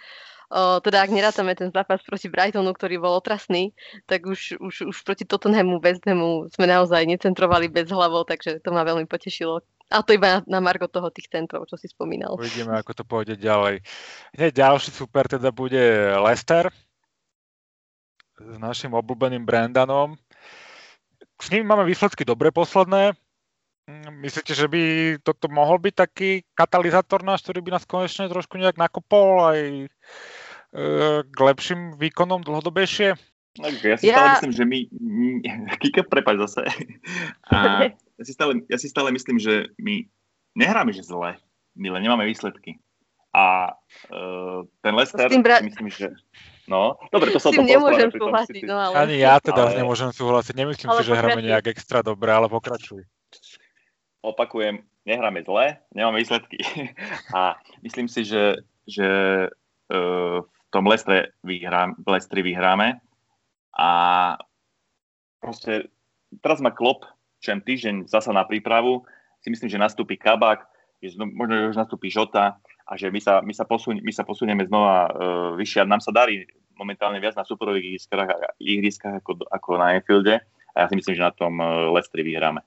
Teda 0.83 1.07
ak 1.07 1.15
nerátame 1.15 1.55
ten 1.55 1.71
zápas 1.71 2.03
proti 2.03 2.27
Brightonu, 2.27 2.75
ktorý 2.75 2.99
bol 2.99 3.15
otrasný, 3.15 3.71
tak 4.03 4.27
už, 4.27 4.59
už, 4.59 4.91
už 4.91 4.97
proti 5.07 5.23
Tottenhamu, 5.23 5.79
West 5.79 6.03
sme 6.03 6.65
naozaj 6.67 7.07
necentrovali 7.07 7.71
bez 7.71 7.87
hlavou, 7.87 8.27
takže 8.27 8.59
to 8.59 8.75
ma 8.75 8.83
veľmi 8.83 9.07
potešilo. 9.07 9.63
A 9.87 10.03
to 10.03 10.11
iba 10.11 10.39
na, 10.43 10.59
na 10.59 10.59
margo 10.59 10.91
toho 10.91 11.07
tých 11.07 11.31
centrov, 11.31 11.67
čo 11.71 11.79
si 11.79 11.87
spomínal. 11.87 12.35
Uvidíme, 12.35 12.75
ako 12.75 12.91
to 12.91 13.03
pôjde 13.07 13.35
ďalej. 13.39 13.79
Hneď 14.35 14.51
ďalší 14.59 14.91
super 14.91 15.31
teda 15.31 15.55
bude 15.55 15.79
Lester 16.19 16.67
s 18.35 18.55
našim 18.59 18.91
obľúbeným 18.91 19.47
Brandanom. 19.47 20.19
S 21.39 21.47
ním 21.47 21.63
máme 21.63 21.87
výsledky 21.87 22.27
dobre 22.27 22.51
posledné. 22.51 23.15
Myslíte, 24.19 24.55
že 24.55 24.71
by 24.71 24.81
toto 25.23 25.51
mohol 25.51 25.75
byť 25.79 25.93
taký 25.95 26.43
katalizátor 26.55 27.27
náš, 27.27 27.43
ktorý 27.43 27.59
by 27.59 27.71
nás 27.75 27.83
konečne 27.83 28.31
trošku 28.31 28.55
nejak 28.55 28.79
nakopol 28.79 29.51
aj 29.51 29.91
k 31.27 31.37
lepším 31.37 31.99
výkonom 31.99 32.47
dlhodobejšie? 32.47 33.19
Ja 33.59 33.99
si 33.99 34.07
ja... 34.07 34.15
stále 34.15 34.27
myslím, 34.39 34.53
že 34.55 34.63
my... 34.63 34.77
Kika, 35.83 36.07
prepač 36.07 36.39
zase. 36.47 36.63
A 37.51 37.91
ja 37.91 38.23
si, 38.23 38.31
stále, 38.31 38.63
ja 38.71 38.77
si 38.79 38.87
stále 38.87 39.11
myslím, 39.11 39.35
že 39.35 39.67
my 39.75 40.07
nehráme, 40.55 40.95
že 40.95 41.03
zle. 41.03 41.35
My 41.75 41.87
len 41.91 42.03
nemáme 42.07 42.23
výsledky. 42.23 42.79
A 43.31 43.75
uh, 44.11 44.67
ten 44.83 44.91
Lester, 44.95 45.27
bra... 45.39 45.63
myslím, 45.63 45.87
že... 45.87 46.11
No, 46.67 46.99
dobre, 47.11 47.31
to 47.31 47.39
sa 47.39 47.51
to 47.51 47.63
nemôžem 47.63 48.11
súhlasiť, 48.11 48.63
no 48.67 48.75
ale... 48.75 48.95
Ani 48.95 49.15
ja 49.23 49.39
teda 49.39 49.71
ale... 49.71 49.83
nemôžem 49.83 50.11
súhlasiť. 50.11 50.53
Nemyslím 50.55 50.91
ale 50.91 50.99
si, 51.03 51.07
že 51.07 51.15
hráme 51.15 51.41
nejak 51.43 51.71
extra 51.71 52.03
dobre, 52.03 52.31
ale 52.31 52.51
pokračuj. 52.51 53.03
Opakujem, 54.23 54.83
nehráme 55.07 55.43
zle, 55.47 55.79
nemáme 55.95 56.19
výsledky. 56.19 56.59
A 57.35 57.55
myslím 57.83 58.11
si, 58.11 58.27
že, 58.27 58.63
že 58.83 59.07
uh, 59.91 60.43
tom 60.71 60.87
Lestre 60.87 61.35
vyhrám, 61.43 61.99
Lestri 62.07 62.41
vyhráme. 62.41 63.03
A 63.75 63.89
proste 65.43 65.91
teraz 66.39 66.63
má 66.63 66.71
klop, 66.71 67.03
čem 67.43 67.59
týždeň 67.59 68.07
zasa 68.07 68.31
na 68.31 68.47
prípravu, 68.47 69.03
si 69.43 69.49
myslím, 69.51 69.69
že 69.69 69.81
nastúpi 69.81 70.15
Kabak, 70.15 70.63
že 71.01 71.17
možno 71.17 71.57
že 71.57 71.69
už 71.75 71.77
nastúpi 71.81 72.07
Žota 72.13 72.61
a 72.61 72.91
že 72.93 73.09
my 73.09 73.19
sa, 73.19 73.41
my 73.41 73.53
sa, 73.53 73.65
posun, 73.65 73.97
my 73.99 74.13
sa 74.13 74.21
posunieme 74.21 74.63
znova 74.69 75.09
uh, 75.09 75.09
vyššie 75.57 75.81
a 75.81 75.89
nám 75.89 75.99
sa 75.99 76.13
darí 76.13 76.45
momentálne 76.77 77.17
viac 77.17 77.33
na 77.33 77.45
superových 77.45 77.97
ihriskách, 77.97 78.29
ihriskách 78.61 79.15
ako, 79.21 79.43
ako 79.49 79.69
na 79.81 79.97
Enfielde 79.97 80.41
a 80.71 80.77
ja 80.77 80.87
si 80.87 80.95
myslím, 80.95 81.17
že 81.17 81.25
na 81.25 81.33
tom 81.33 81.57
uh, 81.57 81.89
Lestri 81.89 82.21
vyhráme. 82.21 82.61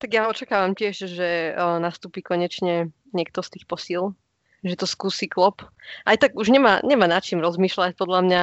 Tak 0.00 0.10
ja 0.16 0.30
očakávam 0.30 0.72
tiež, 0.72 1.10
že 1.12 1.52
uh, 1.52 1.76
nastúpi 1.82 2.22
konečne 2.22 2.94
niekto 3.10 3.42
z 3.42 3.58
tých 3.58 3.64
posíl 3.66 4.14
že 4.60 4.76
to 4.76 4.86
skúsi 4.86 5.26
klop. 5.26 5.64
Aj 6.04 6.16
tak 6.20 6.36
už 6.36 6.52
nemá, 6.52 6.84
nemá 6.84 7.08
nad 7.08 7.24
čím 7.24 7.40
rozmýšľať, 7.40 7.96
podľa 7.96 8.20
mňa 8.26 8.42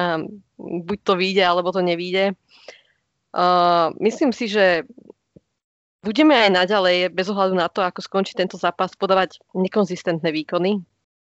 buď 0.58 0.98
to 1.02 1.14
vyjde, 1.14 1.42
alebo 1.46 1.70
to 1.70 1.82
nevíde. 1.82 2.34
Uh, 3.30 3.94
myslím 4.02 4.34
si, 4.34 4.50
že 4.50 4.88
budeme 6.02 6.34
aj 6.34 6.50
naďalej, 6.64 7.12
bez 7.14 7.26
ohľadu 7.30 7.54
na 7.54 7.68
to, 7.70 7.84
ako 7.84 8.02
skončí 8.02 8.34
tento 8.34 8.58
zápas, 8.58 8.94
podávať 8.98 9.38
nekonzistentné 9.54 10.32
výkony. 10.32 10.82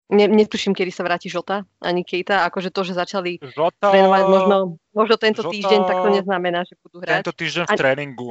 Ne, 0.08 0.24
netuším, 0.24 0.72
kedy 0.72 0.88
sa 0.88 1.04
vráti 1.04 1.28
Žota 1.28 1.68
ani 1.84 2.00
Kejta, 2.00 2.48
akože 2.48 2.72
to, 2.72 2.80
že 2.80 2.96
začali 2.96 3.44
Žota, 3.44 3.92
trénovať 3.92 4.24
možno, 4.24 4.56
možno 4.96 5.14
tento 5.20 5.44
Žota, 5.44 5.52
týždeň, 5.52 5.80
tak 5.84 5.96
to 6.00 6.08
neznamená, 6.16 6.64
že 6.64 6.80
budú 6.80 7.04
hrať. 7.04 7.28
Tento 7.28 7.36
týždeň 7.36 7.64
v 7.68 7.72
tréningu. 7.76 8.28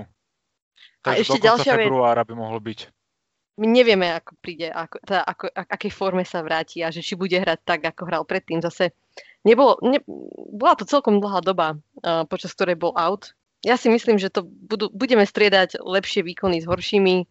Takže 1.05 1.14
a 1.14 1.22
ešte 1.22 1.38
ďalšia 1.38 1.74
februára 1.78 2.26
by 2.26 2.34
mohlo 2.34 2.58
byť. 2.58 2.97
My 3.58 3.66
nevieme, 3.66 4.14
ako 4.14 4.38
príde, 4.38 4.70
ako, 4.70 5.01
teda, 5.01 5.26
ako, 5.26 5.49
akej 5.49 5.91
forme 5.91 6.22
sa 6.22 6.45
vráti 6.45 6.86
a 6.86 6.93
že 6.93 7.01
či 7.01 7.18
bude 7.18 7.34
hrať 7.34 7.66
tak, 7.66 7.82
ako 7.89 8.05
hral 8.05 8.24
predtým. 8.24 8.62
Zase 8.62 8.93
nebolo, 9.41 9.82
ne, 9.82 9.97
bola 10.53 10.78
to 10.78 10.86
celkom 10.86 11.18
dlhá 11.18 11.41
doba, 11.41 11.82
uh, 12.05 12.22
počas 12.30 12.53
ktorej 12.53 12.78
bol 12.78 12.93
out. 12.93 13.34
Ja 13.66 13.74
si 13.74 13.89
myslím, 13.89 14.22
že 14.22 14.30
to 14.30 14.45
budú, 14.45 14.93
budeme 14.93 15.26
striedať 15.26 15.82
lepšie 15.82 16.22
výkony 16.22 16.62
s 16.62 16.70
horšími. 16.70 17.26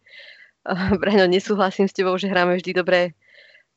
Uh, 0.67 0.99
Braňo, 0.99 1.31
nesúhlasím 1.31 1.87
s 1.87 1.95
tebou, 1.95 2.19
že 2.19 2.27
hráme 2.27 2.59
vždy 2.59 2.75
dobre 2.75 3.15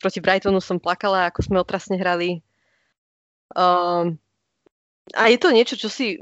proti 0.01 0.19
Brightonu 0.19 0.59
som 0.65 0.81
plakala, 0.81 1.29
ako 1.29 1.45
sme 1.45 1.61
otrasne 1.61 2.01
hrali. 2.01 2.41
Um, 3.53 4.17
a 5.13 5.29
je 5.29 5.39
to 5.39 5.53
niečo, 5.53 5.77
čo 5.77 5.93
si 5.93 6.17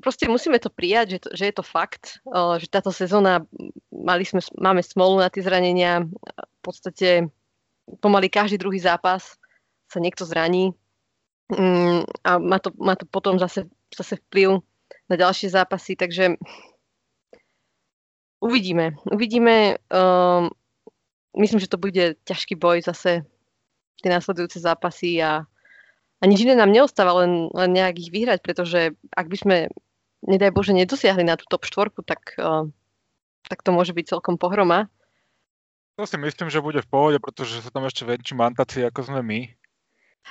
proste 0.00 0.30
musíme 0.30 0.56
to 0.62 0.70
prijať, 0.70 1.06
že, 1.10 1.18
to, 1.18 1.28
že 1.36 1.44
je 1.50 1.54
to 1.58 1.64
fakt, 1.66 2.22
že 2.32 2.66
táto 2.70 2.88
sezóna 2.94 3.44
mali 3.92 4.24
sme, 4.24 4.40
máme 4.56 4.80
smolu 4.80 5.20
na 5.20 5.28
tie 5.28 5.44
zranenia. 5.44 6.06
V 6.38 6.60
podstate 6.62 7.28
pomaly 8.00 8.30
každý 8.30 8.56
druhý 8.56 8.78
zápas 8.80 9.36
sa 9.90 9.98
niekto 10.00 10.24
zraní 10.24 10.72
um, 11.52 12.00
a 12.24 12.40
má 12.40 12.56
to, 12.62 12.72
má 12.80 12.96
to 12.96 13.04
potom 13.04 13.36
zase, 13.36 13.68
zase 13.92 14.16
vplyv 14.28 14.64
na 15.10 15.16
ďalšie 15.20 15.52
zápasy, 15.52 15.98
takže 15.98 16.40
uvidíme. 18.40 18.96
Uvidíme. 19.12 19.76
Myslím, 21.36 21.60
že 21.60 21.68
to 21.68 21.76
bude 21.76 22.16
ťažký 22.24 22.56
boj 22.56 22.80
zase 22.84 23.24
tie 24.02 24.10
následujúce 24.10 24.58
zápasy 24.58 25.20
a, 25.22 25.44
a 26.22 26.24
nič 26.30 26.46
iné 26.46 26.54
nám 26.54 26.70
neostáva, 26.70 27.26
len, 27.26 27.50
len 27.50 27.70
nejak 27.74 27.98
ich 27.98 28.14
vyhrať, 28.14 28.46
pretože 28.46 28.94
ak 29.10 29.26
by 29.26 29.36
sme, 29.36 29.56
nedaj 30.22 30.54
Bože, 30.54 30.70
nedosiahli 30.70 31.26
na 31.26 31.34
tú 31.34 31.50
top 31.50 31.66
štvorku, 31.66 32.06
tak, 32.06 32.38
uh, 32.38 32.70
tak 33.50 33.66
to 33.66 33.74
môže 33.74 33.90
byť 33.90 34.14
celkom 34.14 34.38
pohroma. 34.38 34.86
To 35.98 36.06
si 36.06 36.14
myslím, 36.16 36.46
že 36.46 36.62
bude 36.62 36.78
v 36.78 36.88
pohode, 36.88 37.18
pretože 37.18 37.58
sú 37.58 37.68
tam 37.74 37.84
ešte 37.90 38.06
väčší 38.06 38.38
mantáci, 38.38 38.86
ako 38.86 39.12
sme 39.12 39.20
my. 39.20 39.40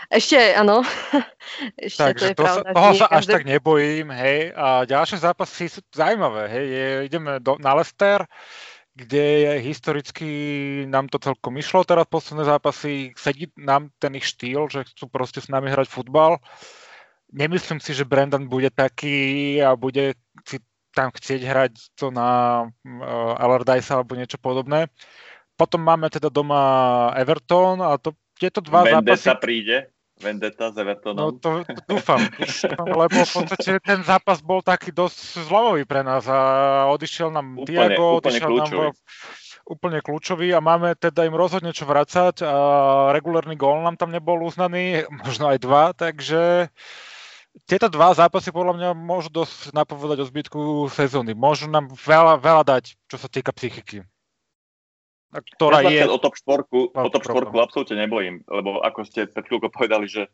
Ešte, 0.08 0.39
áno. 0.56 0.82
Ešte 1.76 2.00
Takže 2.00 2.24
to, 2.24 2.32
je 2.32 2.36
to 2.39 2.44
pravda, 2.48 2.70
sa, 2.72 2.74
toho 2.74 2.92
sa 2.96 3.08
každé... 3.12 3.16
až 3.20 3.24
tak 3.28 3.44
nebojím, 3.44 4.08
hej. 4.16 4.56
A 4.56 4.88
ďalšie 4.88 5.18
zápasy 5.20 5.68
sú 5.68 5.84
zaujímavé, 5.92 6.48
hej. 6.48 6.66
Je, 6.72 6.88
ideme 7.12 7.44
do, 7.44 7.60
na 7.60 7.76
Lester, 7.76 8.24
kde 8.92 9.56
historicky 9.64 10.30
nám 10.88 11.08
to 11.08 11.16
celkom 11.16 11.56
išlo 11.56 11.88
teraz 11.88 12.04
posledné 12.12 12.44
zápasy, 12.44 13.16
sedí 13.16 13.48
nám 13.56 13.88
ten 13.98 14.20
ich 14.20 14.28
štýl, 14.28 14.68
že 14.68 14.84
chcú 14.84 15.08
proste 15.08 15.39
s 15.39 15.48
nami 15.48 15.72
hrať 15.72 15.88
futbal. 15.88 16.44
Nemyslím 17.32 17.80
si, 17.80 17.96
že 17.96 18.04
Brandon 18.04 18.44
bude 18.52 18.68
taký 18.68 19.60
a 19.64 19.80
bude 19.80 20.20
si 20.44 20.60
tam 20.92 21.16
chcieť 21.16 21.42
hrať 21.48 21.74
to 21.96 22.12
na 22.12 22.64
uh, 22.68 23.39
Allardyce 23.39 23.96
alebo 23.96 24.20
niečo 24.20 24.36
podobné. 24.36 24.92
Potom 25.56 25.80
máme 25.80 26.12
teda 26.12 26.28
doma 26.28 27.16
Everton 27.16 27.80
a 27.80 27.96
to, 27.96 28.12
tieto 28.36 28.60
dva 28.60 28.84
Vendetta 28.84 29.16
zápasy... 29.16 29.39
príde? 29.39 29.78
Vendetta 30.22 30.69
s 30.69 30.76
Evertonom. 30.78 31.17
No 31.17 31.28
to, 31.34 31.65
to 31.65 31.82
dúfam, 31.97 32.22
lebo 32.78 33.17
v 33.26 33.32
podstate 33.34 33.82
ten 33.82 34.05
zápas 34.05 34.39
bol 34.45 34.61
taký 34.61 34.93
dosť 34.93 35.49
zlomový 35.49 35.84
pre 35.89 36.05
nás 36.05 36.30
a 36.30 36.39
odišiel 36.93 37.34
nám 37.34 37.57
úplne, 37.57 37.97
Tiago, 37.97 38.22
úplne 38.22 38.30
odišiel 38.30 38.47
kľúčový. 38.47 38.86
nám 38.86 38.93
úplne 39.61 39.99
kľúčový 40.05 40.47
a 40.53 40.59
máme 40.61 40.93
teda 40.97 41.26
im 41.26 41.38
rozhodne 41.38 41.74
čo 41.74 41.89
vracať 41.89 42.45
a 42.45 42.55
regulárny 43.17 43.57
gól 43.57 43.82
nám 43.82 43.97
tam 43.97 44.13
nebol 44.13 44.38
uznaný, 44.45 45.09
možno 45.26 45.49
aj 45.49 45.57
dva, 45.57 45.84
takže 45.97 46.69
tieto 47.67 47.91
dva 47.91 48.15
zápasy 48.15 48.53
podľa 48.53 48.74
mňa 48.78 48.89
môžu 48.95 49.28
dosť 49.28 49.76
napovedať 49.76 50.24
o 50.24 50.30
zbytku 50.30 50.61
sezóny. 50.88 51.36
Môžu 51.36 51.67
nám 51.67 51.91
veľa, 51.91 52.39
veľa 52.39 52.63
dať, 52.63 52.95
čo 53.11 53.17
sa 53.19 53.28
týka 53.28 53.51
psychiky 53.51 54.07
ktorá 55.32 55.82
ja 55.88 56.03
je... 56.03 56.11
o 56.11 56.19
top 56.19 56.36
štvorku, 56.36 56.91
o 56.91 57.09
top 57.09 57.23
štvorku 57.23 57.55
absolútne 57.57 58.03
nebojím, 58.03 58.43
lebo 58.51 58.84
ako 58.84 59.07
ste 59.07 59.32
pred 59.32 59.47
chvíľkou 59.47 59.71
povedali, 59.71 60.05
že 60.05 60.27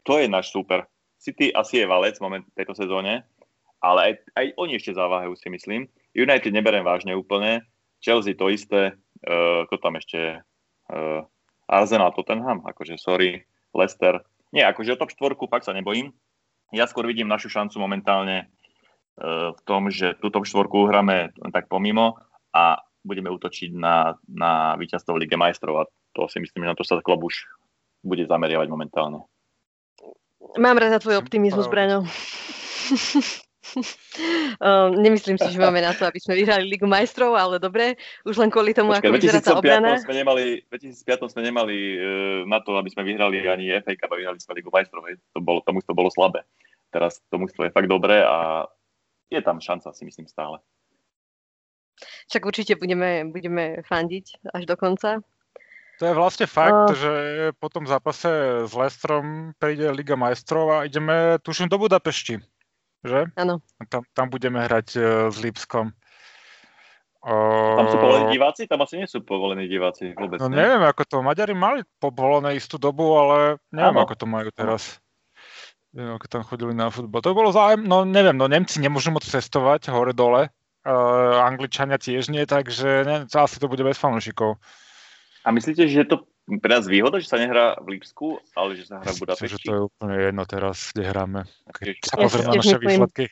kto 0.00 0.20
je 0.20 0.28
náš 0.28 0.52
super? 0.52 0.84
City 1.16 1.54
asi 1.54 1.80
je 1.80 1.86
valec 1.88 2.18
moment 2.20 2.44
tejto 2.52 2.76
sezóne, 2.76 3.24
ale 3.80 4.00
aj, 4.02 4.12
aj 4.36 4.46
oni 4.58 4.76
ešte 4.76 4.92
zaváhajú 4.94 5.34
si 5.38 5.48
myslím. 5.48 5.88
United 6.12 6.52
neberiem 6.52 6.84
vážne 6.84 7.16
úplne, 7.16 7.64
Chelsea 8.02 8.34
to 8.34 8.50
isté, 8.50 8.92
uh, 9.24 9.64
kto 9.70 9.76
tam 9.78 9.94
ešte 9.96 10.16
je? 10.18 10.34
Uh, 10.90 11.22
Arsenal, 11.70 12.12
Tottenham, 12.12 12.66
akože 12.66 12.98
sorry, 12.98 13.46
Leicester. 13.72 14.20
Nie, 14.52 14.68
akože 14.68 14.98
o 14.98 15.00
top 15.00 15.14
štvorku 15.14 15.48
fakt 15.48 15.64
sa 15.64 15.72
nebojím. 15.72 16.12
Ja 16.74 16.84
skôr 16.84 17.08
vidím 17.08 17.30
našu 17.30 17.48
šancu 17.48 17.80
momentálne 17.80 18.50
uh, 19.16 19.56
v 19.56 19.60
tom, 19.64 19.88
že 19.88 20.18
tú 20.20 20.28
top 20.28 20.44
štvorku 20.44 20.90
hráme 20.90 21.32
tak 21.54 21.70
pomimo 21.70 22.20
a 22.52 22.82
budeme 23.02 23.30
útočiť 23.30 23.70
na, 23.74 24.14
na 24.30 24.74
víťazstvo 24.78 25.14
v 25.14 25.26
Lige 25.26 25.36
majstrov 25.38 25.74
a 25.82 25.84
to 26.14 26.30
si 26.30 26.38
myslím, 26.38 26.64
že 26.66 26.70
na 26.70 26.78
to 26.78 26.86
sa 26.86 27.02
klub 27.02 27.22
už 27.26 27.46
bude 28.02 28.26
zameriavať 28.26 28.66
momentálne. 28.70 29.22
Mám 30.58 30.76
rada 30.78 30.98
tvoj 30.98 31.22
optimizmus, 31.22 31.70
Braňo. 31.70 32.02
um, 34.58 34.90
nemyslím 35.06 35.38
si, 35.38 35.48
že 35.54 35.58
máme 35.62 35.78
na 35.80 35.94
to, 35.94 36.04
aby 36.04 36.18
sme 36.18 36.34
vyhrali 36.34 36.66
Ligu 36.66 36.84
majstrov, 36.84 37.38
ale 37.38 37.62
dobre, 37.62 37.94
už 38.26 38.36
len 38.42 38.50
kvôli 38.50 38.74
tomu, 38.74 38.90
Počkej, 38.92 39.06
ako 39.06 39.16
vyzerá 39.16 39.40
tá 39.40 39.54
obrana. 39.54 40.02
Sme 40.02 40.18
nemali, 40.18 40.66
v 40.66 40.76
2005 40.76 41.32
sme 41.32 41.42
nemali 41.46 41.76
uh, 41.94 42.42
na 42.44 42.58
to, 42.58 42.74
aby 42.74 42.90
sme 42.90 43.06
vyhrali 43.06 43.46
ani 43.46 43.70
FA 43.80 43.94
Cup 43.94 44.12
a 44.12 44.18
vyhrali 44.18 44.42
sme 44.42 44.58
Ligu 44.58 44.68
majstrov. 44.68 45.06
To 45.08 45.40
bolo, 45.40 45.62
tomu 45.62 45.78
to 45.80 45.94
bolo 45.94 46.10
slabé. 46.10 46.42
Teraz 46.92 47.22
to 47.32 47.40
mužstvo 47.40 47.64
je 47.64 47.72
fakt 47.72 47.88
dobré 47.88 48.20
a 48.20 48.68
je 49.32 49.40
tam 49.40 49.56
šanca, 49.62 49.96
si 49.96 50.04
myslím 50.04 50.28
stále. 50.28 50.60
Však 52.30 52.42
určite 52.42 52.72
budeme, 52.78 53.28
budeme 53.28 53.84
fandiť 53.84 54.52
až 54.54 54.62
do 54.64 54.74
konca. 54.78 55.20
To 56.00 56.10
je 56.10 56.18
vlastne 56.18 56.50
fakt, 56.50 56.90
uh, 56.90 56.98
že 56.98 57.12
po 57.62 57.70
tom 57.70 57.86
zápase 57.86 58.66
s 58.66 58.72
Lestrom 58.74 59.54
príde 59.60 59.86
Liga 59.94 60.18
majstrov 60.18 60.66
a 60.74 60.76
ideme, 60.82 61.38
tuším, 61.44 61.70
do 61.70 61.78
Budapešti, 61.78 62.42
že? 63.06 63.30
Áno. 63.38 63.62
Tam, 63.86 64.02
tam 64.10 64.26
budeme 64.26 64.66
hrať 64.66 64.88
uh, 64.98 65.04
s 65.30 65.38
Lipskom. 65.38 65.94
Uh, 67.22 67.78
tam 67.78 67.86
sú 67.86 68.02
povolení 68.02 68.34
diváci? 68.34 68.66
Tam 68.66 68.82
asi 68.82 68.98
nie 68.98 69.06
sú 69.06 69.22
povolení 69.22 69.70
diváci 69.70 70.10
vôbec. 70.10 70.42
No 70.42 70.50
ne? 70.50 70.58
neviem, 70.58 70.82
ako 70.82 71.06
to. 71.06 71.16
Maďari 71.22 71.54
mali 71.54 71.86
povolené 72.02 72.58
istú 72.58 72.82
dobu, 72.82 73.14
ale 73.14 73.62
neviem, 73.70 73.94
ano. 73.94 74.02
ako 74.02 74.14
to 74.18 74.26
majú 74.26 74.50
teraz. 74.50 74.98
Neviem, 75.94 76.18
ako 76.18 76.26
tam 76.26 76.42
chodili 76.42 76.74
na 76.74 76.90
futbal. 76.90 77.22
To 77.22 77.30
bolo 77.30 77.54
zájem, 77.54 77.86
no 77.86 78.02
neviem, 78.02 78.34
no 78.34 78.50
Nemci 78.50 78.82
nemôžu 78.82 79.14
moc 79.14 79.22
cestovať 79.22 79.86
hore-dole, 79.92 80.50
uh, 80.86 81.46
Angličania 81.46 81.98
tiež 81.98 82.30
nie, 82.30 82.46
takže 82.46 83.06
ne, 83.06 83.16
asi 83.26 83.56
to 83.58 83.66
bude 83.66 83.82
bez 83.82 83.98
fanúšikov. 83.98 84.58
A 85.42 85.50
myslíte, 85.50 85.90
že 85.90 86.06
je 86.06 86.08
to 86.08 86.16
pre 86.62 86.70
nás 86.74 86.86
výhoda, 86.86 87.22
že 87.22 87.30
sa 87.30 87.38
nehrá 87.38 87.78
v 87.78 87.98
Lipsku, 87.98 88.38
ale 88.58 88.74
že 88.74 88.90
sa 88.90 88.98
hrá 89.02 89.10
v 89.10 89.18
Budapešti? 89.22 89.46
Myslím, 89.46 89.58
že 89.58 89.66
to 89.66 89.74
je 89.74 89.82
úplne 89.86 90.16
jedno 90.18 90.44
teraz, 90.46 90.76
kde 90.94 91.02
hráme. 91.06 91.40
Keď 91.70 91.96
sa 92.02 92.16
pozrieme 92.18 92.50
na 92.50 92.58
naše 92.58 92.78
výsledky. 92.82 93.24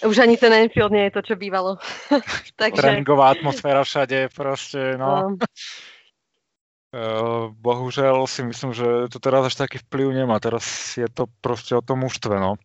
Už 0.00 0.16
ani 0.24 0.40
ten 0.40 0.52
Enfield 0.56 0.94
nie 0.94 1.04
je 1.10 1.14
to, 1.18 1.20
čo 1.20 1.34
bývalo. 1.36 1.76
Takže... 2.60 2.80
Tréningová 2.80 3.36
atmosféra 3.36 3.84
všade, 3.84 4.32
proste, 4.32 4.96
no. 4.96 5.36
Uh, 6.92 7.48
bohužiaľ 7.56 8.28
si 8.28 8.44
myslím, 8.44 8.76
že 8.76 9.08
to 9.08 9.16
teraz 9.16 9.48
až 9.48 9.64
taký 9.64 9.80
vplyv 9.88 10.24
nemá. 10.24 10.36
Teraz 10.40 10.96
je 10.96 11.08
to 11.08 11.28
proste 11.40 11.76
o 11.76 11.84
tom 11.84 12.04
mužstve, 12.04 12.36
no. 12.36 12.56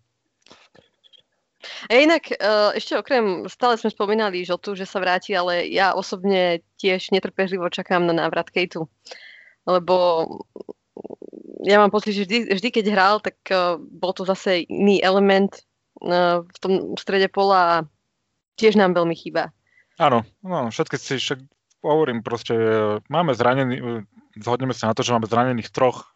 A 1.89 1.91
inak 1.97 2.29
uh, 2.33 2.71
ešte 2.73 2.97
okrem, 2.97 3.45
stále 3.51 3.77
sme 3.77 3.93
spomínali 3.93 4.45
Žotu, 4.47 4.73
že 4.73 4.87
sa 4.87 5.01
vráti, 5.01 5.33
ale 5.33 5.67
ja 5.69 5.93
osobne 5.93 6.65
tiež 6.79 7.11
netrpežlivo 7.11 7.67
čakám 7.69 8.05
na 8.05 8.13
návrat 8.13 8.49
Kejtu. 8.49 8.89
Lebo 9.67 10.25
ja 11.65 11.81
mám 11.81 11.91
pocit, 11.91 12.15
že 12.15 12.23
vždy, 12.23 12.37
vždy 12.55 12.69
keď 12.71 12.85
hral, 12.93 13.15
tak 13.19 13.37
uh, 13.51 13.75
bol 13.77 14.13
to 14.15 14.23
zase 14.23 14.67
iný 14.69 15.01
element 15.03 15.63
uh, 16.03 16.45
v 16.45 16.57
tom 16.63 16.71
strede 16.95 17.27
pola 17.27 17.59
a 17.59 17.75
tiež 18.57 18.79
nám 18.79 18.97
veľmi 18.97 19.13
chýba. 19.13 19.53
Áno, 19.97 20.21
no, 20.45 20.69
všetky 20.69 20.95
si 20.97 21.17
však 21.17 21.41
hovorím, 21.81 22.21
proste 22.21 22.53
máme 23.09 23.33
zranený, 23.33 24.05
zhodneme 24.37 24.73
sa 24.73 24.89
na 24.89 24.93
to, 24.93 25.01
že 25.01 25.13
máme 25.13 25.29
zranených 25.29 25.73
troch 25.73 26.13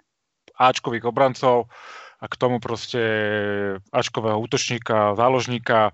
Ačkových 0.61 1.09
obrancov, 1.09 1.73
a 2.21 2.25
k 2.29 2.37
tomu 2.37 2.61
proste 2.61 3.01
Ačkového 3.89 4.37
útočníka, 4.37 5.17
záložníka 5.17 5.89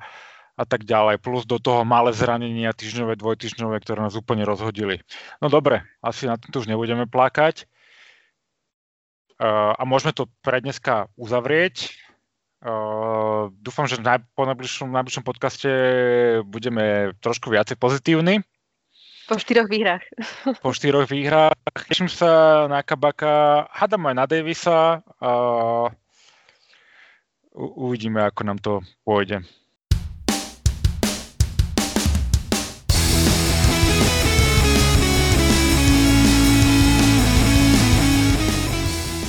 a 0.57 0.63
tak 0.65 0.84
ďalej, 0.84 1.23
plus 1.23 1.47
do 1.47 1.61
toho 1.61 1.88
malé 1.88 2.11
zranenia 2.11 2.75
týždňové, 2.75 3.15
dvojtyžňové, 3.15 3.80
ktoré 3.80 4.03
nás 4.03 4.17
úplne 4.17 4.43
rozhodili. 4.43 4.99
No 5.39 5.47
dobre, 5.47 5.88
asi 6.03 6.28
na 6.28 6.36
to 6.36 6.59
už 6.59 6.67
nebudeme 6.67 7.07
plakať. 7.07 7.69
a 9.78 9.82
môžeme 9.86 10.17
to 10.17 10.25
pre 10.41 10.59
dneska 10.59 11.13
uzavrieť. 11.13 11.93
Uh, 12.57 13.53
dúfam, 13.61 13.86
že 13.86 14.01
na, 14.01 14.17
po 14.34 14.49
najbližšom, 14.49 14.89
najbližšom 14.89 15.21
podcaste 15.21 15.69
budeme 16.41 17.13
trošku 17.21 17.53
viacej 17.53 17.78
pozitívni. 17.78 18.41
Po 19.30 19.38
štyroch 19.38 19.69
výhrách. 19.69 20.01
Po 20.65 20.73
štyroch 20.73 21.05
výhrách. 21.05 21.53
Teším 21.86 22.09
sa 22.09 22.65
na 22.65 22.82
Kabaka, 22.82 23.69
hádam 23.69 24.09
aj 24.09 24.15
na 24.17 24.25
Davisa 24.25 25.05
a 25.21 25.30
u- 25.86 26.06
uvidíme, 27.57 28.21
ako 28.21 28.41
nám 28.45 28.61
to 28.61 28.85
pôjde. 29.01 29.41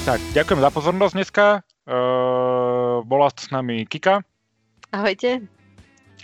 Tak, 0.09 0.25
ďakujem 0.33 0.61
za 0.65 0.71
pozornosť 0.73 1.15
dneska. 1.21 1.45
Uh, 1.85 3.05
bola 3.05 3.29
s 3.29 3.53
nami 3.53 3.85
Kika. 3.85 4.25
Ahojte. 4.89 5.45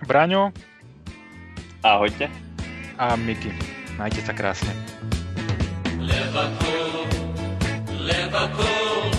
Braňo. 0.09 0.57
Ahojte. 1.84 2.32
A 2.96 3.12
Miki. 3.20 3.52
Majte 4.00 4.24
sa 4.24 4.32
krásne. 4.32 4.72
Liverpool, 6.00 7.05
Liverpool, 7.92 9.12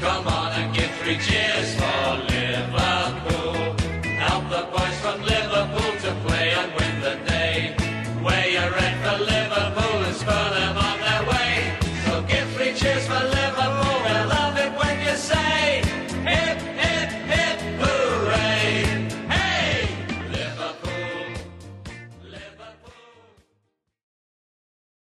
come 0.00 0.26
on 0.28 0.50
and 0.56 0.72
give 0.72 0.88
three 1.04 1.20
cheers 1.20 1.79